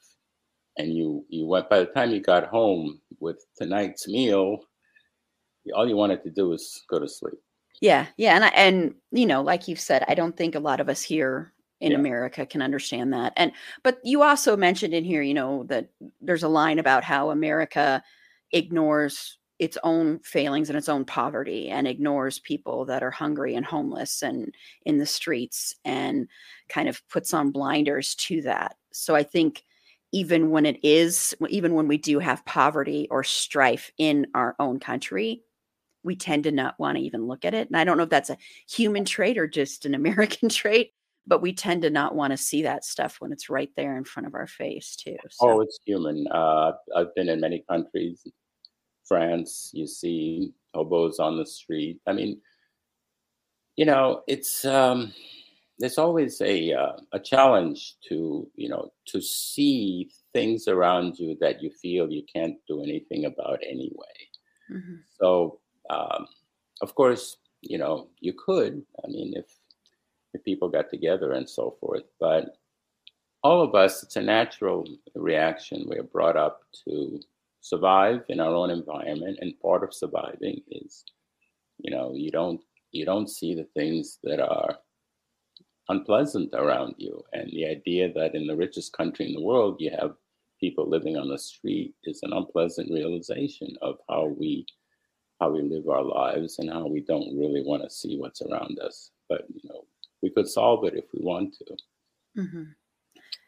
And 0.77 0.93
you, 0.93 1.25
you 1.29 1.47
went, 1.47 1.71
by 1.71 1.79
the 1.79 1.87
time 1.87 2.11
you 2.11 2.21
got 2.21 2.49
home 2.49 3.01
with 3.21 3.45
tonight's 3.57 4.09
meal, 4.09 4.59
all 5.75 5.89
you 5.89 5.97
wanted 5.97 6.23
to 6.25 6.31
do 6.31 6.49
was 6.49 6.83
go 6.91 6.99
to 6.99 7.09
sleep. 7.09 7.39
Yeah, 7.81 8.07
yeah, 8.17 8.35
and 8.35 8.45
I, 8.45 8.49
and 8.49 8.95
you 9.11 9.27
know, 9.27 9.43
like 9.43 9.69
you've 9.69 9.81
said, 9.81 10.05
I 10.07 10.15
don't 10.15 10.37
think 10.37 10.55
a 10.55 10.61
lot 10.61 10.81
of 10.81 10.89
us 10.89 11.03
here 11.03 11.53
in 11.81 11.93
yeah. 11.93 11.99
America 11.99 12.47
can 12.47 12.63
understand 12.63 13.13
that. 13.13 13.33
And 13.37 13.53
but 13.83 13.99
you 14.05 14.23
also 14.23 14.57
mentioned 14.57 14.95
in 14.95 15.05
here, 15.05 15.23
you 15.23 15.35
know, 15.35 15.65
that 15.65 15.89
there's 16.21 16.45
a 16.45 16.49
line 16.49 16.79
about 16.79 17.05
how 17.05 17.31
America 17.31 18.03
ignores 18.53 19.39
its 19.59 19.79
own 19.85 20.19
failings 20.21 20.69
and 20.69 20.77
its 20.77 20.89
own 20.89 21.05
poverty 21.05 21.69
and 21.69 21.87
ignores 21.87 22.41
people 22.41 22.85
that 22.85 23.03
are 23.03 23.11
hungry 23.11 23.55
and 23.55 23.65
homeless 23.65 24.23
and 24.23 24.55
in 24.85 24.99
the 24.99 25.07
streets 25.07 25.75
and 25.85 26.29
kind 26.69 26.89
of 26.89 27.07
puts 27.09 27.33
on 27.33 27.53
blinders 27.53 28.15
to 28.17 28.43
that. 28.43 28.77
So 28.93 29.15
I 29.15 29.23
think 29.23 29.65
even 30.13 30.51
when 30.51 30.67
it 30.67 30.79
is 30.85 31.35
even 31.49 31.75
when 31.75 31.89
we 31.89 31.99
do 31.99 32.19
have 32.19 32.45
poverty 32.45 33.07
or 33.11 33.23
strife 33.23 33.91
in 33.99 34.27
our 34.35 34.57
own 34.59 34.81
country 34.81 35.43
we 36.05 36.15
tend 36.15 36.45
to 36.45 36.53
not 36.53 36.79
want 36.79 36.99
to 36.99 37.03
even 37.03 37.27
look 37.27 37.45
at 37.45 37.55
it. 37.55 37.67
And 37.67 37.77
I 37.77 37.83
don't 37.83 37.97
know 37.97 38.05
if 38.05 38.11
that's 38.11 38.31
a 38.31 38.37
human 38.69 39.05
trait 39.05 39.39
or 39.39 39.49
just 39.49 39.87
an 39.87 39.95
American 39.95 40.49
trait, 40.49 40.93
but 41.27 41.43
we 41.43 41.53
tend 41.53 41.83
to 41.83 41.91
not 41.91 42.15
want 42.15 42.31
to 42.33 42.37
see 42.37 42.63
that 42.63 42.85
stuff 42.85 43.17
when 43.19 43.33
it's 43.33 43.51
right 43.51 43.71
there 43.77 43.97
in 43.97 44.05
front 44.05 44.27
of 44.27 44.35
our 44.35 44.47
face, 44.47 44.95
too. 44.95 45.17
So. 45.31 45.49
Oh, 45.49 45.61
it's 45.63 45.79
human. 45.85 46.27
Uh, 46.31 46.73
I've 46.95 47.15
been 47.17 47.29
in 47.29 47.41
many 47.41 47.65
countries. 47.69 48.25
France, 49.07 49.71
you 49.75 49.87
see 49.87 50.53
hobos 50.75 51.19
on 51.19 51.39
the 51.39 51.47
street. 51.47 52.01
I 52.07 52.13
mean, 52.13 52.41
you 53.77 53.85
know, 53.85 54.23
it's 54.27 54.65
um, 54.65 55.13
there's 55.79 55.99
always 55.99 56.41
a 56.41 56.73
uh, 56.73 56.97
a 57.13 57.19
challenge 57.19 57.97
to 58.09 58.49
you 58.55 58.69
know 58.69 58.93
to 59.07 59.21
see 59.21 60.11
things 60.33 60.69
around 60.69 61.19
you 61.19 61.37
that 61.41 61.63
you 61.63 61.71
feel 61.71 62.11
you 62.11 62.25
can't 62.33 62.57
do 62.69 62.83
anything 62.83 63.25
about 63.25 63.61
anyway. 63.63 64.17
Mm-hmm. 64.71 64.95
So 65.21 65.61
um, 65.91 66.27
of 66.81 66.95
course, 66.95 67.39
you 67.61 67.79
know, 67.79 68.09
you 68.21 68.33
could. 68.33 68.83
I 69.05 69.09
mean, 69.09 69.35
if 69.37 69.47
if 70.33 70.45
people 70.45 70.69
got 70.69 70.91
together 70.91 71.33
and 71.33 71.49
so 71.49 71.77
forth, 71.81 72.05
but 72.21 72.57
all 73.43 73.63
of 73.63 73.75
us, 73.75 74.03
it's 74.03 74.17
a 74.17 74.23
natural 74.23 74.87
reaction. 75.15 75.85
We're 75.87 76.03
brought 76.03 76.37
up 76.37 76.63
to 76.85 77.21
survive 77.65 78.21
in 78.29 78.41
our 78.41 78.55
own 78.55 78.69
environment, 78.69 79.39
and 79.41 79.59
part 79.61 79.83
of 79.83 79.95
surviving 79.95 80.61
is, 80.71 81.03
you 81.79 81.91
know, 81.91 82.12
you 82.15 82.31
don't 82.31 82.61
you 82.93 83.07
don't 83.07 83.29
see 83.29 83.55
the 83.55 83.69
things 83.75 84.19
that 84.23 84.39
are 84.39 84.77
unpleasant 85.89 86.51
around 86.53 86.95
you, 86.99 87.25
and 87.33 87.51
the 87.51 87.67
idea 87.67 88.12
that 88.12 88.35
in 88.35 88.47
the 88.47 88.55
richest 88.55 88.93
country 88.93 89.27
in 89.27 89.33
the 89.33 89.49
world 89.51 89.77
you 89.81 89.91
have 89.99 90.12
people 90.61 90.89
living 90.89 91.17
on 91.17 91.29
the 91.29 91.39
street 91.39 91.95
is 92.05 92.21
an 92.23 92.35
unpleasant 92.35 92.91
realization 92.91 93.75
of 93.81 93.97
how 94.11 94.27
we 94.39 94.67
how 95.41 95.51
we 95.51 95.62
live 95.62 95.89
our 95.89 96.05
lives 96.05 96.59
and 96.59 96.71
how 96.71 96.87
we 96.87 97.01
don't 97.01 97.37
really 97.37 97.62
want 97.65 97.83
to 97.83 97.91
see 97.91 98.19
what's 98.19 98.43
around 98.43 98.79
us. 98.81 99.11
But 99.31 99.43
you 99.49 99.62
know, 99.65 99.87
we 100.23 100.29
could 100.29 100.49
solve 100.49 100.85
it 100.85 100.95
if 100.95 101.07
we 101.15 101.25
want 101.25 101.57
to. 101.59 102.41
Mm-hmm. 102.43 102.65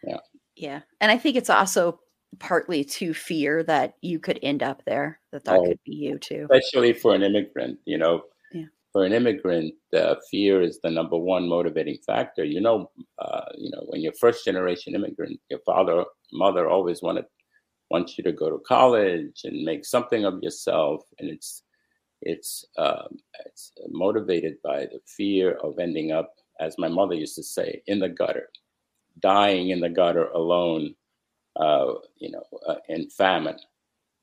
Yeah. 0.09 0.21
Yeah, 0.57 0.81
and 1.03 1.11
I 1.11 1.19
think 1.19 1.37
it's 1.37 1.51
also 1.51 2.01
partly 2.39 2.85
to 2.85 3.15
fear 3.15 3.63
that 3.65 3.95
you 4.03 4.19
could 4.19 4.39
end 4.43 4.63
up 4.63 4.83
there. 4.85 5.21
That 5.33 5.45
that 5.45 5.59
oh, 5.59 5.65
could 5.65 5.81
be 5.85 5.95
you 5.95 6.19
too. 6.19 6.47
Especially 6.51 6.93
for 6.93 7.15
an 7.15 7.23
immigrant, 7.23 7.79
you 7.85 7.99
know. 7.99 8.23
Yeah. 8.53 8.67
For 8.93 9.05
an 9.05 9.13
immigrant, 9.13 9.75
uh, 9.95 10.15
fear 10.31 10.63
is 10.63 10.81
the 10.83 10.91
number 10.91 11.19
one 11.19 11.49
motivating 11.49 11.99
factor. 12.07 12.45
You 12.45 12.61
know, 12.61 12.91
uh, 13.19 13.45
you 13.57 13.71
know, 13.71 13.83
when 13.87 14.01
you're 14.01 14.15
first 14.15 14.45
generation 14.45 14.95
immigrant, 14.95 15.39
your 15.51 15.61
father, 15.67 16.05
mother 16.33 16.69
always 16.69 17.03
wanted 17.03 17.27
wants 17.91 18.19
you 18.19 18.25
to 18.25 18.33
go 18.33 18.51
to 18.51 18.59
college 18.67 19.43
and 19.45 19.65
make 19.65 19.85
something 19.85 20.25
of 20.25 20.43
yourself, 20.43 21.03
and 21.19 21.31
it's 21.31 21.63
it's, 22.23 22.65
um, 22.79 23.19
it's 23.45 23.73
motivated 23.89 24.57
by 24.63 24.81
the 24.81 25.01
fear 25.07 25.53
of 25.63 25.79
ending 25.79 26.13
up, 26.13 26.35
as 26.61 26.77
my 26.79 26.89
mother 26.89 27.15
used 27.15 27.37
to 27.37 27.43
say, 27.43 27.83
in 27.87 27.99
the 27.99 28.09
gutter, 28.09 28.49
dying 29.21 29.71
in 29.71 29.81
the 29.81 29.89
gutter 29.89 30.27
alone, 30.29 30.95
uh, 31.59 31.95
you 32.19 32.31
know, 32.31 32.45
uh, 32.69 32.77
in 32.89 33.09
famine. 33.09 33.59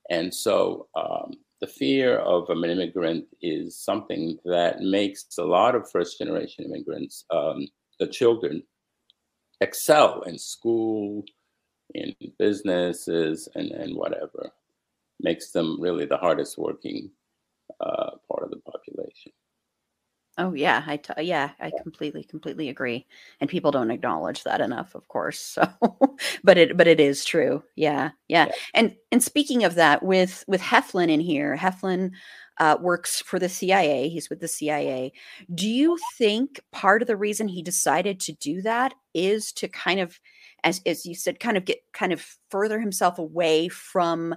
And 0.09 0.33
so 0.33 0.87
um, 0.95 1.33
the 1.61 1.67
fear 1.67 2.17
of 2.17 2.49
an 2.49 2.63
immigrant 2.65 3.25
is 3.41 3.77
something 3.77 4.37
that 4.45 4.81
makes 4.81 5.25
a 5.37 5.43
lot 5.43 5.75
of 5.75 5.89
first 5.89 6.19
generation 6.19 6.65
immigrants, 6.65 7.25
um, 7.31 7.67
the 7.99 8.07
children, 8.07 8.63
excel 9.61 10.21
in 10.23 10.37
school, 10.37 11.23
in 11.93 12.13
businesses, 12.37 13.47
and, 13.55 13.71
and 13.71 13.95
whatever. 13.95 14.51
Makes 15.21 15.51
them 15.51 15.79
really 15.79 16.05
the 16.05 16.17
hardest 16.17 16.57
working 16.57 17.11
uh, 17.79 18.11
part 18.29 18.43
of 18.43 18.49
the 18.51 18.59
population. 18.69 19.31
Oh 20.37 20.53
yeah, 20.53 20.83
I 20.87 20.97
t- 20.97 21.13
yeah, 21.21 21.51
I 21.59 21.71
completely 21.83 22.23
completely 22.23 22.69
agree. 22.69 23.05
And 23.39 23.49
people 23.49 23.69
don't 23.71 23.91
acknowledge 23.91 24.43
that 24.43 24.61
enough, 24.61 24.95
of 24.95 25.07
course. 25.07 25.57
So 25.79 26.17
but 26.43 26.57
it 26.57 26.75
but 26.77 26.87
it 26.87 26.99
is 26.99 27.23
true. 27.23 27.63
Yeah, 27.75 28.11
yeah. 28.27 28.45
yeah. 28.47 28.51
And 28.73 28.95
and 29.11 29.23
speaking 29.23 29.63
of 29.63 29.75
that 29.75 30.01
with 30.03 30.43
with 30.47 30.61
Heflin 30.61 31.09
in 31.09 31.19
here, 31.19 31.55
Heflin 31.55 32.11
uh, 32.59 32.77
works 32.79 33.21
for 33.21 33.39
the 33.39 33.49
CIA. 33.49 34.09
He's 34.09 34.29
with 34.29 34.39
the 34.39 34.47
CIA. 34.47 35.11
Do 35.53 35.67
you 35.67 35.97
think 36.17 36.61
part 36.71 37.01
of 37.01 37.07
the 37.07 37.17
reason 37.17 37.47
he 37.47 37.61
decided 37.61 38.19
to 38.21 38.33
do 38.33 38.61
that 38.61 38.93
is 39.13 39.51
to 39.53 39.67
kind 39.67 39.99
of 39.99 40.19
as 40.63 40.81
as 40.85 41.05
you 41.05 41.15
said 41.15 41.39
kind 41.39 41.57
of 41.57 41.65
get 41.65 41.79
kind 41.93 42.13
of 42.13 42.25
further 42.49 42.79
himself 42.79 43.19
away 43.19 43.67
from 43.67 44.35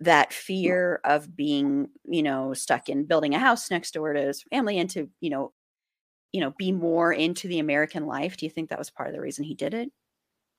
that 0.00 0.32
fear 0.32 1.00
of 1.04 1.36
being, 1.36 1.88
you 2.04 2.22
know, 2.22 2.54
stuck 2.54 2.88
in 2.88 3.04
building 3.04 3.34
a 3.34 3.38
house 3.38 3.70
next 3.70 3.94
door 3.94 4.12
to 4.12 4.20
his 4.20 4.42
family 4.42 4.78
and 4.78 4.88
to, 4.90 5.08
you 5.20 5.30
know, 5.30 5.52
you 6.32 6.40
know, 6.40 6.52
be 6.56 6.72
more 6.72 7.12
into 7.12 7.48
the 7.48 7.58
American 7.58 8.06
life. 8.06 8.36
Do 8.36 8.46
you 8.46 8.50
think 8.50 8.70
that 8.70 8.78
was 8.78 8.90
part 8.90 9.08
of 9.08 9.14
the 9.14 9.20
reason 9.20 9.44
he 9.44 9.54
did 9.54 9.74
it? 9.74 9.90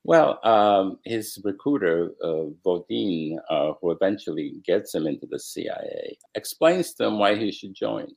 Well, 0.04 0.40
um, 0.44 0.98
his 1.06 1.40
recruiter, 1.44 2.12
uh, 2.24 2.46
Vodin, 2.66 3.38
uh, 3.50 3.74
who 3.80 3.92
eventually 3.92 4.56
gets 4.66 4.96
him 4.96 5.06
into 5.06 5.28
the 5.28 5.40
CIA, 5.40 6.18
explains 6.34 6.94
to 6.94 7.06
him 7.06 7.20
why 7.20 7.36
he 7.36 7.52
should 7.52 7.76
join. 7.76 8.08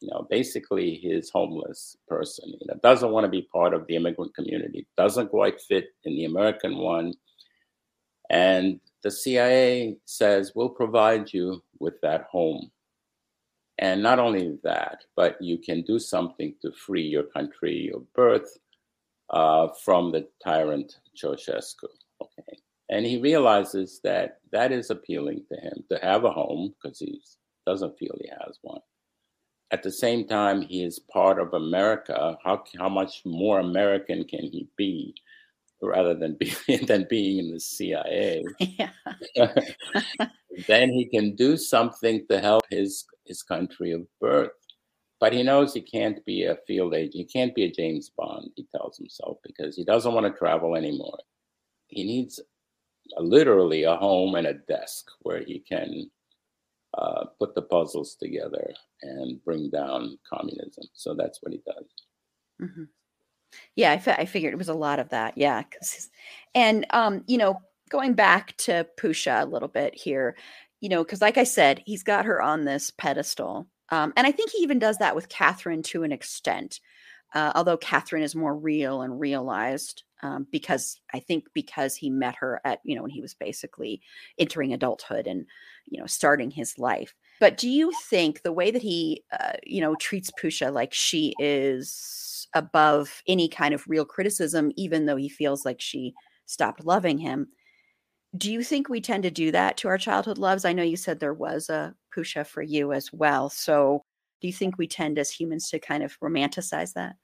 You 0.00 0.10
know, 0.10 0.26
basically, 0.28 0.96
he's 0.96 1.30
homeless 1.30 1.96
person. 2.08 2.52
You 2.60 2.66
know, 2.66 2.74
doesn't 2.82 3.12
want 3.12 3.24
to 3.24 3.30
be 3.30 3.48
part 3.52 3.72
of 3.72 3.86
the 3.86 3.94
immigrant 3.94 4.34
community, 4.34 4.86
doesn't 4.96 5.30
quite 5.30 5.60
fit 5.60 5.90
in 6.02 6.16
the 6.16 6.24
American 6.24 6.76
one, 6.76 7.14
and 8.28 8.80
the 9.02 9.10
CIA 9.10 9.96
says 10.04 10.52
we'll 10.54 10.68
provide 10.68 11.32
you 11.32 11.62
with 11.78 12.00
that 12.02 12.24
home. 12.30 12.70
And 13.78 14.02
not 14.02 14.18
only 14.18 14.58
that, 14.62 14.98
but 15.16 15.40
you 15.40 15.58
can 15.58 15.82
do 15.82 15.98
something 15.98 16.54
to 16.62 16.72
free 16.72 17.02
your 17.02 17.24
country 17.24 17.90
of 17.92 18.12
birth 18.12 18.58
uh, 19.30 19.68
from 19.84 20.12
the 20.12 20.28
tyrant 20.44 20.98
Ceausescu. 21.16 21.88
Okay. 22.20 22.58
And 22.90 23.06
he 23.06 23.18
realizes 23.20 24.00
that 24.04 24.38
that 24.52 24.70
is 24.70 24.90
appealing 24.90 25.44
to 25.50 25.58
him 25.58 25.84
to 25.90 25.98
have 26.02 26.24
a 26.24 26.30
home 26.30 26.74
because 26.80 26.98
he 26.98 27.20
doesn't 27.66 27.98
feel 27.98 28.14
he 28.20 28.28
has 28.28 28.58
one. 28.62 28.80
At 29.72 29.82
the 29.82 29.90
same 29.90 30.28
time, 30.28 30.60
he 30.60 30.84
is 30.84 30.98
part 30.98 31.40
of 31.40 31.54
America. 31.54 32.36
How, 32.44 32.62
how 32.78 32.90
much 32.90 33.22
more 33.24 33.58
American 33.58 34.24
can 34.24 34.42
he 34.42 34.68
be 34.76 35.14
rather 35.82 36.14
than, 36.14 36.34
be, 36.34 36.54
than 36.86 37.06
being 37.10 37.38
in 37.38 37.52
the 37.52 37.60
CIA? 37.60 38.44
Yeah. 38.58 38.90
then 40.68 40.90
he 40.90 41.06
can 41.06 41.34
do 41.34 41.56
something 41.56 42.26
to 42.30 42.40
help 42.40 42.62
his, 42.70 43.04
his 43.24 43.42
country 43.42 43.92
of 43.92 44.06
birth. 44.20 44.50
But 45.20 45.32
he 45.32 45.42
knows 45.42 45.72
he 45.72 45.82
can't 45.82 46.24
be 46.24 46.44
a 46.44 46.58
field 46.66 46.94
agent. 46.94 47.14
He 47.14 47.24
can't 47.24 47.54
be 47.54 47.64
a 47.64 47.70
James 47.70 48.10
Bond, 48.16 48.50
he 48.56 48.66
tells 48.74 48.96
himself, 48.96 49.38
because 49.44 49.76
he 49.76 49.84
doesn't 49.84 50.12
want 50.12 50.26
to 50.26 50.36
travel 50.36 50.74
anymore. 50.74 51.18
He 51.86 52.02
needs 52.02 52.40
a, 53.16 53.22
literally 53.22 53.84
a 53.84 53.94
home 53.94 54.34
and 54.34 54.46
a 54.46 54.54
desk 54.54 55.06
where 55.20 55.44
he 55.44 55.60
can 55.60 56.10
uh, 56.98 57.26
put 57.38 57.54
the 57.54 57.62
puzzles 57.62 58.16
together 58.16 58.72
and 59.02 59.42
bring 59.44 59.70
down 59.70 60.18
communism. 60.28 60.84
So 60.92 61.14
that's 61.14 61.38
what 61.40 61.52
he 61.52 61.62
does. 61.66 61.86
Mm-hmm. 62.60 62.84
Yeah, 63.76 63.92
I, 63.92 63.98
fi- 63.98 64.12
I 64.12 64.24
figured 64.24 64.52
it 64.52 64.58
was 64.58 64.68
a 64.68 64.74
lot 64.74 64.98
of 64.98 65.10
that. 65.10 65.36
Yeah, 65.36 65.62
and 66.54 66.86
um, 66.90 67.24
you 67.26 67.38
know, 67.38 67.60
going 67.90 68.14
back 68.14 68.56
to 68.58 68.86
Pusha 68.98 69.42
a 69.42 69.46
little 69.46 69.68
bit 69.68 69.94
here, 69.94 70.36
you 70.80 70.88
know, 70.88 71.04
because 71.04 71.20
like 71.20 71.38
I 71.38 71.44
said, 71.44 71.82
he's 71.86 72.02
got 72.02 72.24
her 72.24 72.40
on 72.40 72.64
this 72.64 72.90
pedestal 72.90 73.68
um, 73.92 74.14
and 74.16 74.26
I 74.26 74.32
think 74.32 74.50
he 74.50 74.58
even 74.62 74.78
does 74.78 74.96
that 74.98 75.14
with 75.14 75.28
Catherine 75.28 75.82
to 75.84 76.02
an 76.02 76.12
extent, 76.12 76.80
uh, 77.34 77.52
although 77.54 77.76
Catherine 77.76 78.22
is 78.22 78.34
more 78.34 78.56
real 78.56 79.02
and 79.02 79.20
realized 79.20 80.04
um, 80.22 80.46
because 80.50 80.98
I 81.12 81.20
think 81.20 81.44
because 81.52 81.94
he 81.94 82.08
met 82.08 82.36
her 82.36 82.60
at, 82.64 82.80
you 82.84 82.96
know, 82.96 83.02
when 83.02 83.10
he 83.10 83.20
was 83.20 83.34
basically 83.34 84.00
entering 84.38 84.72
adulthood 84.72 85.26
and, 85.26 85.44
you 85.86 86.00
know, 86.00 86.06
starting 86.06 86.50
his 86.50 86.78
life. 86.78 87.14
But 87.42 87.58
do 87.58 87.68
you 87.68 87.92
think 88.08 88.42
the 88.42 88.52
way 88.54 88.70
that 88.70 88.82
he, 88.82 89.24
uh, 89.38 89.54
you 89.66 89.82
know, 89.82 89.96
treats 89.96 90.30
Pusha 90.32 90.72
like 90.72 90.94
she 90.94 91.34
is 91.40 92.48
above 92.54 93.22
any 93.28 93.48
kind 93.48 93.74
of 93.74 93.84
real 93.88 94.06
criticism, 94.06 94.72
even 94.76 95.06
though 95.06 95.16
he 95.16 95.28
feels 95.28 95.66
like 95.66 95.82
she 95.82 96.14
stopped 96.46 96.84
loving 96.86 97.18
him? 97.18 97.48
do 98.36 98.52
you 98.52 98.62
think 98.62 98.88
we 98.88 99.00
tend 99.00 99.22
to 99.24 99.30
do 99.30 99.50
that 99.50 99.76
to 99.78 99.88
our 99.88 99.98
childhood 99.98 100.38
loves? 100.38 100.64
I 100.64 100.72
know 100.72 100.82
you 100.82 100.96
said 100.96 101.20
there 101.20 101.34
was 101.34 101.68
a 101.68 101.94
Pusha 102.16 102.46
for 102.46 102.62
you 102.62 102.92
as 102.92 103.12
well. 103.12 103.50
So 103.50 104.04
do 104.40 104.48
you 104.48 104.52
think 104.54 104.78
we 104.78 104.86
tend 104.86 105.18
as 105.18 105.30
humans 105.30 105.68
to 105.70 105.78
kind 105.78 106.02
of 106.02 106.18
romanticize 106.20 106.94
that? 106.94 107.16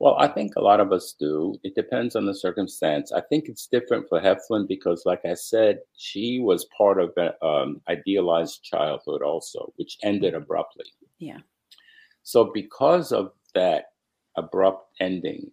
Well, 0.00 0.16
I 0.18 0.28
think 0.28 0.54
a 0.54 0.62
lot 0.62 0.80
of 0.80 0.92
us 0.92 1.14
do. 1.18 1.58
It 1.64 1.74
depends 1.74 2.14
on 2.14 2.24
the 2.24 2.34
circumstance. 2.34 3.12
I 3.12 3.20
think 3.20 3.48
it's 3.48 3.66
different 3.66 4.08
for 4.08 4.20
Heflin 4.20 4.68
because, 4.68 5.02
like 5.04 5.24
I 5.24 5.34
said, 5.34 5.80
she 5.96 6.40
was 6.40 6.68
part 6.76 7.00
of 7.00 7.12
an 7.16 7.32
um, 7.42 7.80
idealized 7.88 8.62
childhood 8.62 9.22
also, 9.22 9.72
which 9.76 9.98
ended 10.02 10.34
abruptly. 10.34 10.84
Yeah. 11.18 11.38
So, 12.22 12.50
because 12.54 13.12
of 13.12 13.32
that 13.54 13.86
abrupt 14.36 14.92
ending, 15.00 15.50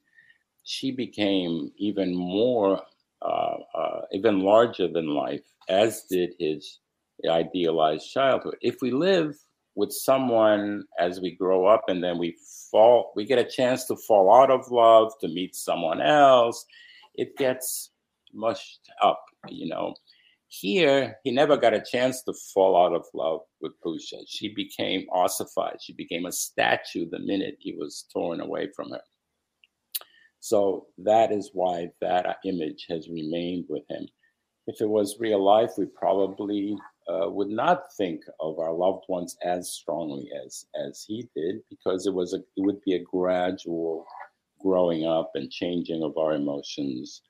she 0.64 0.92
became 0.92 1.72
even 1.78 2.16
more 2.16 2.82
uh, 3.22 3.58
uh, 3.74 4.02
even 4.12 4.42
larger 4.42 4.88
than 4.88 5.08
life, 5.08 5.44
as 5.70 6.04
did 6.04 6.34
his 6.38 6.80
idealized 7.28 8.12
childhood. 8.12 8.56
If 8.62 8.82
we 8.82 8.92
live 8.92 9.36
with 9.76 9.92
someone 9.92 10.84
as 11.00 11.20
we 11.20 11.36
grow 11.36 11.66
up 11.66 11.84
and 11.88 12.04
then 12.04 12.18
we 12.18 12.38
fall, 12.72 13.12
we 13.16 13.26
get 13.26 13.40
a 13.40 13.44
chance 13.44 13.86
to 13.86 13.96
fall 13.96 14.34
out 14.34 14.50
of 14.50 14.70
love, 14.72 15.12
to 15.22 15.28
meet 15.28 15.56
someone 15.56 16.02
else, 16.02 16.66
it 17.16 17.36
gets 17.38 17.92
mushed 18.34 18.90
up, 19.02 19.24
you 19.50 19.68
know. 19.68 19.94
Here, 20.48 21.18
he 21.24 21.32
never 21.32 21.58
got 21.58 21.74
a 21.74 21.84
chance 21.84 22.22
to 22.24 22.34
fall 22.54 22.82
out 22.82 22.96
of 22.96 23.06
love 23.14 23.42
with 23.60 23.74
Pusha. 23.86 24.24
She 24.28 24.54
became 24.54 25.08
ossified. 25.12 25.78
She 25.82 25.94
became 25.94 26.26
a 26.26 26.32
statue 26.32 27.10
the 27.10 27.20
minute 27.20 27.58
he 27.60 27.74
was 27.74 28.06
torn 28.14 28.40
away 28.40 28.70
from 28.74 28.92
her. 28.92 29.02
So 30.40 30.86
that 31.00 31.32
is 31.32 31.50
why 31.54 31.90
that 32.02 32.38
image 32.46 32.86
has 32.90 33.10
remained 33.10 33.66
with 33.68 33.84
him. 33.90 34.08
If 34.68 34.80
it 34.80 34.88
was 34.88 35.18
real 35.20 35.44
life, 35.44 35.72
we 35.78 35.88
probably 35.88 36.78
uh, 37.08 37.30
would 37.30 37.50
not 37.50 37.94
think 37.96 38.24
of 38.40 38.60
our 38.60 38.74
loved 38.74 39.06
ones 39.08 39.38
as 39.44 39.72
strongly 39.72 40.30
as 40.46 40.66
as 40.88 41.06
he 41.08 41.28
did, 41.36 41.58
because 41.70 42.08
it 42.08 42.14
was 42.14 42.34
a 42.34 42.38
it 42.38 42.66
would 42.66 42.82
be 42.82 42.96
a 42.96 43.04
gradual 43.04 44.06
growing 44.60 45.06
up 45.06 45.32
and 45.36 45.52
changing 45.52 46.04
of 46.04 46.18
our 46.18 46.34
emotions 46.34 47.22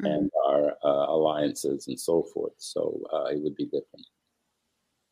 mm-hmm. 0.00 0.12
and 0.12 0.30
our 0.46 0.72
uh, 0.84 1.06
alliances 1.12 1.88
and 1.88 1.98
so 1.98 2.22
forth. 2.34 2.54
So 2.58 3.00
uh, 3.12 3.26
it 3.26 3.42
would 3.42 3.56
be 3.56 3.64
different. 3.64 4.06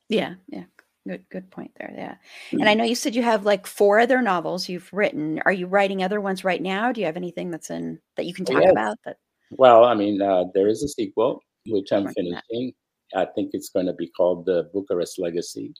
Yeah, 0.09 0.35
yeah, 0.49 0.64
Good, 1.09 1.25
good 1.31 1.51
point 1.51 1.73
there. 1.79 1.93
Yeah. 1.97 2.14
And 2.53 2.68
I 2.68 2.75
mm. 2.75 2.79
know 2.79 2.85
you 2.85 2.95
said 2.95 3.14
you 3.14 3.23
have 3.23 3.47
like 3.47 3.66
four 3.66 3.99
other 3.99 4.21
novels 4.21 4.68
you've 4.68 4.93
written. 4.93 5.41
Are 5.47 5.53
you 5.53 5.66
writing 5.66 6.03
other 6.03 6.21
ones 6.21 6.45
right 6.45 6.61
now? 6.61 6.93
Do 6.93 7.01
you 7.01 7.07
have 7.07 7.16
anything 7.16 7.51
that's 7.51 7.71
in 7.71 7.99
that 8.16 8.27
you 8.27 8.35
can 8.35 8.45
talk 8.45 8.61
yes. 8.61 8.71
about? 8.71 8.99
That 9.07 9.16
well, 9.53 9.85
I 9.85 9.95
mean, 9.95 10.21
uh, 10.21 10.45
there 10.55 10.68
is 10.68 10.83
a 10.83 10.89
sequel 10.89 11.43
which 11.66 11.91
I'm 11.91 12.07
finishing. 12.12 12.73
I 13.14 13.24
think 13.24 13.50
it's 13.52 13.70
going 13.70 13.86
to 13.86 13.92
be 13.92 14.08
called 14.08 14.46
the 14.46 14.70
Bucharest 14.72 15.18
Legacy. 15.18 15.74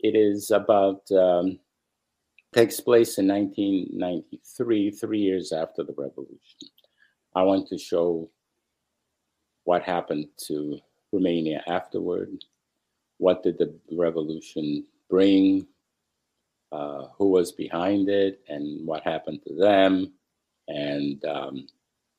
It 0.00 0.16
is 0.16 0.50
about 0.50 1.00
um, 1.12 1.58
takes 2.54 2.80
place 2.80 3.18
in 3.18 3.28
1993, 3.28 4.90
three 4.92 5.18
years 5.20 5.52
after 5.52 5.82
the 5.82 5.94
revolution. 5.96 6.68
I 7.34 7.42
want 7.42 7.68
to 7.68 7.78
show 7.78 8.30
what 9.64 9.82
happened 9.82 10.28
to 10.46 10.78
Romania 11.12 11.62
afterward, 11.66 12.44
what 13.18 13.42
did 13.42 13.58
the 13.58 13.74
revolution 13.92 14.86
bring, 15.10 15.66
uh, 16.72 17.08
who 17.18 17.28
was 17.30 17.52
behind 17.52 18.08
it, 18.08 18.40
and 18.48 18.86
what 18.86 19.02
happened 19.02 19.40
to 19.46 19.54
them, 19.54 20.12
and 20.68 21.22
um, 21.24 21.66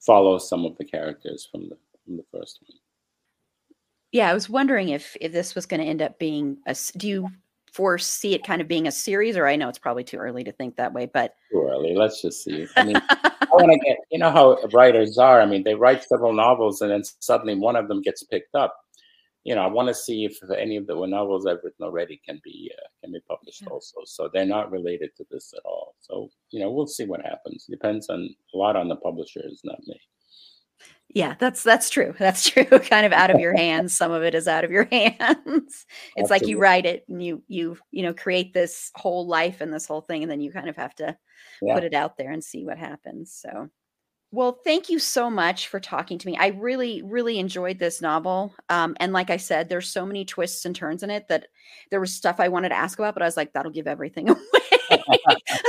follow 0.05 0.37
some 0.37 0.65
of 0.65 0.77
the 0.77 0.85
characters 0.85 1.47
from 1.51 1.69
the 1.69 1.77
from 2.05 2.17
the 2.17 2.25
first 2.31 2.59
one. 2.67 2.77
Yeah, 4.11 4.29
I 4.29 4.33
was 4.33 4.49
wondering 4.49 4.89
if 4.89 5.15
if 5.19 5.31
this 5.31 5.55
was 5.55 5.65
going 5.65 5.81
to 5.81 5.87
end 5.87 6.01
up 6.01 6.19
being 6.19 6.57
a. 6.65 6.75
Do 6.95 7.07
you 7.07 7.29
foresee 7.71 8.33
it 8.33 8.43
kind 8.45 8.61
of 8.61 8.67
being 8.67 8.87
a 8.87 8.91
series, 8.91 9.37
or 9.37 9.47
I 9.47 9.55
know 9.55 9.69
it's 9.69 9.77
probably 9.77 10.03
too 10.03 10.17
early 10.17 10.43
to 10.43 10.51
think 10.51 10.75
that 10.77 10.93
way, 10.93 11.05
but 11.05 11.35
too 11.51 11.67
early. 11.69 11.95
Let's 11.95 12.21
just 12.21 12.43
see. 12.43 12.67
I 12.75 12.83
mean, 12.83 12.95
I 12.95 13.31
want 13.51 13.71
to 13.71 13.79
get. 13.85 13.97
You 14.11 14.19
know 14.19 14.31
how 14.31 14.57
writers 14.73 15.17
are. 15.17 15.41
I 15.41 15.45
mean, 15.45 15.63
they 15.63 15.75
write 15.75 16.03
several 16.03 16.33
novels, 16.33 16.81
and 16.81 16.91
then 16.91 17.03
suddenly 17.19 17.55
one 17.55 17.75
of 17.75 17.87
them 17.87 18.01
gets 18.01 18.23
picked 18.23 18.55
up 18.55 18.77
you 19.47 19.55
know, 19.55 19.61
I 19.61 19.67
want 19.67 19.87
to 19.87 19.93
see 19.93 20.25
if 20.25 20.37
any 20.51 20.75
of 20.75 20.87
the 20.87 21.05
novels 21.05 21.45
I've 21.45 21.63
written 21.63 21.85
already 21.85 22.19
can 22.25 22.41
be 22.43 22.69
uh, 22.77 22.87
can 23.01 23.13
be 23.13 23.21
published 23.29 23.61
yeah. 23.61 23.69
also. 23.69 23.99
So 24.03 24.29
they're 24.31 24.45
not 24.45 24.71
related 24.71 25.11
to 25.15 25.25
this 25.31 25.53
at 25.55 25.63
all. 25.63 25.95
So 26.01 26.29
you 26.49 26.59
know, 26.59 26.69
we'll 26.69 26.85
see 26.85 27.05
what 27.05 27.25
happens. 27.25 27.65
Depends 27.65 28.09
on 28.09 28.27
a 28.53 28.57
lot 28.57 28.75
on 28.75 28.89
the 28.89 28.97
publishers, 28.97 29.61
not 29.63 29.79
me. 29.87 29.97
Yeah, 31.09 31.35
that's 31.39 31.63
that's 31.63 31.89
true. 31.89 32.13
That's 32.17 32.49
true. 32.49 32.65
kind 32.65 33.05
of 33.05 33.13
out 33.13 33.31
of 33.31 33.39
your 33.39 33.53
hands. 33.57 33.95
Some 33.95 34.11
of 34.11 34.23
it 34.23 34.35
is 34.35 34.47
out 34.47 34.63
of 34.63 34.71
your 34.71 34.85
hands. 34.91 35.15
it's 35.25 35.85
Absolutely. 36.17 36.27
like 36.29 36.47
you 36.47 36.59
write 36.59 36.85
it 36.85 37.05
and 37.07 37.23
you 37.23 37.43
you 37.47 37.77
you 37.91 38.03
know 38.03 38.13
create 38.13 38.53
this 38.53 38.91
whole 38.95 39.27
life 39.27 39.61
and 39.61 39.73
this 39.73 39.87
whole 39.87 40.01
thing, 40.01 40.23
and 40.23 40.31
then 40.31 40.41
you 40.41 40.51
kind 40.51 40.69
of 40.69 40.75
have 40.75 40.95
to 40.95 41.17
yeah. 41.61 41.73
put 41.73 41.83
it 41.83 41.93
out 41.93 42.17
there 42.17 42.31
and 42.31 42.43
see 42.43 42.65
what 42.65 42.77
happens. 42.77 43.33
So 43.33 43.69
well, 44.31 44.59
thank 44.65 44.89
you 44.89 44.99
so 44.99 45.29
much 45.29 45.69
for 45.69 45.79
talking 45.79 46.17
to 46.17 46.27
me. 46.27 46.35
I 46.37 46.47
really, 46.47 47.01
really 47.01 47.39
enjoyed 47.39 47.79
this 47.79 48.01
novel. 48.01 48.53
Um, 48.67 48.95
and 48.99 49.13
like 49.13 49.29
I 49.29 49.37
said, 49.37 49.69
there's 49.69 49.89
so 49.89 50.05
many 50.05 50.25
twists 50.25 50.65
and 50.65 50.75
turns 50.75 51.01
in 51.01 51.09
it 51.09 51.29
that 51.29 51.47
there 51.91 52.01
was 52.01 52.13
stuff 52.13 52.41
I 52.41 52.49
wanted 52.49 52.69
to 52.69 52.75
ask 52.75 52.99
about, 52.99 53.13
but 53.13 53.23
I 53.23 53.25
was 53.25 53.37
like, 53.37 53.53
that'll 53.53 53.71
give 53.71 53.87
everything 53.87 54.29
away. 54.29 54.41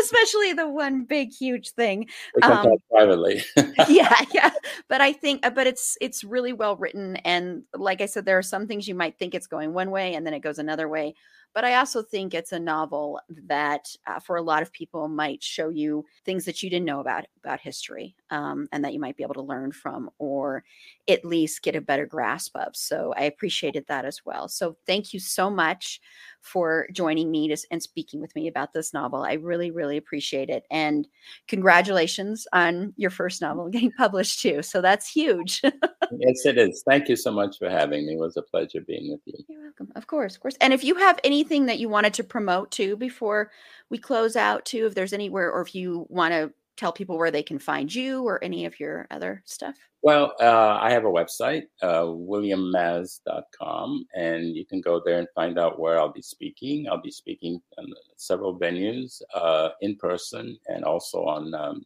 Especially 0.03 0.53
the 0.53 0.69
one 0.69 1.05
big, 1.05 1.33
huge 1.33 1.71
thing. 1.71 2.09
Um, 2.43 2.77
privately. 2.91 3.43
yeah, 3.89 4.15
yeah. 4.35 4.51
But 4.89 5.01
I 5.01 5.13
think, 5.13 5.47
uh, 5.47 5.51
but 5.51 5.67
it's 5.67 5.97
it's 6.01 6.25
really 6.25 6.53
well 6.53 6.77
written, 6.77 7.17
and 7.17 7.63
like 7.75 8.01
I 8.01 8.07
said, 8.07 8.25
there 8.25 8.39
are 8.39 8.43
some 8.43 8.67
things 8.67 8.89
you 8.89 8.95
might 8.95 9.19
think 9.19 9.35
it's 9.35 9.47
going 9.47 9.73
one 9.73 9.91
way, 9.91 10.15
and 10.15 10.27
then 10.27 10.35
it 10.35 10.41
goes 10.41 10.59
another 10.59 10.89
way. 10.89 11.15
but 11.55 11.65
I 11.65 11.77
also 11.77 12.03
think 12.03 12.35
it's 12.35 12.53
a 12.53 12.59
novel 12.59 13.21
that, 13.47 13.89
uh, 14.07 14.21
for 14.21 14.37
a 14.37 14.43
lot 14.43 14.63
of 14.63 14.73
people, 14.73 15.09
might 15.09 15.43
show 15.43 15.71
you 15.71 16.05
things 16.25 16.45
that 16.45 16.63
you 16.63 16.71
didn't 16.71 16.87
know 16.87 17.01
about 17.01 17.25
about 17.43 17.61
history, 17.61 18.15
um, 18.31 18.69
and 18.73 18.85
that 18.85 18.93
you 18.93 19.01
might 19.01 19.17
be 19.17 19.23
able 19.23 19.35
to 19.35 19.43
learn 19.43 19.73
from, 19.73 20.11
or 20.19 20.65
at 21.09 21.25
least 21.25 21.63
get 21.63 21.77
a 21.77 21.81
better 21.81 22.07
grasp 22.07 22.55
of. 22.57 22.77
So 22.77 23.15
I 23.17 23.23
appreciated 23.25 23.87
that 23.89 24.05
as 24.05 24.25
well. 24.25 24.49
So 24.49 24.77
thank 24.87 25.13
you 25.15 25.21
so 25.21 25.49
much 25.51 26.01
for 26.41 26.87
joining 26.93 27.31
me 27.31 27.49
to, 27.49 27.57
and 27.71 27.83
speaking 27.83 28.21
with 28.21 28.35
me 28.35 28.49
about 28.49 28.73
this 28.73 28.95
novel. 28.95 29.23
I 29.23 29.35
really, 29.35 29.71
really 29.71 29.97
appreciate 29.97 30.49
it, 30.49 30.65
and 30.71 31.07
congratulations 31.47 32.47
on 32.53 32.95
your 32.97 33.11
first 33.11 33.41
novel 33.41 33.69
getting 33.71 33.93
published 33.93 34.41
too. 34.41 34.63
So 34.63 34.81
that's 34.81 35.11
huge. 35.11 35.61
yes, 35.63 36.47
it 36.47 36.59
is. 36.59 36.83
Thank 36.87 37.09
you 37.09 37.17
so 37.17 37.33
much 37.33 37.59
for 37.59 37.69
having 37.69 38.07
me. 38.07 38.15
It 38.15 38.19
was 38.19 38.37
a 38.37 38.43
pleasure 38.43 38.81
being 38.81 39.11
with 39.11 39.21
you. 39.25 39.45
You're 39.49 39.63
welcome. 39.63 39.93
Of 39.95 40.07
course, 40.07 40.35
of 40.35 40.41
course. 40.43 40.57
And 40.61 40.73
if 40.73 40.85
you 40.85 40.95
have 40.97 41.21
anything 41.25 41.67
that 41.67 41.79
you 41.79 41.89
wanted 41.89 42.15
to 42.15 42.25
promote 42.25 42.71
too 42.71 42.97
before 42.97 43.51
we 43.91 43.99
close 43.99 44.37
out 44.37 44.65
too, 44.65 44.87
if 44.87 44.95
there's 44.95 45.13
anywhere 45.13 45.51
or 45.51 45.63
if 45.63 45.75
you 45.75 46.07
want 46.09 46.33
to 46.33 46.53
tell 46.79 46.93
people 46.93 47.19
where 47.19 47.31
they 47.31 47.43
can 47.43 47.59
find 47.59 47.95
you 47.95 48.23
or 48.23 48.43
any 48.43 48.65
of 48.65 48.81
your 48.81 49.07
other 49.11 49.43
stuff. 49.45 49.77
Well, 50.01 50.35
uh, 50.41 50.79
I 50.81 50.93
have 50.93 51.05
a 51.05 51.09
website, 51.09 51.65
uh, 51.83 52.05
williammaz.com, 52.05 54.07
and 54.15 54.55
you 54.55 54.65
can 54.65 54.81
go 54.81 55.03
there 55.05 55.19
and 55.19 55.27
find 55.35 55.59
out 55.59 55.81
where 55.81 55.99
I'll 55.99 56.13
be 56.13 56.23
speaking. 56.23 56.89
I'll 56.89 57.03
be 57.03 57.11
speaking 57.11 57.61
in 57.79 57.87
several 58.17 58.59
venues 58.59 59.21
uh, 59.35 59.71
in 59.81 59.97
person 59.97 60.57
and 60.69 60.85
also 60.85 61.25
on 61.25 61.53
um, 61.55 61.85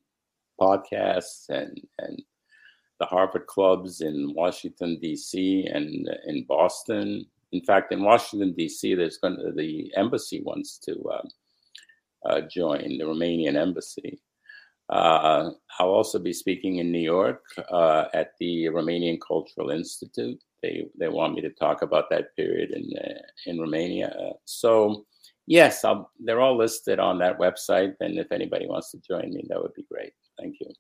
podcasts 0.61 1.49
and, 1.49 1.81
and 1.99 2.23
the 3.01 3.07
Harvard 3.07 3.47
clubs 3.47 4.03
in 4.03 4.35
Washington, 4.35 4.99
D.C., 5.01 5.67
and 5.73 6.09
in 6.27 6.45
Boston 6.45 7.27
in 7.53 7.63
fact, 7.63 7.93
in 7.93 8.03
Washington 8.03 8.55
D.C., 8.55 8.95
there's 8.95 9.19
going 9.19 9.37
to, 9.37 9.53
the 9.53 9.93
embassy 9.97 10.43
wants 10.43 10.79
to 10.79 11.01
uh, 11.03 12.29
uh, 12.29 12.41
join 12.51 12.99
the 12.99 13.05
Romanian 13.05 13.57
embassy. 13.57 14.19
Uh, 14.93 15.51
I'll 15.79 15.89
also 15.89 16.19
be 16.19 16.35
speaking 16.35 16.77
in 16.77 16.93
New 16.93 16.99
York 16.99 17.43
uh, 17.71 18.05
at 18.13 18.33
the 18.39 18.67
Romanian 18.67 19.19
Cultural 19.27 19.71
Institute. 19.71 20.39
They 20.63 20.85
they 20.99 21.09
want 21.09 21.35
me 21.35 21.41
to 21.41 21.51
talk 21.51 21.81
about 21.83 22.11
that 22.11 22.37
period 22.37 22.71
in 22.71 22.85
uh, 22.99 23.23
in 23.47 23.59
Romania. 23.59 24.13
so 24.45 25.07
yes, 25.47 25.85
I'll, 25.85 26.11
they're 26.21 26.41
all 26.41 26.57
listed 26.57 26.99
on 26.99 27.19
that 27.19 27.39
website. 27.39 27.95
And 28.01 28.19
if 28.19 28.31
anybody 28.31 28.67
wants 28.67 28.91
to 28.93 29.01
join 29.01 29.33
me, 29.33 29.45
that 29.49 29.61
would 29.61 29.75
be 29.75 29.87
great. 29.91 30.13
Thank 30.39 30.57
you. 30.61 30.71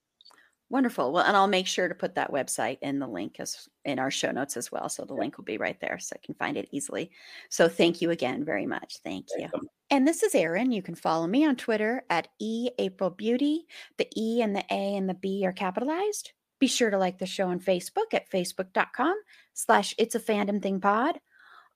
Wonderful. 0.73 1.12
Well, 1.12 1.23
and 1.23 1.37
I'll 1.37 1.49
make 1.49 1.66
sure 1.66 1.87
to 1.87 1.95
put 1.95 2.14
that 2.14 2.33
website 2.33 2.79
in 2.81 2.99
the 2.99 3.07
link 3.07 3.39
as 3.39 3.68
in 3.85 3.99
our 3.99 4.11
show 4.11 4.31
notes 4.31 4.57
as 4.57 4.73
well. 4.73 4.89
So 4.89 5.05
the 5.05 5.12
link 5.12 5.37
will 5.37 5.45
be 5.45 5.59
right 5.59 5.79
there 5.83 5.99
so 5.99 6.16
I 6.16 6.25
can 6.25 6.35
find 6.35 6.57
it 6.57 6.66
easily. 6.73 7.11
So 7.51 7.68
thank 7.68 8.01
you 8.01 8.11
again 8.11 8.43
very 8.43 8.64
much. 8.64 8.97
Thank 9.05 9.27
you. 9.37 9.51
And 9.91 10.09
this 10.09 10.23
is 10.23 10.35
Erin. 10.35 10.73
You 10.73 10.81
can 10.81 10.95
follow 10.95 11.27
me 11.27 11.45
on 11.45 11.57
Twitter 11.57 12.05
at 12.09 12.29
E 12.39 12.70
April 12.79 13.11
Beauty. 13.11 13.66
The 13.99 14.09
E 14.16 14.41
and 14.41 14.57
the 14.57 14.64
A 14.70 14.97
and 14.97 15.07
the 15.07 15.14
B 15.14 15.45
are 15.45 15.53
capitalized. 15.53 16.33
Be 16.59 16.68
sure 16.68 16.89
to 16.89 16.97
like 16.97 17.18
the 17.18 17.27
show 17.27 17.49
on 17.49 17.61
Facebook 17.61 18.14
at 18.14 18.31
facebook.com 18.31 19.14
slash 19.53 19.95
it's 19.99 20.14
a 20.14 20.20
fandom 20.20 20.62
thing 20.62 20.81
pod. 20.81 21.20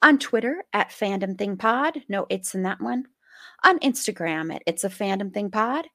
On 0.00 0.18
Twitter 0.18 0.64
at 0.72 0.88
fandom 0.88 1.36
thing 1.36 1.58
pod. 1.58 2.00
No 2.08 2.24
it's 2.30 2.54
in 2.54 2.62
that 2.62 2.80
one. 2.80 3.04
On 3.62 3.78
Instagram 3.80 4.54
at 4.54 4.62
it's 4.66 4.84
a 4.84 4.88
fandom 4.88 5.34
thing 5.34 5.50
pod 5.50 5.86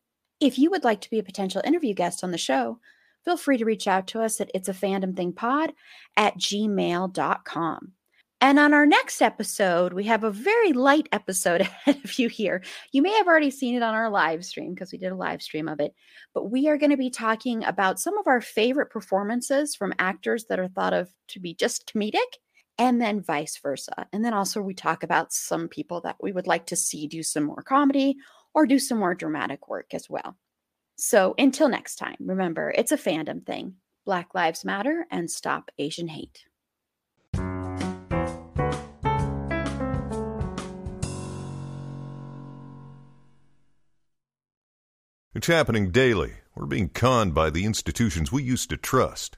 if 0.41 0.57
you 0.57 0.71
would 0.71 0.83
like 0.83 1.01
to 1.01 1.09
be 1.09 1.19
a 1.19 1.23
potential 1.23 1.61
interview 1.63 1.93
guest 1.93 2.23
on 2.23 2.31
the 2.31 2.37
show, 2.37 2.79
feel 3.23 3.37
free 3.37 3.57
to 3.57 3.65
reach 3.65 3.87
out 3.87 4.07
to 4.07 4.21
us 4.21 4.41
at 4.41 4.51
it's 4.53 4.67
a 4.67 4.73
fandom 4.73 5.15
thing 5.15 5.31
pod 5.31 5.71
at 6.17 6.37
gmail.com. 6.37 7.93
And 8.43 8.57
on 8.57 8.73
our 8.73 8.87
next 8.87 9.21
episode, 9.21 9.93
we 9.93 10.05
have 10.05 10.23
a 10.23 10.31
very 10.31 10.73
light 10.73 11.07
episode 11.11 11.61
ahead 11.85 12.03
of 12.03 12.17
you 12.17 12.27
here. 12.27 12.63
You 12.91 13.03
may 13.03 13.11
have 13.11 13.27
already 13.27 13.51
seen 13.51 13.75
it 13.75 13.83
on 13.83 13.93
our 13.93 14.09
live 14.09 14.43
stream 14.43 14.73
because 14.73 14.91
we 14.91 14.97
did 14.97 15.11
a 15.11 15.15
live 15.15 15.43
stream 15.43 15.69
of 15.69 15.79
it, 15.79 15.93
but 16.33 16.49
we 16.49 16.67
are 16.67 16.77
going 16.77 16.89
to 16.89 16.97
be 16.97 17.11
talking 17.11 17.63
about 17.63 17.99
some 17.99 18.17
of 18.17 18.25
our 18.25 18.41
favorite 18.41 18.89
performances 18.89 19.75
from 19.75 19.93
actors 19.99 20.45
that 20.45 20.59
are 20.59 20.69
thought 20.69 20.93
of 20.93 21.13
to 21.27 21.39
be 21.39 21.53
just 21.53 21.93
comedic 21.93 22.17
and 22.79 22.99
then 22.99 23.21
vice 23.21 23.59
versa. 23.61 24.07
And 24.11 24.25
then 24.25 24.33
also 24.33 24.59
we 24.59 24.73
talk 24.73 25.03
about 25.03 25.31
some 25.31 25.67
people 25.67 26.01
that 26.01 26.15
we 26.19 26.31
would 26.31 26.47
like 26.47 26.65
to 26.67 26.75
see 26.75 27.05
do 27.05 27.21
some 27.21 27.43
more 27.43 27.61
comedy 27.61 28.17
or 28.53 28.65
do 28.65 28.79
some 28.79 28.99
more 28.99 29.15
dramatic 29.15 29.67
work 29.67 29.93
as 29.93 30.09
well. 30.09 30.37
So 30.95 31.33
until 31.37 31.69
next 31.69 31.95
time, 31.95 32.17
remember 32.19 32.71
it's 32.75 32.91
a 32.91 32.97
fandom 32.97 33.45
thing. 33.45 33.75
Black 34.05 34.33
Lives 34.33 34.65
Matter 34.65 35.05
and 35.11 35.29
stop 35.29 35.71
Asian 35.77 36.07
hate. 36.07 36.45
It's 45.33 45.47
happening 45.47 45.91
daily. 45.91 46.33
We're 46.55 46.65
being 46.65 46.89
conned 46.89 47.33
by 47.33 47.49
the 47.49 47.65
institutions 47.65 48.31
we 48.31 48.43
used 48.43 48.69
to 48.69 48.77
trust. 48.77 49.37